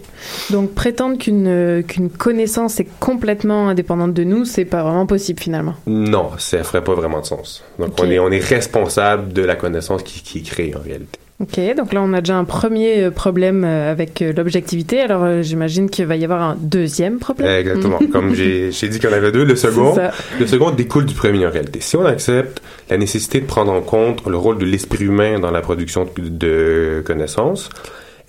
Donc 0.51 0.73
prétendre 0.75 1.17
qu'une 1.17 1.47
euh, 1.47 1.81
qu'une 1.81 2.09
connaissance 2.09 2.79
est 2.79 2.87
complètement 2.99 3.69
indépendante 3.69 4.13
de 4.13 4.23
nous, 4.23 4.45
c'est 4.45 4.65
pas 4.65 4.83
vraiment 4.83 5.07
possible 5.07 5.39
finalement. 5.39 5.73
Non, 5.87 6.31
ça 6.37 6.63
ferait 6.63 6.83
pas 6.83 6.93
vraiment 6.93 7.21
de 7.21 7.25
sens. 7.25 7.63
Donc, 7.79 7.93
on, 7.99 8.09
est, 8.09 8.19
on 8.19 8.29
est 8.29 8.43
responsable 8.43 9.33
de 9.33 9.41
la 9.41 9.55
connaissance 9.55 10.03
qui, 10.03 10.21
qui 10.21 10.39
est 10.39 10.41
créée, 10.41 10.75
en 10.75 10.81
réalité. 10.81 11.19
Ok, 11.41 11.59
donc 11.75 11.91
là 11.91 12.03
on 12.03 12.13
a 12.13 12.21
déjà 12.21 12.37
un 12.37 12.43
premier 12.43 13.03
euh, 13.03 13.09
problème 13.09 13.63
euh, 13.63 13.91
avec 13.91 14.23
l'objectivité, 14.35 15.01
alors 15.01 15.23
euh, 15.23 15.41
j'imagine 15.41 15.89
qu'il 15.89 16.05
va 16.05 16.15
y 16.15 16.23
avoir 16.23 16.43
un 16.43 16.55
deuxième 16.59 17.17
problème. 17.17 17.49
Exactement. 17.49 17.97
Mhm. 17.99 18.09
Comme 18.09 18.35
j'ai 18.35 18.71
j'ai 18.71 18.89
dit 18.89 18.99
qu'il 18.99 19.09
y 19.09 19.11
en 19.11 19.15
avait 19.15 19.31
deux, 19.31 19.43
le 19.43 19.55
second, 19.55 19.95
le 20.39 20.45
second 20.45 20.69
découle 20.69 21.07
du 21.07 21.15
premier 21.15 21.47
en 21.47 21.49
réalité. 21.49 21.79
Si 21.81 21.97
on 21.97 22.05
accepte 22.05 22.61
la 22.91 22.97
nécessité 22.97 23.41
de 23.41 23.47
prendre 23.47 23.71
en 23.71 23.81
compte 23.81 24.23
le 24.27 24.37
rôle 24.37 24.59
de 24.59 24.65
l'esprit 24.65 25.05
humain 25.05 25.39
dans 25.39 25.49
la 25.49 25.61
production 25.61 26.07
de, 26.15 26.29
de 26.29 27.03
connaissances, 27.03 27.69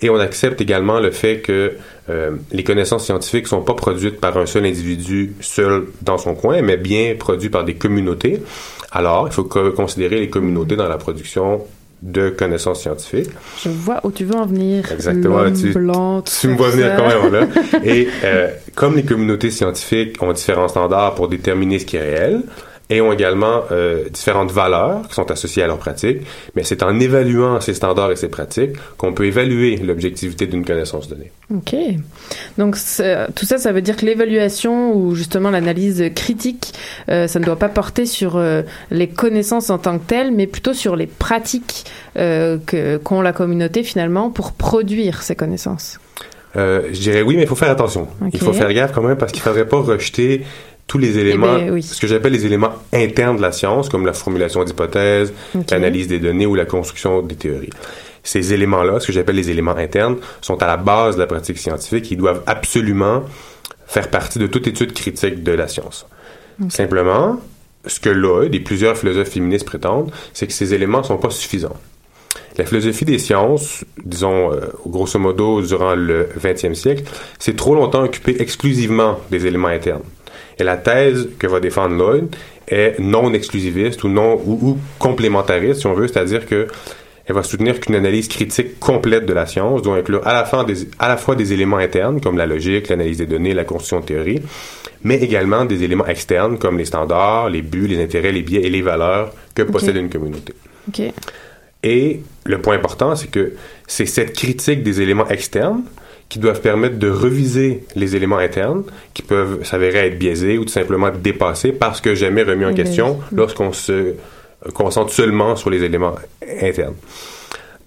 et 0.03 0.09
on 0.09 0.19
accepte 0.19 0.61
également 0.61 0.99
le 0.99 1.09
fait 1.11 1.39
que 1.39 1.71
euh, 2.09 2.31
les 2.51 2.63
connaissances 2.63 3.05
scientifiques 3.05 3.47
sont 3.47 3.61
pas 3.61 3.73
produites 3.73 4.19
par 4.19 4.37
un 4.37 4.45
seul 4.45 4.65
individu 4.65 5.33
seul 5.39 5.85
dans 6.01 6.17
son 6.17 6.35
coin, 6.35 6.61
mais 6.61 6.77
bien 6.77 7.15
produites 7.17 7.51
par 7.51 7.63
des 7.63 7.75
communautés. 7.75 8.41
Alors, 8.91 9.27
il 9.27 9.33
faut 9.33 9.45
co- 9.45 9.71
considérer 9.71 10.19
les 10.19 10.29
communautés 10.29 10.75
dans 10.75 10.87
la 10.89 10.97
production 10.97 11.61
de 12.01 12.29
connaissances 12.29 12.81
scientifiques. 12.81 13.29
Je 13.63 13.69
vois 13.69 14.01
où 14.03 14.11
tu 14.11 14.25
veux 14.25 14.35
en 14.35 14.45
venir. 14.45 14.91
Exactement. 14.91 15.49
Tu, 15.51 15.69
blanc, 15.71 16.21
tu 16.21 16.49
me 16.49 16.57
vois 16.57 16.69
venir 16.69 16.91
quand 16.97 17.07
même 17.07 17.31
là. 17.31 17.47
Et 17.85 18.09
euh, 18.25 18.49
comme 18.75 18.97
les 18.97 19.03
communautés 19.03 19.51
scientifiques 19.51 20.21
ont 20.21 20.33
différents 20.33 20.67
standards 20.67 21.15
pour 21.15 21.29
déterminer 21.29 21.79
ce 21.79 21.85
qui 21.85 21.95
est 21.95 22.01
réel, 22.01 22.41
et 22.89 22.99
ont 23.01 23.11
également 23.13 23.61
euh, 23.71 24.09
différentes 24.09 24.51
valeurs 24.51 25.07
qui 25.07 25.15
sont 25.15 25.31
associées 25.31 25.63
à 25.63 25.67
leur 25.67 25.77
pratique, 25.77 26.17
mais 26.55 26.63
c'est 26.63 26.83
en 26.83 26.99
évaluant 26.99 27.59
ces 27.61 27.73
standards 27.73 28.11
et 28.11 28.15
ces 28.15 28.27
pratiques 28.27 28.71
qu'on 28.97 29.13
peut 29.13 29.25
évaluer 29.25 29.77
l'objectivité 29.77 30.47
d'une 30.47 30.65
connaissance 30.65 31.07
donnée. 31.07 31.31
Ok. 31.53 31.75
Donc 32.57 32.75
c'est- 32.75 33.27
tout 33.35 33.45
ça, 33.45 33.57
ça 33.57 33.71
veut 33.71 33.81
dire 33.81 33.95
que 33.95 34.05
l'évaluation 34.05 34.93
ou 34.95 35.15
justement 35.15 35.49
l'analyse 35.49 36.03
critique, 36.15 36.73
euh, 37.09 37.27
ça 37.27 37.39
ne 37.39 37.45
doit 37.45 37.55
pas 37.57 37.69
porter 37.69 38.05
sur 38.05 38.35
euh, 38.37 38.61
les 38.91 39.07
connaissances 39.07 39.69
en 39.69 39.77
tant 39.77 39.97
que 39.97 40.05
telles, 40.05 40.31
mais 40.31 40.45
plutôt 40.47 40.73
sur 40.73 40.95
les 40.95 41.07
pratiques 41.07 41.85
euh, 42.17 42.57
que 42.65 42.97
qu'ont 42.97 43.21
la 43.21 43.33
communauté 43.33 43.83
finalement 43.83 44.29
pour 44.29 44.51
produire 44.51 45.23
ces 45.23 45.35
connaissances. 45.35 45.99
Euh, 46.55 46.83
je 46.91 46.99
dirais 46.99 47.23
oui, 47.23 47.35
mais 47.35 47.43
il 47.43 47.47
faut 47.47 47.55
faire 47.55 47.71
attention. 47.71 48.07
Il 48.31 48.39
faut 48.39 48.53
faire 48.53 48.71
gaffe 48.71 48.91
quand 48.93 49.01
même 49.01 49.17
parce 49.17 49.31
qu'il 49.31 49.39
ne 49.41 49.45
faudrait 49.45 49.67
pas 49.67 49.77
rejeter 49.81 50.43
tous 50.87 50.97
les 50.97 51.17
éléments, 51.17 51.57
ben, 51.57 51.71
oui. 51.71 51.83
ce 51.83 51.99
que 51.99 52.07
j'appelle 52.07 52.33
les 52.33 52.45
éléments 52.45 52.73
internes 52.91 53.37
de 53.37 53.41
la 53.41 53.51
science, 53.51 53.89
comme 53.89 54.05
la 54.05 54.13
formulation 54.13 54.63
d'hypothèses, 54.63 55.33
l'analyse 55.71 56.07
des 56.07 56.19
données 56.19 56.45
ou 56.45 56.55
la 56.55 56.65
construction 56.65 57.21
des 57.21 57.35
théories. 57.35 57.69
Ces 58.23 58.53
éléments-là, 58.53 58.99
ce 58.99 59.07
que 59.07 59.13
j'appelle 59.13 59.35
les 59.35 59.49
éléments 59.49 59.75
internes, 59.75 60.17
sont 60.41 60.61
à 60.61 60.67
la 60.67 60.77
base 60.77 61.15
de 61.15 61.21
la 61.21 61.27
pratique 61.27 61.57
scientifique. 61.57 62.09
Ils 62.11 62.17
doivent 62.17 62.43
absolument 62.45 63.23
faire 63.85 64.09
partie 64.09 64.39
de 64.39 64.47
toute 64.47 64.67
étude 64.67 64.93
critique 64.93 65.43
de 65.43 65.51
la 65.51 65.67
science. 65.67 66.05
Simplement, 66.69 67.39
ce 67.85 67.99
que 67.99 68.09
Lloyd 68.09 68.53
et 68.55 68.59
plusieurs 68.59 68.97
philosophes 68.97 69.29
féministes 69.29 69.65
prétendent, 69.65 70.11
c'est 70.33 70.47
que 70.47 70.53
ces 70.53 70.73
éléments 70.73 70.99
ne 70.99 71.03
sont 71.03 71.17
pas 71.17 71.29
suffisants. 71.29 71.75
La 72.57 72.65
philosophie 72.65 73.05
des 73.05 73.19
sciences, 73.19 73.83
disons, 74.03 74.53
euh, 74.53 74.67
grosso 74.85 75.19
modo, 75.19 75.61
durant 75.61 75.95
le 75.95 76.29
20e 76.39 76.75
siècle, 76.75 77.03
s'est 77.39 77.55
trop 77.55 77.73
longtemps 77.75 78.03
occupée 78.03 78.35
exclusivement 78.39 79.19
des 79.31 79.47
éléments 79.47 79.69
internes. 79.69 80.03
Et 80.59 80.63
la 80.63 80.77
thèse 80.77 81.29
que 81.39 81.47
va 81.47 81.59
défendre 81.59 81.95
Lloyd 81.95 82.35
est 82.67 82.99
non 82.99 83.33
exclusiviste 83.33 84.03
ou 84.03 84.09
non 84.09 84.41
ou, 84.45 84.59
ou 84.61 84.77
complémentariste, 84.99 85.81
si 85.81 85.87
on 85.87 85.93
veut, 85.93 86.07
c'est-à-dire 86.07 86.45
que 86.45 86.67
elle 87.25 87.35
va 87.35 87.43
soutenir 87.43 87.79
qu'une 87.79 87.95
analyse 87.95 88.27
critique 88.27 88.79
complète 88.79 89.25
de 89.25 89.33
la 89.33 89.45
science 89.45 89.81
doit 89.81 89.95
inclure 89.95 90.27
à 90.27 90.33
la, 90.33 90.43
fois 90.43 90.65
des, 90.65 90.89
à 90.99 91.07
la 91.07 91.15
fois 91.15 91.35
des 91.35 91.53
éléments 91.53 91.77
internes 91.77 92.19
comme 92.19 92.37
la 92.37 92.45
logique, 92.45 92.89
l'analyse 92.89 93.19
des 93.19 93.25
données, 93.25 93.53
la 93.53 93.63
construction 93.63 94.01
de 94.01 94.05
théorie, 94.05 94.41
mais 95.03 95.15
également 95.15 95.63
des 95.63 95.83
éléments 95.83 96.05
externes 96.05 96.57
comme 96.57 96.77
les 96.77 96.85
standards, 96.85 97.49
les 97.49 97.61
buts, 97.61 97.87
les 97.87 98.03
intérêts, 98.03 98.33
les 98.33 98.41
biais 98.41 98.63
et 98.63 98.69
les 98.69 98.81
valeurs 98.81 99.31
que 99.55 99.61
possède 99.61 99.95
une 99.95 100.09
communauté. 100.09 100.53
Ok. 100.89 101.13
Et 101.83 102.21
le 102.45 102.57
point 102.59 102.75
important, 102.75 103.15
c'est 103.15 103.29
que 103.29 103.53
c'est 103.87 104.05
cette 104.05 104.33
critique 104.33 104.83
des 104.83 105.01
éléments 105.01 105.27
externes 105.29 105.83
qui 106.33 106.39
doivent 106.39 106.61
permettre 106.61 106.97
de 106.97 107.09
reviser 107.11 107.83
les 107.95 108.15
éléments 108.15 108.39
internes 108.39 108.81
qui 109.13 109.21
peuvent 109.21 109.63
s'avérer 109.63 109.99
être 110.07 110.17
biaisés 110.17 110.57
ou 110.57 110.63
tout 110.65 110.71
simplement 110.71 111.11
dépassés 111.11 111.71
parce 111.71 112.01
que 112.01 112.15
jamais 112.15 112.41
remis 112.41 112.65
en 112.65 112.69
Oui, 112.69 112.73
question 112.73 113.19
oui. 113.19 113.37
lorsqu'on 113.37 113.71
se 113.71 114.15
concentre 114.73 115.13
seulement 115.13 115.55
sur 115.55 115.69
les 115.69 115.83
éléments 115.83 116.15
internes. 116.59 116.95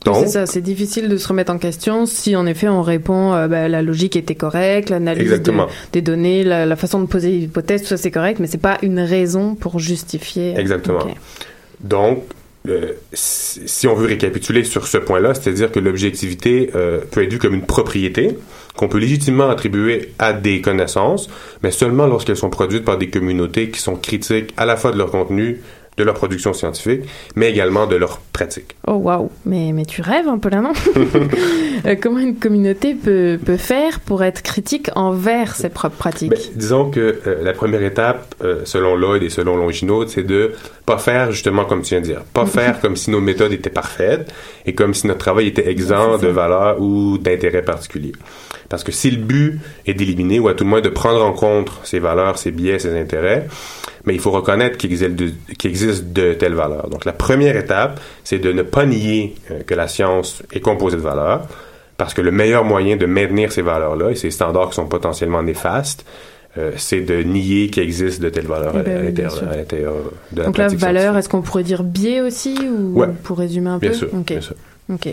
C'est 0.04 0.28
ça, 0.28 0.46
c'est 0.46 0.60
difficile 0.60 1.08
de 1.08 1.16
se 1.16 1.26
remettre 1.26 1.50
en 1.50 1.58
question 1.58 2.06
si 2.06 2.36
en 2.36 2.46
effet 2.46 2.68
on 2.68 2.82
répond 2.82 3.34
euh, 3.34 3.48
bah, 3.48 3.66
la 3.66 3.82
logique 3.82 4.14
était 4.14 4.36
correcte, 4.36 4.90
l'analyse 4.90 5.42
de- 5.42 5.52
des 5.92 6.00
données, 6.02 6.44
la, 6.44 6.66
la 6.66 6.76
façon 6.76 7.00
de 7.00 7.06
poser 7.06 7.30
l'hypothèse, 7.32 7.82
tout 7.82 7.88
ça 7.88 7.96
c'est 7.96 8.12
correct, 8.12 8.38
mais 8.38 8.46
c'est 8.46 8.58
pas 8.58 8.78
une 8.82 9.00
raison 9.00 9.56
pour 9.56 9.80
justifier. 9.80 10.54
euh, 10.54 10.60
Exactement. 10.60 11.00
Donc, 11.80 12.22
si 13.12 13.46
si 13.66 13.86
on 13.86 13.94
veut 13.94 14.06
récapituler 14.06 14.64
sur 14.64 14.86
ce 14.86 14.98
point-là, 14.98 15.34
c'est-à-dire 15.34 15.72
que 15.72 15.80
l'objectivité 15.80 16.70
euh, 16.74 17.00
peut 17.10 17.22
être 17.22 17.32
vue 17.32 17.38
comme 17.38 17.54
une 17.54 17.66
propriété 17.66 18.36
qu'on 18.76 18.88
peut 18.88 18.98
légitimement 18.98 19.48
attribuer 19.48 20.12
à 20.18 20.32
des 20.32 20.60
connaissances, 20.60 21.28
mais 21.62 21.70
seulement 21.70 22.06
lorsqu'elles 22.06 22.36
sont 22.36 22.50
produites 22.50 22.84
par 22.84 22.98
des 22.98 23.08
communautés 23.08 23.70
qui 23.70 23.80
sont 23.80 23.96
critiques 23.96 24.52
à 24.56 24.66
la 24.66 24.76
fois 24.76 24.92
de 24.92 24.98
leur 24.98 25.10
contenu, 25.10 25.62
de 25.96 26.04
leur 26.04 26.14
production 26.14 26.52
scientifique, 26.52 27.02
mais 27.34 27.50
également 27.50 27.86
de 27.86 27.96
leur 27.96 28.18
pratique. 28.18 28.76
Oh 28.86 28.94
waouh, 28.94 29.30
mais, 29.46 29.72
mais 29.72 29.84
tu 29.86 30.02
rêves 30.02 30.28
un 30.28 30.38
peu 30.38 30.50
là, 30.50 30.60
non? 30.60 30.72
Euh, 31.84 31.94
Comment 32.00 32.20
une 32.20 32.36
communauté 32.36 32.94
peut, 32.94 33.38
peut 33.44 33.58
faire 33.58 34.00
pour 34.00 34.24
être 34.24 34.42
critique 34.42 34.88
envers 34.96 35.54
ses 35.54 35.68
propres 35.68 35.96
pratiques? 35.96 36.30
Ben, 36.30 36.38
disons 36.54 36.90
que 36.90 37.20
euh, 37.26 37.42
la 37.42 37.52
première 37.52 37.82
étape, 37.82 38.34
euh, 38.42 38.62
selon 38.64 38.96
Lloyd 38.96 39.22
et 39.22 39.28
selon 39.28 39.56
Longinaud, 39.56 40.06
c'est 40.06 40.22
de 40.22 40.52
pas 40.86 40.96
faire 40.96 41.32
justement 41.32 41.66
comme 41.66 41.82
tu 41.82 41.90
viens 41.90 42.00
de 42.00 42.06
dire, 42.06 42.22
pas 42.32 42.46
faire 42.46 42.80
comme 42.80 42.96
si 42.96 43.10
nos 43.10 43.20
méthodes 43.20 43.52
étaient 43.52 43.70
parfaites 43.70 44.32
et 44.64 44.74
comme 44.74 44.94
si 44.94 45.06
notre 45.06 45.20
travail 45.20 45.48
était 45.48 45.68
exempt 45.68 46.18
de 46.18 46.28
valeur 46.28 46.80
ou 46.80 47.18
d'intérêt 47.18 47.62
particulier. 47.62 48.12
Parce 48.68 48.82
que 48.84 48.92
si 48.92 49.10
le 49.10 49.18
but 49.22 49.58
est 49.86 49.94
d'éliminer 49.94 50.40
ou 50.40 50.48
à 50.48 50.54
tout 50.54 50.64
le 50.64 50.70
moins 50.70 50.80
de 50.80 50.88
prendre 50.88 51.24
en 51.24 51.32
compte 51.32 51.70
ces 51.84 51.98
valeurs, 51.98 52.36
ces 52.38 52.50
biais, 52.50 52.78
ces 52.78 52.98
intérêts, 52.98 53.46
mais 54.04 54.14
il 54.14 54.20
faut 54.20 54.30
reconnaître 54.30 54.76
qu'il 54.76 54.90
existe, 54.90 55.14
de, 55.14 55.30
qu'il 55.58 55.70
existe 55.70 56.12
de 56.12 56.32
telles 56.34 56.54
valeurs. 56.54 56.88
Donc 56.90 57.04
la 57.04 57.12
première 57.12 57.56
étape, 57.56 58.00
c'est 58.24 58.38
de 58.38 58.52
ne 58.52 58.62
pas 58.62 58.84
nier 58.86 59.34
euh, 59.50 59.62
que 59.64 59.74
la 59.74 59.88
science 59.88 60.42
est 60.52 60.60
composée 60.60 60.96
de 60.96 61.02
valeurs, 61.02 61.46
parce 61.96 62.12
que 62.14 62.20
le 62.22 62.30
meilleur 62.30 62.64
moyen 62.64 62.96
de 62.96 63.06
maintenir 63.06 63.52
ces 63.52 63.62
valeurs-là 63.62 64.10
et 64.10 64.14
ces 64.16 64.30
standards 64.30 64.70
qui 64.70 64.74
sont 64.76 64.86
potentiellement 64.86 65.42
néfastes, 65.42 66.04
euh, 66.58 66.72
c'est 66.76 67.00
de 67.02 67.22
nier 67.22 67.68
qu'il 67.68 67.82
existe 67.82 68.20
de 68.22 68.30
telles 68.30 68.46
valeurs 68.46 68.72
Eh 68.78 68.82
ben 68.82 68.96
à 68.98 69.02
l'intérieur 69.56 69.94
de 70.32 70.38
la 70.40 70.46
Donc 70.46 70.56
la 70.58 70.68
valeur, 70.68 71.16
est-ce 71.16 71.28
qu'on 71.28 71.42
pourrait 71.42 71.62
dire 71.64 71.82
biais 71.84 72.20
aussi 72.20 72.56
ou 72.68 72.98
Ouais. 72.98 73.08
pour 73.24 73.38
résumer 73.38 73.70
un 73.70 73.78
Bien 73.78 73.90
peu 73.90 73.96
sûr, 73.96 74.08
bien 74.12 74.40
sûr. 74.40 74.54
Ok. 74.92 75.08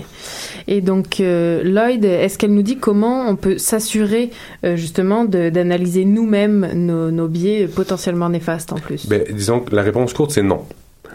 Et 0.68 0.82
donc 0.82 1.20
euh, 1.20 1.64
Lloyd, 1.64 2.06
est-ce 2.06 2.38
qu'elle 2.38 2.54
nous 2.54 2.62
dit 2.62 2.78
comment 2.78 3.28
on 3.28 3.36
peut 3.36 3.58
s'assurer 3.58 4.30
euh, 4.64 4.76
justement 4.76 5.26
d'analyser 5.26 6.06
nous-mêmes 6.06 6.70
nos, 6.76 7.10
nos 7.10 7.28
biais 7.28 7.68
potentiellement 7.68 8.30
néfastes 8.30 8.72
en 8.72 8.78
plus? 8.78 9.08
Ben, 9.08 9.24
disons 9.32 9.62
que 9.62 9.76
la 9.76 9.82
réponse 9.82 10.14
courte, 10.14 10.32
c'est 10.32 10.44
non. 10.44 10.62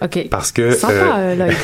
Ok. 0.00 0.28
Parce 0.30 0.52
que... 0.52 0.70
Sympa, 0.70 1.18
euh, 1.18 1.34
Lloyd. 1.34 1.54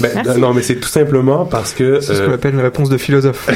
ben, 0.00 0.38
non, 0.38 0.54
mais 0.54 0.62
c'est 0.62 0.76
tout 0.76 0.88
simplement 0.88 1.44
parce 1.46 1.72
que... 1.72 2.00
C'est 2.00 2.14
ce 2.14 2.22
euh, 2.22 2.26
qu'on 2.26 2.32
appelle 2.32 2.54
une 2.54 2.60
réponse 2.60 2.88
de 2.88 2.96
philosophe. 2.96 3.48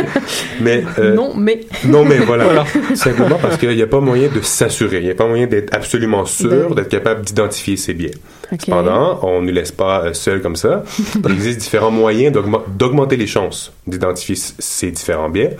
mais, 0.60 0.84
euh, 0.98 1.14
non, 1.14 1.34
mais. 1.36 1.60
Non, 1.84 2.04
mais 2.04 2.18
voilà. 2.18 2.44
Voilà. 2.44 2.64
Simplement 2.94 3.38
parce 3.40 3.58
qu'il 3.58 3.74
n'y 3.74 3.82
a 3.82 3.86
pas 3.86 4.00
moyen 4.00 4.28
de 4.34 4.40
s'assurer. 4.40 4.98
Il 4.98 5.04
n'y 5.04 5.10
a 5.10 5.14
pas 5.14 5.26
moyen 5.26 5.46
d'être 5.46 5.74
absolument 5.74 6.24
sûr, 6.24 6.68
Ben- 6.68 6.76
d'être 6.76 6.88
capable 6.88 7.24
d'identifier 7.24 7.76
ses 7.76 7.94
biais. 7.94 8.12
Cependant, 8.60 9.18
on 9.22 9.40
ne 9.42 9.46
nous 9.48 9.52
laisse 9.52 9.72
pas 9.72 10.04
euh, 10.04 10.12
seuls 10.12 10.40
comme 10.40 10.56
ça. 10.56 10.84
Il 11.24 11.32
existe 11.32 11.58
différents 11.60 11.90
moyens 11.90 12.32
d'augmen- 12.34 12.62
d'augmenter 12.76 13.16
les 13.16 13.26
chances 13.26 13.72
d'identifier 13.86 14.36
ces 14.36 14.90
différents 14.90 15.28
biais. 15.30 15.56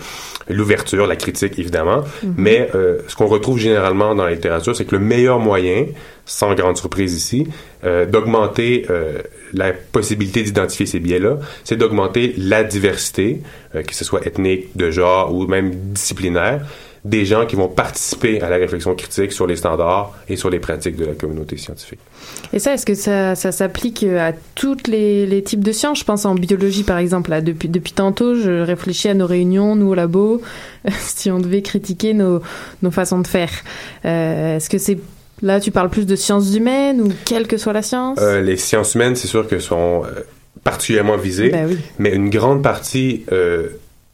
L'ouverture, 0.49 1.07
la 1.07 1.17
critique, 1.17 1.59
évidemment. 1.59 2.03
Mhm. 2.23 2.33
Mais 2.37 2.69
euh, 2.75 2.99
ce 3.07 3.15
qu'on 3.15 3.27
retrouve 3.27 3.57
généralement 3.59 4.15
dans 4.15 4.23
la 4.23 4.31
littérature, 4.31 4.75
c'est 4.75 4.85
que 4.85 4.95
le 4.95 5.01
meilleur 5.03 5.39
moyen, 5.39 5.85
sans 6.25 6.53
grande 6.55 6.77
surprise 6.77 7.13
ici, 7.15 7.47
euh, 7.83 8.05
d'augmenter 8.05 8.85
euh, 8.89 9.21
la 9.53 9.73
possibilité 9.73 10.43
d'identifier 10.43 10.85
ces 10.85 10.99
biais-là, 10.99 11.37
c'est 11.65 11.75
d'augmenter 11.75 12.33
la 12.37 12.63
diversité, 12.63 13.41
que 13.73 13.93
ce 13.93 14.05
soit 14.05 14.25
ethnique, 14.25 14.75
de 14.75 14.89
genre 14.91 15.33
ou 15.33 15.45
même 15.47 15.71
disciplinaire, 15.91 16.61
des 17.05 17.25
gens 17.25 17.45
qui 17.45 17.55
vont 17.55 17.67
participer 17.67 18.41
à 18.41 18.49
la 18.49 18.57
réflexion 18.57 18.95
critique 18.95 19.31
sur 19.31 19.47
les 19.47 19.55
standards 19.55 20.13
et 20.27 20.35
sur 20.35 20.49
les 20.49 20.59
pratiques 20.59 20.95
de 20.95 21.05
la 21.05 21.13
communauté 21.13 21.57
scientifique. 21.57 21.99
Et 22.53 22.59
ça, 22.59 22.73
est-ce 22.73 22.85
que 22.85 22.95
ça, 22.95 23.35
ça 23.35 23.51
s'applique 23.51 24.03
à 24.03 24.33
tous 24.55 24.77
les, 24.87 25.25
les 25.25 25.43
types 25.43 25.63
de 25.63 25.71
sciences? 25.71 25.99
Je 25.99 26.03
pense 26.03 26.25
en 26.25 26.35
biologie, 26.35 26.83
par 26.83 26.97
exemple. 26.97 27.29
Là, 27.29 27.41
depuis, 27.41 27.69
depuis 27.69 27.93
tantôt, 27.93 28.35
je 28.35 28.61
réfléchis 28.61 29.09
à 29.09 29.13
nos 29.13 29.27
réunions, 29.27 29.75
nous 29.75 29.89
au 29.89 29.95
labo, 29.95 30.41
si 30.99 31.31
on 31.31 31.39
devait 31.39 31.61
critiquer 31.61 32.13
nos, 32.13 32.41
nos 32.81 32.91
façons 32.91 33.19
de 33.19 33.27
faire. 33.27 33.51
Euh, 34.05 34.57
est-ce 34.57 34.69
que 34.69 34.77
c'est 34.77 34.97
Là, 35.43 35.59
tu 35.59 35.69
parles 35.69 35.89
plus 35.89 36.07
de 36.07 36.15
sciences 36.15 36.55
humaines 36.55 36.99
ou 36.99 37.11
quelle 37.25 37.47
que 37.47 37.57
soit 37.57 37.73
la 37.73 37.83
science? 37.83 38.17
Euh, 38.19 38.41
les 38.41 38.57
sciences 38.57 38.95
humaines, 38.95 39.15
c'est 39.15 39.27
sûr 39.27 39.47
que 39.47 39.59
sont 39.59 40.03
euh, 40.03 40.21
particulièrement 40.63 41.15
visées, 41.17 41.49
Ben 41.49 41.67
oui. 41.69 41.77
mais 41.99 42.09
une 42.13 42.29
grande 42.29 42.63
partie 42.63 43.23
euh, 43.31 43.67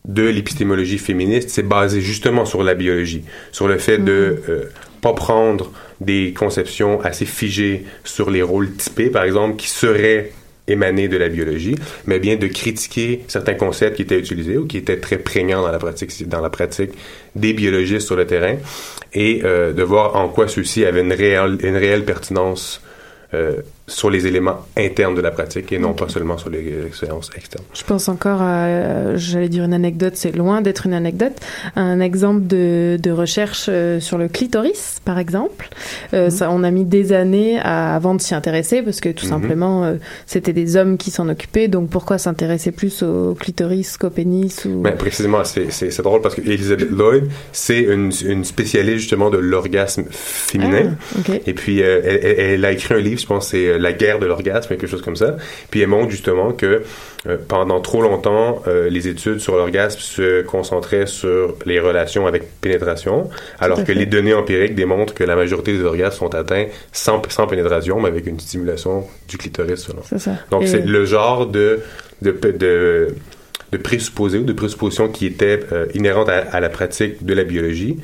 de 0.05 0.23
l'épistémologie 0.23 0.97
féministe, 0.97 1.49
c'est 1.49 1.67
basé 1.67 2.01
justement 2.01 2.45
sur 2.45 2.63
la 2.63 2.73
biologie, 2.73 3.23
sur 3.51 3.67
le 3.67 3.77
fait 3.77 3.99
de 3.99 4.41
euh, 4.49 4.65
pas 5.01 5.13
prendre 5.13 5.71
des 6.01 6.33
conceptions 6.33 7.01
assez 7.01 7.25
figées 7.25 7.85
sur 8.03 8.29
les 8.29 8.41
rôles 8.41 8.73
typés, 8.73 9.09
par 9.09 9.23
exemple, 9.23 9.55
qui 9.55 9.69
seraient 9.69 10.31
émanés 10.67 11.07
de 11.07 11.17
la 11.17 11.27
biologie, 11.27 11.75
mais 12.05 12.19
bien 12.19 12.37
de 12.37 12.47
critiquer 12.47 13.23
certains 13.27 13.53
concepts 13.53 13.97
qui 13.97 14.03
étaient 14.03 14.19
utilisés 14.19 14.57
ou 14.57 14.65
qui 14.65 14.77
étaient 14.77 14.99
très 14.99 15.17
prégnants 15.17 15.61
dans 15.61 15.71
la 15.71 15.79
pratique, 15.79 16.27
dans 16.27 16.39
la 16.41 16.49
pratique 16.49 16.91
des 17.35 17.53
biologistes 17.53 18.07
sur 18.07 18.15
le 18.15 18.25
terrain, 18.25 18.55
et 19.13 19.41
euh, 19.43 19.73
de 19.73 19.83
voir 19.83 20.15
en 20.15 20.29
quoi 20.29 20.47
ceux-ci 20.47 20.85
avaient 20.85 21.01
une 21.01 21.13
réelle, 21.13 21.57
une 21.61 21.75
réelle 21.75 22.05
pertinence 22.05 22.81
euh, 23.33 23.57
sur 23.93 24.09
les 24.09 24.25
éléments 24.27 24.59
internes 24.77 25.15
de 25.15 25.21
la 25.21 25.31
pratique 25.31 25.71
et 25.71 25.79
non 25.79 25.93
pas 25.93 26.09
seulement 26.09 26.37
sur 26.37 26.49
les 26.49 26.85
expériences 26.87 27.29
externes. 27.35 27.63
Je 27.73 27.83
pense 27.83 28.09
encore 28.09 28.41
à, 28.41 28.65
euh, 28.65 29.13
j'allais 29.17 29.49
dire 29.49 29.63
une 29.63 29.73
anecdote, 29.73 30.13
c'est 30.15 30.35
loin 30.35 30.61
d'être 30.61 30.85
une 30.87 30.93
anecdote, 30.93 31.33
un 31.75 31.99
exemple 31.99 32.47
de, 32.47 32.97
de 33.01 33.11
recherche 33.11 33.65
euh, 33.69 33.99
sur 33.99 34.17
le 34.17 34.27
clitoris, 34.27 34.99
par 35.05 35.19
exemple. 35.19 35.69
Euh, 36.13 36.29
ça, 36.29 36.49
on 36.51 36.63
a 36.63 36.71
mis 36.71 36.85
des 36.85 37.13
années 37.13 37.59
à- 37.59 37.95
avant 37.95 38.15
de 38.15 38.21
s'y 38.21 38.33
intéresser 38.35 38.81
parce 38.81 38.99
que 38.99 39.09
tout 39.09 39.25
Mhm. 39.25 39.31
simplement, 39.31 39.83
euh, 39.83 39.95
c'était 40.25 40.53
des 40.53 40.75
hommes 40.75 40.97
qui 40.97 41.11
s'en 41.11 41.29
occupaient. 41.29 41.67
Donc 41.67 41.89
pourquoi 41.89 42.17
s'intéresser 42.17 42.71
plus 42.71 43.03
au 43.03 43.35
clitoris 43.39 43.97
qu'au 43.97 44.09
pénis 44.09 44.65
ou... 44.65 44.81
Ben, 44.81 44.95
précisément, 44.97 45.43
c'est- 45.43 46.01
drôle 46.01 46.21
parce 46.21 46.35
que 46.35 46.41
Elizabeth 46.41 46.89
Lloyd, 46.91 47.25
c'est 47.51 47.79
une, 47.81 48.11
une 48.25 48.43
spécialiste 48.43 48.97
justement 48.99 49.29
de 49.29 49.37
l'orgasme 49.37 50.03
féminin. 50.09 50.95
Ah. 51.29 51.33
Et 51.45 51.53
puis, 51.53 51.81
euh, 51.81 52.01
elle, 52.03 52.19
elle- 52.23 52.39
elle 52.39 52.65
a 52.65 52.71
écrit 52.71 52.93
un 52.95 52.99
livre, 52.99 53.19
je 53.21 53.25
pense, 53.27 53.49
c'est 53.49 53.67
euh, 53.67 53.77
La 53.83 53.93
guerre 53.93 54.19
de 54.19 54.25
l'orgasme, 54.25 54.69
quelque 54.69 54.87
chose 54.87 55.01
comme 55.01 55.15
ça. 55.23 55.35
Puis 55.69 55.81
elle 55.81 55.87
montre 55.89 56.09
justement 56.11 56.51
que 56.53 56.83
euh, 57.27 57.37
pendant 57.47 57.79
trop 57.81 58.01
longtemps, 58.01 58.61
euh, 58.67 58.89
les 58.89 59.07
études 59.07 59.39
sur 59.39 59.55
l'orgasme 59.55 59.99
se 59.99 60.41
concentraient 60.43 61.05
sur 61.07 61.55
les 61.65 61.79
relations 61.79 62.25
avec 62.27 62.43
pénétration, 62.61 63.29
alors 63.59 63.83
que 63.83 63.91
les 63.91 64.05
données 64.05 64.33
empiriques 64.33 64.75
démontrent 64.75 65.13
que 65.13 65.23
la 65.23 65.35
majorité 65.35 65.71
des 65.77 65.83
orgasmes 65.83 66.17
sont 66.17 66.33
atteints 66.35 66.67
sans, 66.91 67.21
sans 67.29 67.45
pénétration, 67.47 67.99
mais 68.01 68.09
avec 68.09 68.25
une 68.27 68.39
stimulation 68.39 69.05
du 69.29 69.37
clitoris. 69.37 69.81
selon. 69.87 70.01
C'est 70.09 70.19
ça. 70.19 70.31
Donc, 70.51 70.63
Et- 70.63 70.67
c'est 70.67 70.85
le 70.85 71.05
genre 71.05 71.45
de, 71.47 71.79
de, 72.21 72.31
de, 72.31 73.07
de 73.71 73.77
présupposés 73.77 74.37
ou 74.39 74.43
de 74.43 74.53
présuppositions 74.53 75.07
qui 75.09 75.25
étaient 75.25 75.59
euh, 75.71 75.85
inhérentes 75.93 76.29
à, 76.29 76.39
à 76.51 76.59
la 76.59 76.69
pratique 76.69 77.25
de 77.25 77.33
la 77.33 77.43
biologie, 77.43 77.97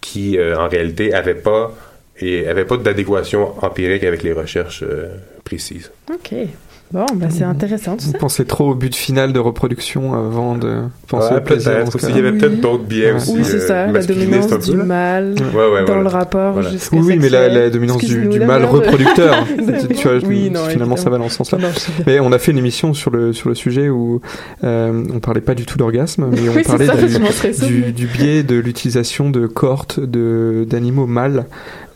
qui, 0.00 0.38
euh, 0.38 0.56
en 0.58 0.68
réalité, 0.68 1.10
n'avaient 1.10 1.34
pas, 1.34 1.74
et 2.20 2.46
avaient 2.48 2.64
pas 2.64 2.76
d'adéquation 2.76 3.52
empirique 3.62 4.04
avec 4.04 4.22
les 4.22 4.32
recherches 4.32 4.82
euh, 4.82 5.08
précises. 5.44 5.90
Ok. 6.12 6.34
Bon, 6.90 7.04
bah, 7.16 7.26
c'est 7.28 7.44
intéressant 7.44 7.98
tout 7.98 8.06
Vous 8.06 8.12
ça. 8.12 8.18
pensez 8.18 8.46
trop 8.46 8.70
au 8.70 8.74
but 8.74 8.94
final 8.96 9.34
de 9.34 9.38
reproduction 9.38 10.14
avant 10.14 10.56
de 10.56 10.84
penser 11.06 11.34
Ouais, 11.34 11.40
au 11.40 11.42
plaisir. 11.42 11.72
peut-être. 11.72 11.84
dans 11.84 11.90
ce 11.90 11.96
Aussi, 11.98 12.06
cas-là. 12.06 12.18
Il 12.18 12.24
y 12.24 12.26
avait 12.28 12.38
peut-être 12.38 12.60
d'autres 12.62 12.84
biais 12.84 13.12
aussi. 13.12 13.32
Oui, 13.34 13.40
c'est 13.44 13.56
euh, 13.56 13.66
ça, 13.66 13.86
la 13.88 14.02
dominance 14.02 14.66
du 14.66 14.74
là. 14.74 14.84
mal 14.84 15.34
Ouais, 15.38 15.70
ouais, 15.70 15.80
dans 15.80 15.84
voilà. 15.84 16.00
le 16.02 16.08
rapport 16.08 16.52
Voilà. 16.54 16.70
jusqu'à 16.70 16.96
Oui, 16.96 17.02
oui, 17.08 17.18
mais 17.20 17.28
la, 17.28 17.68
dominance 17.68 18.02
du, 18.02 18.26
du 18.28 18.40
mal 18.40 18.64
reproducteur. 18.64 19.44
Oui, 19.58 19.96
tu 19.96 20.08
vois, 20.08 20.16
oui, 20.26 20.48
non, 20.50 20.64
finalement, 20.64 20.96
ça 20.96 21.10
va 21.10 21.18
dans 21.18 21.28
ce 21.28 21.36
sens-là. 21.36 21.58
Mais 22.06 22.20
on 22.20 22.32
a 22.32 22.38
fait 22.38 22.52
une 22.52 22.58
émission 22.58 22.94
sur 22.94 23.10
le, 23.10 23.34
sur 23.34 23.50
le 23.50 23.54
sujet 23.54 23.90
où 23.90 24.22
euh, 24.64 25.04
on 25.14 25.20
parlait 25.20 25.42
pas 25.42 25.54
du 25.54 25.66
tout 25.66 25.76
d'orgasme, 25.76 26.28
mais 26.32 26.48
on 26.48 26.54
Oui, 26.56 26.62
parlait 26.62 26.86
ça, 26.86 27.66
du, 27.66 27.82
du, 27.82 27.92
du 27.92 28.06
biais 28.06 28.42
de 28.42 28.56
l'utilisation 28.56 29.28
de 29.28 29.46
cohortes 29.46 30.00
d'animaux 30.00 31.06
mâles 31.06 31.44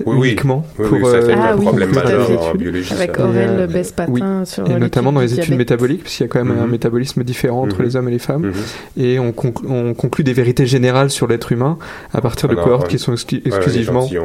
Oui, 0.05 0.17
oui. 0.19 0.29
uniquement 0.29 0.67
Oui, 0.79 0.89
pour 0.89 0.99
oui, 0.99 1.05
ça 1.11 1.23
fait 1.23 1.33
euh, 1.33 1.53
un 1.53 1.57
problème 1.57 1.95
majeur 1.95 2.29
les 2.29 2.37
en 2.37 2.55
biologie, 2.55 2.93
Avec. 2.95 3.19
Aurel 3.21 3.51
euh, 3.51 3.67
Bespatin 3.67 4.11
oui. 4.13 4.21
sur 4.47 4.69
Et 4.71 4.79
notamment 4.79 5.13
dans 5.13 5.21
les 5.21 5.33
études 5.33 5.45
diabète. 5.45 5.59
métaboliques, 5.59 6.03
puisqu'il 6.03 6.23
y 6.23 6.27
a 6.27 6.29
quand 6.29 6.45
même 6.45 6.59
un 6.59 6.65
Mhm. 6.65 6.71
métabolisme 6.71 7.23
différent 7.25 7.63
entre 7.63 7.79
Mhm. 7.81 7.85
les 7.85 7.97
hommes 7.97 8.09
et 8.09 8.13
les 8.13 8.19
femmes. 8.19 8.47
Mhm. 8.47 9.03
Et 9.03 9.19
on, 9.19 9.33
conclut, 9.33 9.69
on 9.71 9.95
conclut 9.95 10.25
des 10.25 10.33
vérités 10.33 10.67
générales 10.67 11.11
sur 11.11 11.27
l'être 11.29 11.53
humain 11.53 11.79
à 12.13 12.21
partir 12.21 12.49
de 12.49 12.55
Alors, 12.55 12.65
cohortes 12.65 12.85
un- 12.87 12.89
qui 12.89 12.99
sont 12.99 13.13
exclu- 13.15 13.43
exclusivement 13.45 14.07
ouais, 14.09 14.19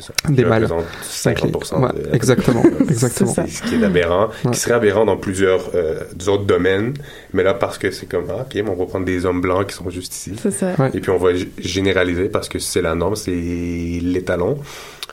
ça, 0.00 0.12
des 0.28 0.44
mâles. 0.44 0.64
représente 0.64 0.84
50% 1.02 1.80
Ouais, 1.82 1.88
de 1.92 2.08
la 2.08 2.14
exactement, 2.14 2.62
exactement. 2.88 3.34
Ce 3.48 3.62
qui 3.62 3.76
est 3.76 3.84
aberrant, 3.84 4.28
Ouais. 4.44 4.50
qui 4.52 4.58
serait 4.60 4.74
aberrant 4.74 5.04
dans 5.04 5.16
plusieurs 5.16 5.70
euh, 5.74 6.00
autres 6.28 6.44
domaines, 6.44 6.94
mais 7.32 7.42
là, 7.42 7.54
parce 7.54 7.78
que 7.78 7.90
c'est 7.90 8.06
comme, 8.06 8.24
ah, 8.30 8.44
ok, 8.48 8.62
on 8.68 8.74
va 8.74 8.86
prendre 8.86 9.06
des 9.06 9.24
hommes 9.24 9.40
blancs 9.40 9.68
qui 9.68 9.74
sont 9.74 9.88
juste 9.90 10.14
ici. 10.14 10.32
C'est 10.42 10.50
ça. 10.50 10.72
Ouais. 10.78 10.90
Et 10.94 11.00
puis 11.00 11.10
on 11.10 11.18
va 11.18 11.30
généraliser 11.58 12.28
parce 12.28 12.48
que 12.48 12.58
c'est 12.58 12.82
la 12.82 12.94
norme, 12.94 13.16
c'est 13.16 13.30
l'étalon. 13.32 14.58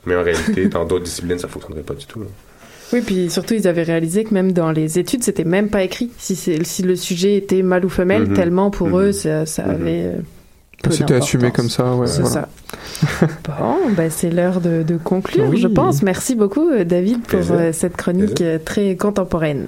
Mais 0.05 0.15
en 0.15 0.23
réalité, 0.23 0.67
dans 0.67 0.85
d'autres 0.85 1.05
disciplines, 1.05 1.39
ça 1.39 1.47
fonctionnerait 1.47 1.81
pas 1.83 1.93
du 1.93 2.05
tout. 2.05 2.19
là. 2.21 2.25
Oui, 2.91 3.01
puis 3.01 3.29
surtout, 3.29 3.53
ils 3.53 3.67
avaient 3.67 3.83
réalisé 3.83 4.23
que 4.23 4.33
même 4.33 4.51
dans 4.51 4.71
les 4.71 4.97
études, 4.97 5.23
c'était 5.23 5.43
même 5.43 5.69
pas 5.69 5.83
écrit 5.83 6.09
si, 6.17 6.35
c'est- 6.35 6.63
si 6.63 6.81
le 6.81 6.95
sujet 6.95 7.35
était 7.35 7.61
mâle 7.61 7.85
ou 7.85 7.89
femelle, 7.89 8.27
Mhm. 8.29 8.33
tellement 8.33 8.71
pour 8.71 8.87
Mhm. 8.87 8.99
eux, 9.01 9.11
ça, 9.11 9.45
ça 9.45 9.63
Mhm. 9.63 9.69
avait. 9.69 10.03
euh, 10.05 10.13
peu 10.81 10.91
C'était 10.91 11.15
assumé 11.15 11.51
comme 11.51 11.69
ça, 11.69 11.93
ouais. 11.93 12.07
C'est 12.07 12.21
voilà. 12.21 12.47
ça. 12.71 13.27
Bon, 13.59 13.91
ben 13.95 14.09
c'est 14.09 14.29
l'heure 14.31 14.61
de, 14.61 14.81
de 14.81 14.97
conclure, 14.97 15.49
Oui. 15.49 15.57
je 15.59 15.67
pense. 15.67 16.01
Merci 16.01 16.35
beaucoup, 16.35 16.69
euh, 16.69 16.83
David, 16.85 17.19
pour 17.21 17.39
Plaisir. 17.39 17.55
euh, 17.59 17.71
cette 17.73 17.97
chronique 17.97 18.35
Plaisir. 18.35 18.63
très 18.63 18.95
contemporaine. 18.95 19.67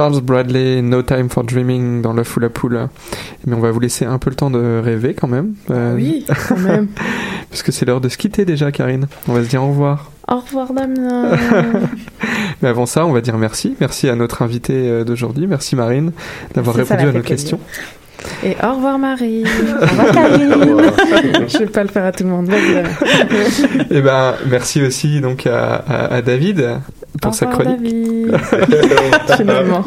Charles 0.00 0.22
Bradley, 0.22 0.80
No 0.80 1.02
Time 1.02 1.28
for 1.28 1.44
Dreaming 1.44 2.00
dans 2.00 2.14
l'œuf 2.14 2.34
ou 2.34 2.40
la 2.40 2.48
poule. 2.48 2.88
Mais 3.46 3.54
on 3.54 3.60
va 3.60 3.70
vous 3.70 3.80
laisser 3.80 4.06
un 4.06 4.16
peu 4.16 4.30
le 4.30 4.36
temps 4.36 4.50
de 4.50 4.80
rêver 4.82 5.12
quand 5.12 5.28
même. 5.28 5.52
Euh, 5.70 5.94
Oui, 5.94 6.24
quand 6.48 6.56
même. 6.56 6.86
Puisque 7.50 7.70
c'est 7.70 7.84
l'heure 7.84 8.00
de 8.00 8.08
se 8.08 8.16
quitter 8.16 8.46
déjà, 8.46 8.72
Karine. 8.72 9.08
On 9.28 9.34
va 9.34 9.44
se 9.44 9.48
dire 9.50 9.62
au 9.62 9.68
revoir. 9.68 10.10
Au 10.26 10.36
revoir, 10.38 10.72
Damien. 10.72 11.32
Mais 12.62 12.68
avant 12.70 12.86
ça, 12.86 13.04
on 13.04 13.12
va 13.12 13.20
dire 13.20 13.36
merci. 13.36 13.76
Merci 13.78 14.08
à 14.08 14.14
notre 14.16 14.40
invité 14.40 14.72
euh, 14.88 15.04
d'aujourd'hui. 15.04 15.46
Merci 15.46 15.76
Marine 15.76 16.12
d'avoir 16.54 16.76
répondu 16.76 17.02
à 17.02 17.04
nos 17.04 17.10
plaisir. 17.12 17.24
questions. 17.28 17.60
Et 18.42 18.56
au 18.64 18.74
revoir, 18.76 18.98
Marie. 18.98 19.44
Au 19.44 19.86
revoir, 19.86 20.12
Karine. 20.12 20.54
Je 21.46 21.58
vais 21.58 21.66
pas 21.66 21.82
le 21.82 21.90
faire 21.90 22.06
à 22.06 22.12
tout 22.12 22.24
le 22.24 22.30
monde. 22.30 22.48
Et 23.90 24.00
ben, 24.00 24.32
merci 24.48 24.80
aussi 24.82 25.20
donc 25.20 25.46
à, 25.46 25.74
à- 25.74 26.14
à 26.14 26.22
David 26.22 26.78
pour 27.20 27.30
Au 27.30 27.34
sa 27.34 27.46
chronique. 27.46 27.78
David. 27.78 28.36
Finalement. 29.36 29.84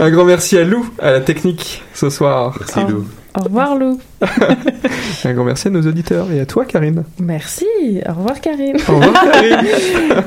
Un 0.00 0.10
grand 0.10 0.24
merci 0.24 0.58
à 0.58 0.64
Lou, 0.64 0.86
à 0.98 1.12
la 1.12 1.20
technique 1.20 1.82
ce 1.94 2.10
soir. 2.10 2.56
Merci 2.58 2.92
Lou. 2.92 3.04
Au 3.36 3.42
revoir, 3.42 3.76
Lou. 3.76 3.98
Un 5.24 5.32
grand 5.32 5.44
merci 5.44 5.66
à 5.68 5.70
nos 5.70 5.82
auditeurs 5.82 6.30
et 6.30 6.38
à 6.38 6.46
toi, 6.46 6.64
Karine. 6.64 7.02
Merci. 7.18 7.66
Au 8.08 8.12
revoir, 8.12 8.40
Karine. 8.40 8.76
Au 8.88 8.94
revoir, 8.94 9.24
Karine. 9.32 9.58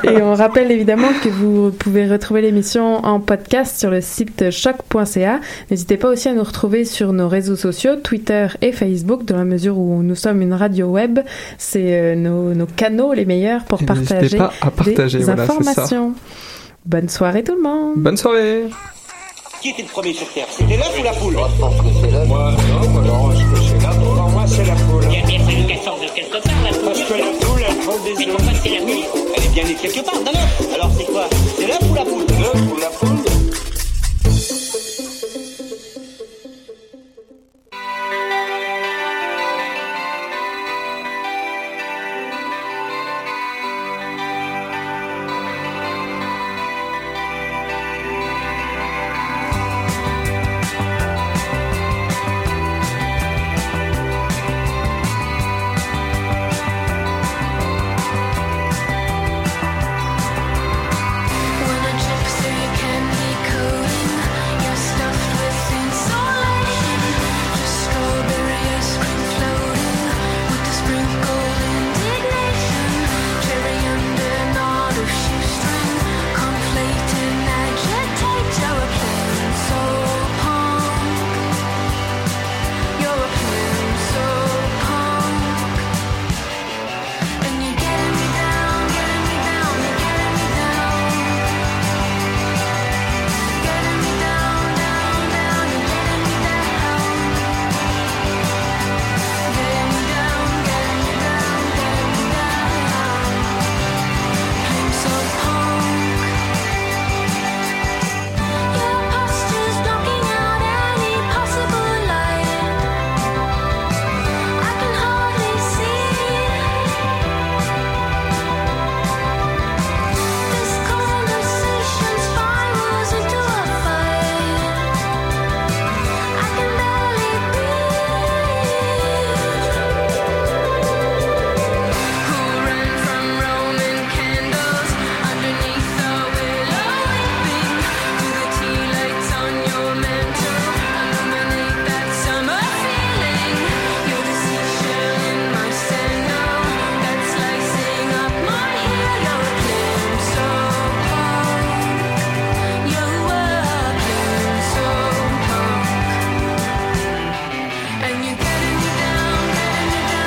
Et 0.18 0.22
on 0.22 0.34
rappelle 0.34 0.72
évidemment 0.72 1.08
que 1.24 1.30
vous 1.30 1.72
pouvez 1.72 2.06
retrouver 2.06 2.42
l'émission 2.42 3.06
en 3.06 3.22
podcast 3.22 3.80
sur 3.80 3.92
le 3.92 4.02
site 4.02 4.52
choc.ca. 4.52 5.40
N'hésitez 5.72 5.96
pas 5.96 6.10
aussi 6.10 6.28
à 6.28 6.34
nous 6.34 6.44
retrouver 6.44 6.84
sur 6.84 7.14
nos 7.14 7.30
réseaux 7.30 7.56
sociaux, 7.56 7.96
Twitter 7.96 8.48
et 8.62 8.74
Facebook, 8.74 9.24
dans 9.24 9.38
la 9.38 9.46
mesure 9.46 9.78
où 9.78 10.04
nous 10.04 10.16
sommes 10.16 10.42
une 10.42 10.54
radio 10.54 10.88
web. 10.88 11.20
C'est 11.58 12.00
euh, 12.00 12.16
nos, 12.16 12.54
nos 12.54 12.66
canaux 12.66 13.14
les 13.14 13.26
meilleurs 13.26 13.64
pour 13.64 13.82
Et 13.82 13.86
partager, 13.86 14.38
pas 14.38 14.52
à 14.62 14.70
partager, 14.70 15.20
des 15.20 15.24
voilà, 15.24 15.44
informations. 15.44 16.14
Bonne 16.86 17.08
soirée 17.08 17.44
tout 17.44 17.56
le 17.56 17.62
monde. 17.62 17.96
Bonne 17.98 18.18
soirée. 18.18 18.66
Qui 19.62 19.70
était 19.70 19.82
le 19.82 19.88
premier 19.88 20.14
sur 20.14 20.28
Terre? 20.34 20.46
C'était 20.52 20.78
l'œuf 20.78 20.94
ou 21.00 21.04
la 21.04 21.14
poule? 21.14 21.34
Moi, 21.34 21.50
je 21.56 21.60
pense 21.60 21.76
que 21.78 21.88
c'est 22.00 22.12
l'œuf. 22.12 22.28
Moi, 22.28 22.52
non, 22.52 22.90
moi, 22.90 23.02
non, 23.02 23.32
je 23.32 23.44
pense 23.44 23.60
que 23.60 23.66
c'est 23.66 23.80
l'œuf. 23.84 23.98
Pour 23.98 24.30
moi, 24.30 24.44
c'est 24.48 24.66
la 24.66 24.76
poule. 24.76 25.04
Il 25.10 25.14
y 25.14 25.18
a 25.18 25.26
bien 25.26 25.40
fallu 25.40 25.66
qu'elle 25.66 25.82
sorte 25.82 26.02
de 26.02 26.08
quelque 26.10 26.38
part, 26.44 26.54
la 26.64 26.70
poule. 26.70 26.86
Parce 26.86 27.02
que 27.02 27.14
la 27.14 27.26
poule, 27.46 27.64
elle 27.68 27.78
prend 27.78 27.98
des 28.04 28.12
œufs. 28.12 28.18
Mais 28.20 28.26
pourquoi 28.28 28.54
c'est 28.64 28.70
la 28.70 28.82
poule? 28.82 28.92
Elle 29.36 29.44
est 29.44 29.50
bien 29.50 29.64
née 29.64 29.76
quelque 29.76 30.02
part, 30.06 30.20
d'un 30.22 30.32
l'œuf. 30.32 30.74
Alors, 30.76 30.92
c'est 30.96 31.06
quoi? 31.06 31.28
C'est 31.58 31.68
l'œuf 31.68 31.80
ou 31.90 31.94
la 31.96 32.06
poule? 32.06 32.27